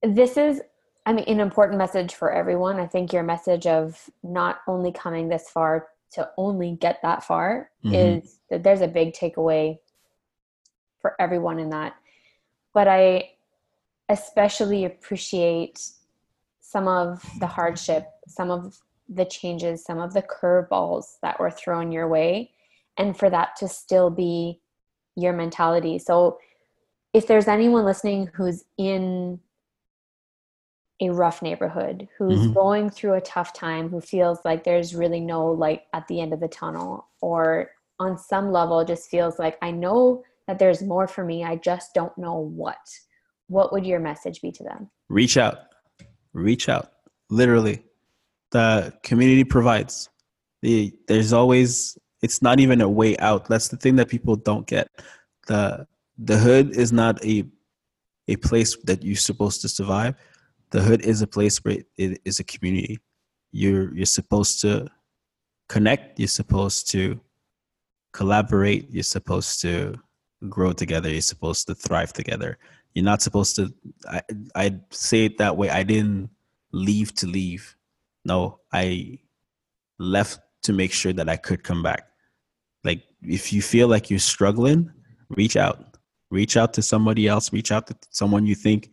This 0.02 0.36
is, 0.36 0.60
I 1.04 1.12
mean, 1.12 1.24
an 1.26 1.40
important 1.40 1.78
message 1.78 2.14
for 2.14 2.32
everyone. 2.32 2.80
I 2.80 2.86
think 2.86 3.12
your 3.12 3.22
message 3.22 3.66
of 3.66 4.10
not 4.22 4.60
only 4.66 4.92
coming 4.92 5.28
this 5.28 5.48
far 5.48 5.88
to 6.12 6.28
only 6.36 6.72
get 6.72 7.00
that 7.02 7.24
far 7.24 7.70
mm-hmm. 7.84 7.94
is 7.94 8.38
that 8.50 8.62
there's 8.62 8.80
a 8.80 8.88
big 8.88 9.12
takeaway 9.12 9.78
for 11.00 11.14
everyone 11.20 11.58
in 11.58 11.70
that. 11.70 11.94
But 12.74 12.88
I 12.88 13.30
especially 14.08 14.84
appreciate 14.84 15.82
some 16.66 16.88
of 16.88 17.24
the 17.38 17.46
hardship, 17.46 18.08
some 18.26 18.50
of 18.50 18.76
the 19.08 19.24
changes, 19.24 19.84
some 19.84 19.98
of 19.98 20.12
the 20.12 20.22
curveballs 20.22 21.18
that 21.22 21.38
were 21.38 21.50
thrown 21.50 21.92
your 21.92 22.08
way, 22.08 22.50
and 22.98 23.16
for 23.16 23.30
that 23.30 23.54
to 23.56 23.68
still 23.68 24.10
be 24.10 24.60
your 25.14 25.32
mentality. 25.32 25.98
So, 25.98 26.38
if 27.14 27.28
there's 27.28 27.46
anyone 27.46 27.84
listening 27.84 28.30
who's 28.34 28.64
in 28.76 29.38
a 31.00 31.10
rough 31.10 31.40
neighborhood, 31.40 32.08
who's 32.18 32.40
mm-hmm. 32.40 32.52
going 32.52 32.90
through 32.90 33.14
a 33.14 33.20
tough 33.20 33.52
time, 33.52 33.88
who 33.88 34.00
feels 34.00 34.40
like 34.44 34.64
there's 34.64 34.94
really 34.94 35.20
no 35.20 35.46
light 35.46 35.82
at 35.94 36.08
the 36.08 36.20
end 36.20 36.32
of 36.32 36.40
the 36.40 36.48
tunnel, 36.48 37.06
or 37.20 37.70
on 38.00 38.18
some 38.18 38.50
level 38.50 38.84
just 38.84 39.08
feels 39.08 39.38
like, 39.38 39.56
I 39.62 39.70
know 39.70 40.24
that 40.48 40.58
there's 40.58 40.82
more 40.82 41.06
for 41.06 41.24
me, 41.24 41.44
I 41.44 41.56
just 41.56 41.94
don't 41.94 42.16
know 42.18 42.38
what, 42.38 42.76
what 43.46 43.72
would 43.72 43.86
your 43.86 44.00
message 44.00 44.42
be 44.42 44.50
to 44.52 44.64
them? 44.64 44.90
Reach 45.08 45.36
out. 45.36 45.58
Reach 46.36 46.68
out. 46.68 46.92
Literally. 47.30 47.82
The 48.50 48.92
community 49.02 49.44
provides. 49.44 50.08
The, 50.62 50.92
there's 51.08 51.32
always 51.32 51.98
it's 52.22 52.42
not 52.42 52.60
even 52.60 52.80
a 52.80 52.88
way 52.88 53.16
out. 53.18 53.46
That's 53.46 53.68
the 53.68 53.76
thing 53.76 53.96
that 53.96 54.08
people 54.08 54.36
don't 54.36 54.66
get. 54.66 54.88
The 55.48 55.86
the 56.18 56.38
hood 56.38 56.76
is 56.76 56.92
not 56.92 57.24
a 57.24 57.44
a 58.28 58.36
place 58.36 58.76
that 58.84 59.02
you're 59.02 59.16
supposed 59.16 59.60
to 59.62 59.68
survive 59.68 60.14
the 60.70 60.82
hood 60.82 61.04
is 61.04 61.22
a 61.22 61.26
place 61.26 61.58
where 61.58 61.78
it 61.96 62.20
is 62.24 62.40
a 62.40 62.44
community 62.44 62.98
you're 63.52 63.94
you're 63.94 64.06
supposed 64.06 64.60
to 64.60 64.88
connect 65.68 66.18
you're 66.18 66.28
supposed 66.28 66.90
to 66.90 67.20
collaborate 68.12 68.90
you're 68.90 69.02
supposed 69.02 69.60
to 69.60 69.94
grow 70.48 70.72
together 70.72 71.08
you're 71.08 71.20
supposed 71.20 71.66
to 71.66 71.74
thrive 71.74 72.12
together 72.12 72.58
you're 72.96 73.04
not 73.04 73.20
supposed 73.20 73.54
to 73.54 73.72
i 74.08 74.20
i 74.56 74.74
say 74.90 75.26
it 75.26 75.36
that 75.38 75.56
way 75.56 75.68
i 75.68 75.82
didn't 75.82 76.30
leave 76.72 77.14
to 77.14 77.26
leave 77.26 77.76
no 78.24 78.58
i 78.72 79.18
left 79.98 80.40
to 80.62 80.72
make 80.72 80.92
sure 80.92 81.12
that 81.12 81.28
i 81.28 81.36
could 81.36 81.62
come 81.62 81.82
back 81.82 82.08
like 82.82 83.02
if 83.22 83.52
you 83.52 83.60
feel 83.60 83.86
like 83.86 84.10
you're 84.10 84.18
struggling 84.18 84.90
reach 85.28 85.56
out 85.56 85.98
reach 86.30 86.56
out 86.56 86.72
to 86.72 86.82
somebody 86.82 87.28
else 87.28 87.52
reach 87.52 87.70
out 87.70 87.86
to 87.86 87.94
someone 88.10 88.46
you 88.46 88.54
think 88.54 88.90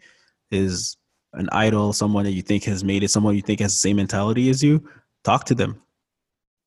is 0.51 0.97
an 1.33 1.49
idol, 1.51 1.93
someone 1.93 2.25
that 2.25 2.31
you 2.31 2.41
think 2.41 2.63
has 2.65 2.83
made 2.83 3.03
it, 3.03 3.09
someone 3.09 3.35
you 3.35 3.41
think 3.41 3.59
has 3.59 3.71
the 3.73 3.77
same 3.77 3.97
mentality 3.97 4.49
as 4.49 4.63
you, 4.63 4.87
talk 5.23 5.45
to 5.45 5.55
them. 5.55 5.81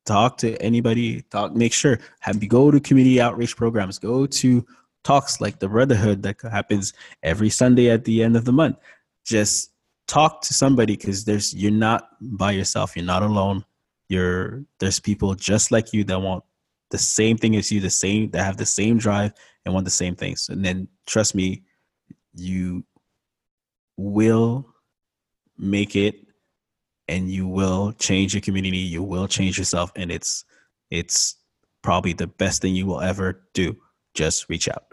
Talk 0.05 0.37
to 0.37 0.55
anybody. 0.61 1.21
Talk. 1.23 1.53
Make 1.53 1.73
sure 1.73 1.99
have 2.21 2.41
you 2.41 2.47
go 2.47 2.71
to 2.71 2.79
community 2.79 3.19
outreach 3.19 3.57
programs. 3.57 3.99
Go 3.99 4.25
to 4.25 4.65
talks 5.03 5.39
like 5.39 5.59
the 5.59 5.67
Brotherhood 5.67 6.23
that 6.23 6.41
happens 6.41 6.93
every 7.23 7.49
Sunday 7.49 7.89
at 7.89 8.05
the 8.05 8.23
end 8.23 8.35
of 8.35 8.45
the 8.45 8.51
month. 8.51 8.77
Just 9.25 9.71
talk 10.07 10.41
to 10.41 10.53
somebody 10.53 10.95
because 10.95 11.25
there's 11.25 11.53
you're 11.53 11.71
not 11.71 12.09
by 12.21 12.51
yourself. 12.51 12.95
You're 12.95 13.05
not 13.05 13.23
alone. 13.23 13.65
You're 14.09 14.63
there's 14.79 14.99
people 14.99 15.35
just 15.35 15.71
like 15.71 15.93
you 15.93 16.03
that 16.05 16.21
want 16.21 16.43
the 16.89 16.97
same 16.97 17.37
thing 17.37 17.55
as 17.55 17.71
you, 17.71 17.79
the 17.79 17.89
same 17.89 18.31
that 18.31 18.43
have 18.43 18.57
the 18.57 18.65
same 18.65 18.97
drive 18.97 19.33
and 19.65 19.73
want 19.73 19.85
the 19.85 19.91
same 19.91 20.15
things. 20.15 20.49
And 20.49 20.63
then 20.63 20.87
trust 21.05 21.35
me, 21.35 21.63
you 22.33 22.85
will 23.97 24.73
make 25.57 25.95
it 25.95 26.27
and 27.07 27.29
you 27.31 27.47
will 27.47 27.93
change 27.93 28.33
your 28.33 28.41
community 28.41 28.77
you 28.77 29.01
will 29.01 29.27
change 29.27 29.57
yourself 29.57 29.91
and 29.95 30.11
it's 30.11 30.45
it's 30.91 31.35
probably 31.81 32.13
the 32.13 32.27
best 32.27 32.61
thing 32.61 32.75
you 32.75 32.85
will 32.85 33.01
ever 33.01 33.43
do 33.53 33.75
just 34.17 34.49
reach 34.49 34.67
out 34.67 34.85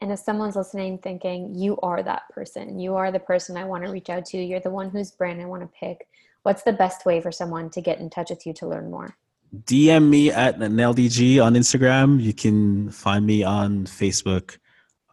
and 0.00 0.12
if 0.12 0.18
someone's 0.18 0.56
listening 0.56 0.98
thinking 0.98 1.54
you 1.54 1.76
are 1.78 2.02
that 2.02 2.22
person 2.30 2.78
you 2.78 2.94
are 2.94 3.12
the 3.12 3.20
person 3.20 3.56
i 3.56 3.64
want 3.64 3.84
to 3.84 3.90
reach 3.90 4.10
out 4.10 4.24
to 4.24 4.38
you're 4.38 4.60
the 4.60 4.70
one 4.70 4.90
whose 4.90 5.10
brand 5.12 5.40
i 5.40 5.44
want 5.44 5.62
to 5.62 5.70
pick 5.78 6.06
what's 6.42 6.62
the 6.62 6.72
best 6.72 7.04
way 7.04 7.20
for 7.20 7.30
someone 7.30 7.68
to 7.70 7.80
get 7.80 7.98
in 7.98 8.08
touch 8.08 8.30
with 8.30 8.46
you 8.46 8.52
to 8.52 8.66
learn 8.66 8.90
more 8.90 9.16
dm 9.64 10.08
me 10.08 10.30
at 10.30 10.58
NLDG 10.58 11.44
on 11.44 11.54
instagram 11.54 12.20
you 12.20 12.32
can 12.32 12.90
find 12.90 13.26
me 13.26 13.42
on 13.42 13.84
facebook 13.86 14.56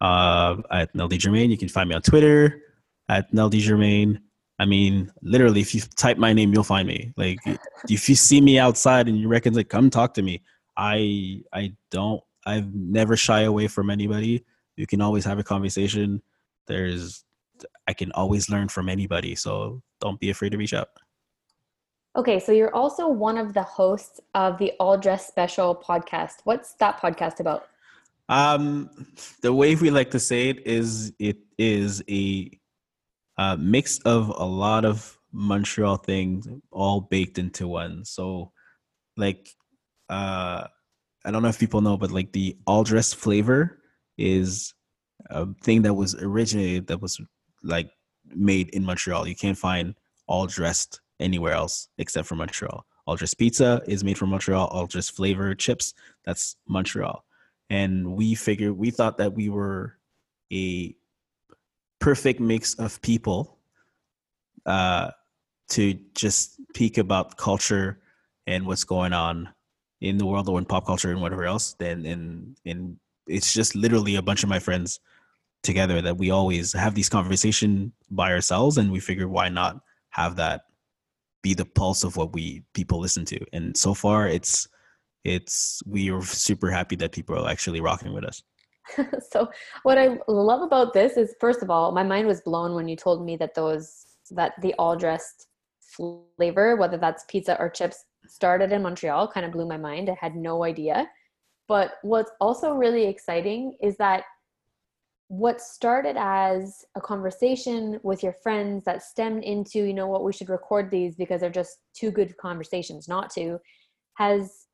uh, 0.00 0.56
at 0.70 0.92
Neldy 0.94 1.18
Germain. 1.18 1.50
You 1.50 1.58
can 1.58 1.68
find 1.68 1.88
me 1.88 1.94
on 1.94 2.02
Twitter 2.02 2.62
at 3.08 3.32
Neldy 3.32 3.60
Germain. 3.60 4.20
I 4.58 4.64
mean, 4.64 5.12
literally, 5.22 5.60
if 5.60 5.74
you 5.74 5.82
type 5.96 6.16
my 6.16 6.32
name, 6.32 6.52
you'll 6.52 6.64
find 6.64 6.88
me. 6.88 7.12
Like, 7.16 7.38
if 7.88 8.08
you 8.08 8.14
see 8.14 8.40
me 8.40 8.58
outside 8.58 9.08
and 9.08 9.18
you 9.18 9.28
reckon 9.28 9.54
like, 9.54 9.68
come 9.68 9.90
talk 9.90 10.14
to 10.14 10.22
me. 10.22 10.42
I 10.76 11.42
I 11.52 11.74
don't. 11.90 12.22
I've 12.46 12.72
never 12.74 13.16
shy 13.16 13.42
away 13.42 13.66
from 13.66 13.90
anybody. 13.90 14.44
You 14.76 14.86
can 14.86 15.00
always 15.00 15.24
have 15.24 15.38
a 15.38 15.44
conversation. 15.44 16.22
There's, 16.66 17.24
I 17.88 17.92
can 17.92 18.12
always 18.12 18.48
learn 18.48 18.68
from 18.68 18.88
anybody. 18.88 19.34
So 19.34 19.82
don't 20.00 20.20
be 20.20 20.30
afraid 20.30 20.52
to 20.52 20.58
reach 20.58 20.72
out. 20.72 20.88
Okay, 22.16 22.38
so 22.38 22.50
you're 22.52 22.74
also 22.74 23.08
one 23.08 23.36
of 23.36 23.52
the 23.52 23.62
hosts 23.62 24.20
of 24.34 24.56
the 24.56 24.72
All 24.80 24.96
Dressed 24.96 25.28
Special 25.28 25.76
podcast. 25.76 26.36
What's 26.44 26.72
that 26.74 26.98
podcast 26.98 27.40
about? 27.40 27.66
Um, 28.28 28.88
the 29.42 29.52
way 29.52 29.74
we 29.74 29.90
like 29.90 30.10
to 30.12 30.20
say 30.20 30.48
it 30.48 30.66
is 30.66 31.12
it 31.18 31.36
is 31.58 32.02
a 32.08 32.50
uh, 33.36 33.56
mix 33.60 33.98
of 34.00 34.28
a 34.28 34.44
lot 34.44 34.84
of 34.84 35.18
Montreal 35.32 35.96
things 35.98 36.48
all 36.70 37.02
baked 37.02 37.38
into 37.38 37.68
one. 37.68 38.04
So, 38.04 38.52
like, 39.18 39.50
uh, 40.08 40.68
I 41.26 41.30
don't 41.30 41.42
know 41.42 41.48
if 41.48 41.58
people 41.58 41.80
know, 41.80 41.96
but 41.96 42.10
like 42.10 42.32
the 42.32 42.56
all 42.66 42.84
dress 42.84 43.12
flavor 43.12 43.80
is 44.16 44.74
a 45.30 45.46
thing 45.62 45.82
that 45.82 45.94
was 45.94 46.14
originated 46.14 46.86
that 46.86 47.02
was 47.02 47.20
like 47.62 47.90
made 48.28 48.70
in 48.70 48.84
Montreal. 48.84 49.26
You 49.26 49.36
can't 49.36 49.58
find 49.58 49.94
all 50.28 50.46
dressed 50.46 51.00
anywhere 51.20 51.52
else 51.52 51.88
except 51.98 52.28
for 52.28 52.36
Montreal. 52.36 52.86
All 53.06 53.16
dressed 53.16 53.38
pizza 53.38 53.82
is 53.86 54.02
made 54.04 54.18
from 54.18 54.30
Montreal. 54.30 54.68
All 54.68 54.86
dressed 54.86 55.14
flavor 55.14 55.54
chips 55.54 55.94
that's 56.24 56.56
Montreal 56.68 57.24
and 57.70 58.14
we 58.14 58.34
figured 58.34 58.76
we 58.76 58.90
thought 58.90 59.18
that 59.18 59.34
we 59.34 59.48
were 59.48 59.96
a 60.52 60.94
perfect 61.98 62.40
mix 62.40 62.74
of 62.74 63.00
people 63.02 63.58
uh, 64.64 65.10
to 65.68 65.94
just 66.14 66.54
speak 66.70 66.98
about 66.98 67.36
culture 67.36 68.00
and 68.46 68.66
what's 68.66 68.84
going 68.84 69.12
on 69.12 69.48
in 70.00 70.18
the 70.18 70.26
world 70.26 70.48
or 70.48 70.58
in 70.58 70.64
pop 70.64 70.86
culture 70.86 71.10
and 71.10 71.20
whatever 71.20 71.44
else 71.44 71.74
then 71.78 72.04
and 72.06 72.56
and 72.66 72.96
it's 73.26 73.52
just 73.52 73.74
literally 73.74 74.16
a 74.16 74.22
bunch 74.22 74.42
of 74.42 74.48
my 74.48 74.58
friends 74.58 75.00
together 75.62 76.00
that 76.00 76.16
we 76.16 76.30
always 76.30 76.72
have 76.72 76.94
these 76.94 77.08
conversation 77.08 77.92
by 78.10 78.30
ourselves 78.30 78.78
and 78.78 78.92
we 78.92 79.00
figure 79.00 79.28
why 79.28 79.48
not 79.48 79.80
have 80.10 80.36
that 80.36 80.62
be 81.42 81.54
the 81.54 81.64
pulse 81.64 82.04
of 82.04 82.16
what 82.16 82.32
we 82.32 82.62
people 82.74 83.00
listen 83.00 83.24
to 83.24 83.38
and 83.52 83.76
so 83.76 83.94
far 83.94 84.28
it's 84.28 84.68
it's 85.26 85.82
we 85.86 86.10
are 86.10 86.22
super 86.22 86.70
happy 86.70 86.96
that 86.96 87.12
people 87.12 87.36
are 87.36 87.50
actually 87.50 87.80
rocking 87.80 88.12
with 88.12 88.24
us. 88.24 88.42
so 89.30 89.48
what 89.82 89.98
I 89.98 90.18
love 90.28 90.62
about 90.62 90.94
this 90.94 91.16
is 91.16 91.34
first 91.40 91.62
of 91.62 91.70
all, 91.70 91.90
my 91.90 92.04
mind 92.04 92.28
was 92.28 92.40
blown 92.42 92.74
when 92.74 92.86
you 92.86 92.96
told 92.96 93.24
me 93.24 93.36
that 93.38 93.54
those 93.54 94.06
that 94.30 94.52
the 94.62 94.74
all 94.78 94.96
dressed 94.96 95.48
flavor, 95.80 96.76
whether 96.76 96.96
that's 96.96 97.24
pizza 97.28 97.58
or 97.58 97.68
chips, 97.68 98.04
started 98.28 98.72
in 98.72 98.82
Montreal, 98.82 99.28
kind 99.28 99.46
of 99.46 99.52
blew 99.52 99.66
my 99.66 99.76
mind. 99.76 100.10
I 100.10 100.16
had 100.20 100.36
no 100.36 100.64
idea. 100.64 101.08
But 101.68 101.94
what's 102.02 102.30
also 102.40 102.74
really 102.74 103.06
exciting 103.06 103.76
is 103.82 103.96
that 103.96 104.24
what 105.28 105.60
started 105.60 106.16
as 106.16 106.84
a 106.94 107.00
conversation 107.00 107.98
with 108.04 108.22
your 108.22 108.32
friends 108.32 108.84
that 108.84 109.02
stemmed 109.02 109.42
into, 109.42 109.80
you 109.80 109.92
know 109.92 110.06
what, 110.06 110.22
we 110.22 110.32
should 110.32 110.48
record 110.48 110.90
these 110.90 111.16
because 111.16 111.40
they're 111.40 111.50
just 111.50 111.78
too 111.94 112.12
good 112.12 112.36
conversations 112.36 113.08
not 113.08 113.30
to, 113.30 113.58
has 114.14 114.66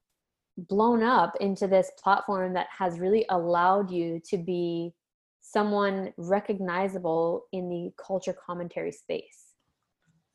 blown 0.59 1.03
up 1.03 1.33
into 1.41 1.67
this 1.67 1.91
platform 2.03 2.53
that 2.53 2.67
has 2.77 3.01
really 3.01 3.25
allowed 3.31 3.91
you 3.91 4.21
to 4.29 4.37
be 4.37 4.93
someone 5.41 6.13
recognizable 6.19 7.45
in 7.53 7.71
the 7.71 7.91
culture 8.05 8.35
commentary 8.47 8.93
space. 8.93 9.55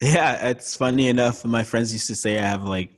Yeah, 0.01 0.49
it's 0.49 0.76
funny 0.76 1.07
enough. 1.07 1.45
My 1.45 1.63
friends 1.63 1.93
used 1.93 2.07
to 2.07 2.15
say 2.15 2.38
I 2.38 2.41
have 2.43 2.63
like 2.63 2.97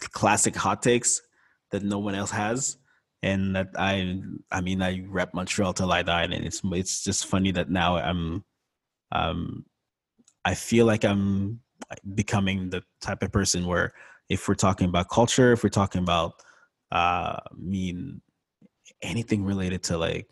classic 0.00 0.56
hot 0.56 0.82
takes 0.82 1.22
that 1.70 1.82
no 1.82 1.98
one 1.98 2.14
else 2.14 2.30
has, 2.30 2.76
and 3.22 3.56
that 3.56 3.68
I, 3.76 4.20
I 4.50 4.60
mean, 4.60 4.82
I 4.82 5.04
rep 5.08 5.34
Montreal 5.34 5.72
till 5.74 5.92
I 5.92 6.02
die, 6.02 6.22
and 6.22 6.32
it's 6.32 6.60
it's 6.64 7.02
just 7.04 7.26
funny 7.26 7.52
that 7.52 7.70
now 7.70 7.96
I'm, 7.96 8.44
um, 9.12 9.64
I 10.44 10.54
feel 10.54 10.86
like 10.86 11.04
I'm 11.04 11.60
becoming 12.14 12.70
the 12.70 12.82
type 13.00 13.22
of 13.22 13.32
person 13.32 13.66
where 13.66 13.92
if 14.28 14.48
we're 14.48 14.54
talking 14.54 14.88
about 14.88 15.08
culture, 15.08 15.52
if 15.52 15.62
we're 15.62 15.70
talking 15.70 16.02
about, 16.02 16.34
uh, 16.92 17.36
I 17.36 17.54
mean, 17.56 18.20
anything 19.02 19.44
related 19.44 19.82
to 19.84 19.98
like 19.98 20.28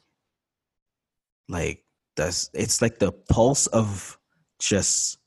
like 1.48 1.84
that's 2.16 2.50
it's 2.54 2.80
like 2.80 2.98
the 2.98 3.12
pulse 3.12 3.66
of 3.68 4.18
just 4.58 5.18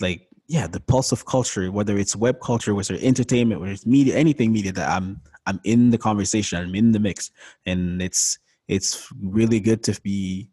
like 0.00 0.28
yeah 0.48 0.66
the 0.66 0.80
pulse 0.80 1.12
of 1.12 1.24
culture 1.26 1.70
whether 1.70 1.96
it's 1.98 2.16
web 2.16 2.40
culture 2.40 2.74
whether 2.74 2.94
it's 2.94 3.04
entertainment 3.04 3.60
whether 3.60 3.72
it's 3.72 3.86
media 3.86 4.16
anything 4.16 4.52
media 4.52 4.72
that 4.72 4.88
i'm 4.88 5.20
i'm 5.46 5.60
in 5.64 5.90
the 5.90 5.98
conversation 5.98 6.58
i'm 6.58 6.74
in 6.74 6.92
the 6.92 6.98
mix 6.98 7.30
and 7.66 8.02
it's 8.02 8.38
it's 8.68 9.08
really 9.22 9.60
good 9.60 9.82
to 9.82 9.98
be 10.02 10.48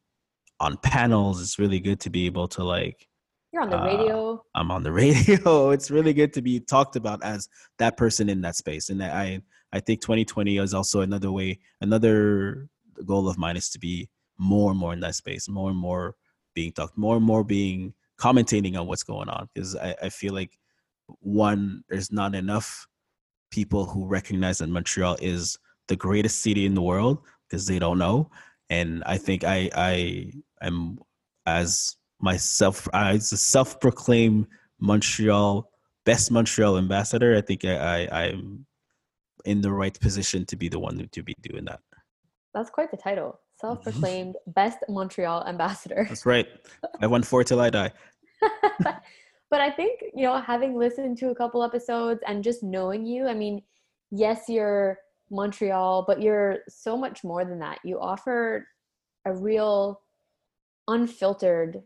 on 0.60 0.78
panels 0.78 1.42
it's 1.42 1.60
really 1.60 1.80
good 1.80 2.00
to 2.00 2.10
be 2.10 2.26
able 2.26 2.48
to 2.48 2.64
like 2.64 3.10
you're 3.52 3.64
on 3.64 3.70
the 3.70 3.82
radio. 3.82 4.34
Uh, 4.36 4.38
I'm 4.60 4.72
on 4.72 4.84
the 4.84 4.92
radio. 5.04 5.72
It's 5.72 5.90
really 5.90 6.14
good 6.14 6.34
to 6.34 6.42
be 6.42 6.60
talked 6.60 6.96
about 6.96 7.24
as 7.24 7.50
that 7.80 7.98
person 7.98 8.30
in 8.30 8.42
that 8.42 8.56
space. 8.56 8.90
And 8.90 9.04
I 9.04 9.42
I 9.72 9.80
think 9.80 10.02
2020 10.02 10.58
is 10.58 10.74
also 10.74 11.02
another 11.02 11.32
way, 11.32 11.60
another 11.82 12.68
goal 13.06 13.30
of 13.30 13.38
mine 13.38 13.58
is 13.58 13.70
to 13.70 13.80
be 13.80 14.10
more 14.38 14.72
and 14.72 14.80
more 14.80 14.94
in 14.94 15.00
that 15.02 15.16
space, 15.16 15.48
more 15.48 15.70
and 15.70 15.80
more 15.80 16.16
being 16.54 16.72
talked, 16.72 16.98
more 16.98 17.18
and 17.18 17.26
more 17.26 17.44
being 17.44 17.94
commentating 18.20 18.78
on 18.78 18.88
what's 18.88 19.04
going 19.04 19.30
on. 19.30 19.50
Because 19.54 19.76
I, 19.76 19.96
I 20.04 20.10
feel 20.10 20.34
like 20.34 20.58
one, 21.20 21.84
there's 21.90 22.12
not 22.12 22.36
enough 22.36 22.88
people 23.52 23.86
who 23.86 24.06
recognize 24.06 24.60
that 24.60 24.70
Montreal 24.70 25.18
is 25.22 25.58
the 25.88 25.96
greatest 25.96 26.42
city 26.42 26.66
in 26.66 26.76
the 26.76 26.82
world 26.82 27.20
because 27.48 27.66
they 27.66 27.80
don't 27.80 27.98
know. 27.98 28.30
And 28.70 29.04
I 29.06 29.18
think 29.18 29.44
I 29.44 29.70
I 29.74 30.32
am 30.62 31.00
as 31.46 31.96
myself 32.22 32.88
as 32.94 33.32
a 33.32 33.38
self-proclaimed 33.38 34.46
Montreal 34.80 35.70
best 36.06 36.32
Montreal 36.32 36.78
ambassador. 36.78 37.36
I 37.36 37.42
think 37.42 37.66
I, 37.66 38.06
I 38.06 38.08
I'm 38.26 38.66
in 39.46 39.62
the 39.62 39.72
right 39.72 40.00
position 40.00 40.46
to 40.46 40.56
be 40.56 40.70
the 40.70 40.80
one 40.80 41.10
to 41.12 41.24
be 41.24 41.36
doing 41.42 41.66
that. 41.66 41.80
That's 42.54 42.70
quite 42.70 42.92
the 42.92 42.98
title. 42.98 43.40
Mm-hmm. 43.62 43.68
Self-proclaimed 43.68 44.36
best 44.48 44.80
Montreal 44.88 45.46
ambassador. 45.46 46.06
That's 46.08 46.26
right. 46.26 46.48
I 47.02 47.08
won 47.08 47.24
four 47.24 47.44
till 47.44 47.60
I 47.60 47.70
die. 47.70 47.92
but 49.50 49.62
I 49.62 49.70
think, 49.70 50.02
you 50.16 50.24
know, 50.24 50.40
having 50.40 50.78
listened 50.78 51.18
to 51.18 51.30
a 51.30 51.36
couple 51.36 51.64
episodes 51.64 52.22
and 52.26 52.44
just 52.44 52.64
knowing 52.64 53.06
you, 53.06 53.28
I 53.28 53.34
mean, 53.34 53.62
yes, 54.12 54.44
you're 54.48 55.00
Montreal, 55.30 56.06
but 56.08 56.22
you're 56.22 56.60
so 56.70 56.98
much 56.98 57.24
more 57.24 57.46
than 57.46 57.60
that. 57.60 57.80
You 57.84 58.00
offer 58.00 58.68
a 59.26 59.34
real 59.34 60.02
unfiltered 60.88 61.84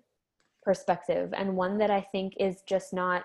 perspective 0.61 1.33
and 1.35 1.57
one 1.57 1.77
that 1.79 1.91
I 1.91 2.01
think 2.01 2.33
is 2.39 2.61
just 2.67 2.93
not 2.93 3.23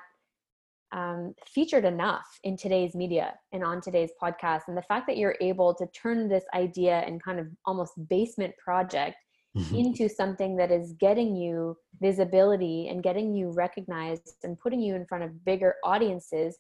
um, 0.93 1.34
featured 1.47 1.84
enough 1.84 2.26
in 2.45 2.57
today's 2.57 2.95
media 2.95 3.34
and 3.53 3.62
on 3.62 3.80
today's 3.80 4.11
podcast. 4.22 4.62
And 4.68 4.76
the 4.76 4.82
fact 4.82 5.07
that 5.07 5.16
you're 5.16 5.36
able 5.41 5.74
to 5.74 5.86
turn 5.89 6.28
this 6.28 6.45
idea 6.55 7.01
and 7.07 7.22
kind 7.22 7.39
of 7.39 7.47
almost 7.66 7.93
basement 8.09 8.55
project 8.62 9.16
mm-hmm. 9.57 9.74
into 9.74 10.09
something 10.09 10.57
that 10.57 10.70
is 10.70 10.95
getting 10.99 11.36
you 11.36 11.76
visibility 12.01 12.89
and 12.89 13.03
getting 13.03 13.34
you 13.34 13.53
recognized 13.53 14.36
and 14.43 14.59
putting 14.59 14.80
you 14.80 14.95
in 14.95 15.07
front 15.07 15.24
of 15.24 15.45
bigger 15.45 15.74
audiences 15.84 16.59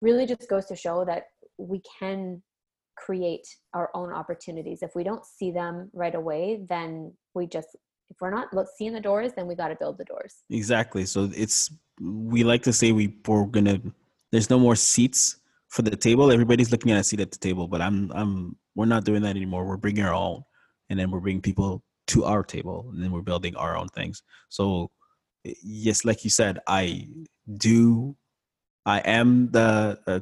really 0.00 0.26
just 0.26 0.48
goes 0.48 0.66
to 0.66 0.76
show 0.76 1.04
that 1.04 1.24
we 1.58 1.82
can 1.98 2.42
create 2.96 3.46
our 3.74 3.90
own 3.94 4.12
opportunities. 4.12 4.82
If 4.82 4.94
we 4.94 5.04
don't 5.04 5.24
see 5.24 5.50
them 5.50 5.90
right 5.94 6.14
away, 6.14 6.60
then 6.68 7.14
we 7.34 7.46
just 7.46 7.68
if 8.10 8.16
we're 8.20 8.30
not 8.30 8.48
seeing 8.76 8.92
the 8.92 9.00
doors, 9.00 9.32
then 9.34 9.46
we 9.46 9.54
got 9.54 9.68
to 9.68 9.76
build 9.76 9.96
the 9.96 10.04
doors. 10.04 10.42
Exactly. 10.50 11.06
So 11.06 11.30
it's 11.34 11.72
we 12.00 12.44
like 12.44 12.62
to 12.64 12.72
say 12.72 12.92
we 12.92 13.14
we're 13.26 13.46
gonna. 13.46 13.80
There's 14.32 14.50
no 14.50 14.58
more 14.58 14.76
seats 14.76 15.36
for 15.68 15.82
the 15.82 15.96
table. 15.96 16.30
Everybody's 16.30 16.70
looking 16.70 16.92
at 16.92 17.00
a 17.00 17.04
seat 17.04 17.20
at 17.20 17.30
the 17.30 17.38
table, 17.38 17.68
but 17.68 17.80
I'm 17.80 18.10
I'm 18.12 18.56
we're 18.74 18.86
not 18.86 19.04
doing 19.04 19.22
that 19.22 19.36
anymore. 19.36 19.64
We're 19.64 19.76
bringing 19.76 20.04
our 20.04 20.14
own, 20.14 20.42
and 20.88 20.98
then 20.98 21.10
we're 21.10 21.20
bringing 21.20 21.42
people 21.42 21.82
to 22.08 22.24
our 22.24 22.42
table, 22.42 22.90
and 22.92 23.02
then 23.02 23.12
we're 23.12 23.22
building 23.22 23.54
our 23.56 23.76
own 23.76 23.88
things. 23.88 24.22
So 24.48 24.90
yes, 25.44 26.04
like 26.04 26.24
you 26.24 26.30
said, 26.30 26.58
I 26.66 27.08
do. 27.56 28.16
I 28.86 28.98
am 29.00 29.50
the 29.50 29.98
uh, 30.06 30.20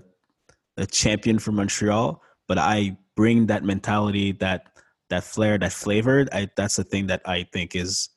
the 0.77 0.87
champion 0.87 1.39
for 1.39 1.53
Montreal, 1.53 2.23
but 2.47 2.59
I 2.59 2.99
bring 3.17 3.47
that 3.47 3.65
mentality 3.65 4.33
that 4.33 4.78
that 5.11 5.25
flair, 5.25 5.59
that 5.59 5.73
flavor. 5.73 6.27
I, 6.33 6.49
that's 6.57 6.77
the 6.77 6.85
thing 6.85 7.07
that 7.09 7.23
I 7.25 7.47
think 7.53 7.75
is 7.75 8.11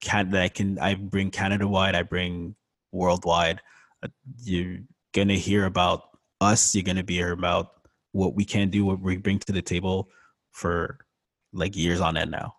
can 0.00 0.30
that 0.30 0.42
I 0.42 0.48
can 0.48 0.78
I 0.78 0.94
bring 0.94 1.30
Canada 1.30 1.66
wide. 1.66 1.94
I 1.94 2.02
bring 2.02 2.54
worldwide. 2.92 3.60
Uh, 4.02 4.08
you're 4.42 4.78
gonna 5.14 5.34
hear 5.34 5.64
about 5.64 6.02
us. 6.40 6.74
You're 6.74 6.84
gonna 6.84 7.02
be 7.02 7.14
hear 7.14 7.32
about 7.32 7.72
what 8.12 8.34
we 8.34 8.44
can 8.44 8.70
do, 8.70 8.84
what 8.84 9.00
we 9.00 9.16
bring 9.16 9.38
to 9.40 9.52
the 9.52 9.62
table 9.62 10.08
for 10.52 10.98
like 11.52 11.76
years 11.76 12.00
on 12.00 12.16
end 12.16 12.30
now. 12.30 12.54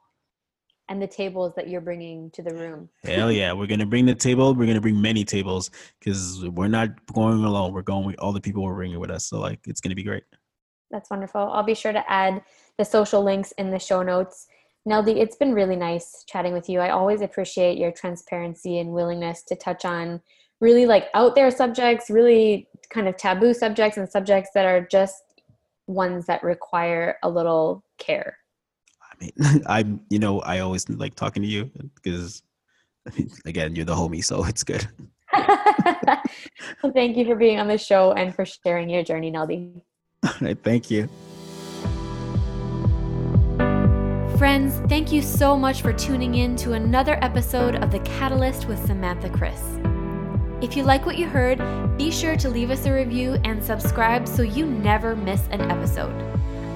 And 0.87 0.99
the 0.99 1.07
tables 1.07 1.53
that 1.55 1.69
you're 1.69 1.81
bringing 1.81 2.31
to 2.31 2.41
the 2.41 2.53
room. 2.55 2.89
Hell 3.03 3.31
yeah, 3.31 3.53
we're 3.53 3.67
gonna 3.67 3.85
bring 3.85 4.05
the 4.05 4.15
table. 4.15 4.53
We're 4.55 4.65
gonna 4.65 4.81
bring 4.81 4.99
many 4.99 5.23
tables 5.23 5.69
because 5.99 6.43
we're 6.49 6.67
not 6.67 6.89
going 7.13 7.43
alone. 7.43 7.73
We're 7.73 7.83
going 7.83 8.05
with 8.05 8.17
all 8.19 8.33
the 8.33 8.41
people 8.41 8.63
we're 8.63 8.73
bringing 8.73 8.99
with 8.99 9.11
us. 9.11 9.27
So 9.27 9.39
like, 9.39 9.59
it's 9.65 9.81
gonna 9.81 9.95
be 9.95 10.03
great. 10.03 10.23
That's 10.91 11.09
wonderful. 11.11 11.41
I'll 11.41 11.63
be 11.63 11.75
sure 11.75 11.93
to 11.93 12.11
add 12.11 12.41
the 12.79 12.85
social 12.85 13.21
links 13.21 13.51
in 13.59 13.69
the 13.69 13.77
show 13.77 14.01
notes. 14.01 14.47
Neldy, 14.87 15.17
it's 15.17 15.35
been 15.35 15.53
really 15.53 15.75
nice 15.75 16.23
chatting 16.25 16.53
with 16.53 16.69
you. 16.69 16.79
I 16.79 16.89
always 16.89 17.21
appreciate 17.21 17.77
your 17.77 17.91
transparency 17.91 18.79
and 18.79 18.91
willingness 18.91 19.43
to 19.43 19.55
touch 19.55 19.83
on 19.85 20.21
really 20.61 20.85
like 20.85 21.09
out 21.13 21.35
there 21.35 21.51
subjects, 21.51 22.09
really 22.09 22.67
kind 22.89 23.07
of 23.07 23.17
taboo 23.17 23.53
subjects 23.53 23.97
and 23.97 24.09
subjects 24.09 24.51
that 24.55 24.65
are 24.65 24.81
just 24.81 25.43
ones 25.87 26.25
that 26.27 26.41
require 26.41 27.17
a 27.21 27.29
little 27.29 27.83
care. 27.97 28.37
I 29.03 29.23
mean, 29.23 29.63
I'm, 29.67 30.01
you 30.09 30.19
know, 30.19 30.39
I 30.39 30.59
always 30.59 30.87
like 30.89 31.15
talking 31.15 31.43
to 31.43 31.49
you 31.49 31.69
because, 31.95 32.41
I 33.05 33.15
mean, 33.15 33.29
again, 33.45 33.75
you're 33.75 33.85
the 33.85 33.95
homie, 33.95 34.23
so 34.23 34.45
it's 34.45 34.63
good. 34.63 34.87
well, 35.37 36.93
thank 36.93 37.17
you 37.17 37.25
for 37.25 37.35
being 37.35 37.59
on 37.59 37.67
the 37.67 37.77
show 37.77 38.13
and 38.13 38.33
for 38.33 38.45
sharing 38.45 38.89
your 38.89 39.03
journey, 39.03 39.31
Neldy. 39.31 39.81
All 40.23 40.31
right, 40.39 40.57
thank 40.63 40.89
you. 40.89 41.09
Friends, 44.39 44.79
thank 44.87 45.11
you 45.11 45.21
so 45.21 45.57
much 45.57 45.81
for 45.81 45.91
tuning 45.91 46.35
in 46.35 46.55
to 46.55 46.71
another 46.71 47.19
episode 47.21 47.75
of 47.75 47.91
The 47.91 47.99
Catalyst 47.99 48.69
with 48.69 48.79
Samantha 48.87 49.29
Chris. 49.29 49.61
If 50.61 50.77
you 50.77 50.83
like 50.83 51.05
what 51.05 51.17
you 51.17 51.27
heard, 51.27 51.57
be 51.97 52.09
sure 52.09 52.37
to 52.37 52.47
leave 52.47 52.71
us 52.71 52.85
a 52.85 52.93
review 52.93 53.33
and 53.43 53.61
subscribe 53.61 54.29
so 54.29 54.41
you 54.41 54.65
never 54.65 55.13
miss 55.13 55.45
an 55.51 55.59
episode. 55.69 56.15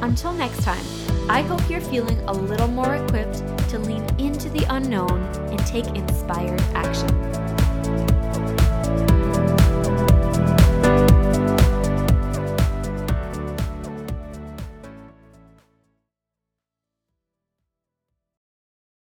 Until 0.01 0.33
next 0.33 0.61
time, 0.63 0.83
I 1.29 1.41
hope 1.41 1.69
you're 1.69 1.79
feeling 1.79 2.19
a 2.27 2.33
little 2.33 2.67
more 2.67 2.95
equipped 2.95 3.37
to 3.69 3.79
lean 3.79 4.03
into 4.19 4.49
the 4.49 4.65
unknown 4.67 5.21
and 5.49 5.59
take 5.59 5.87
inspired 5.95 6.61
action. 6.73 7.42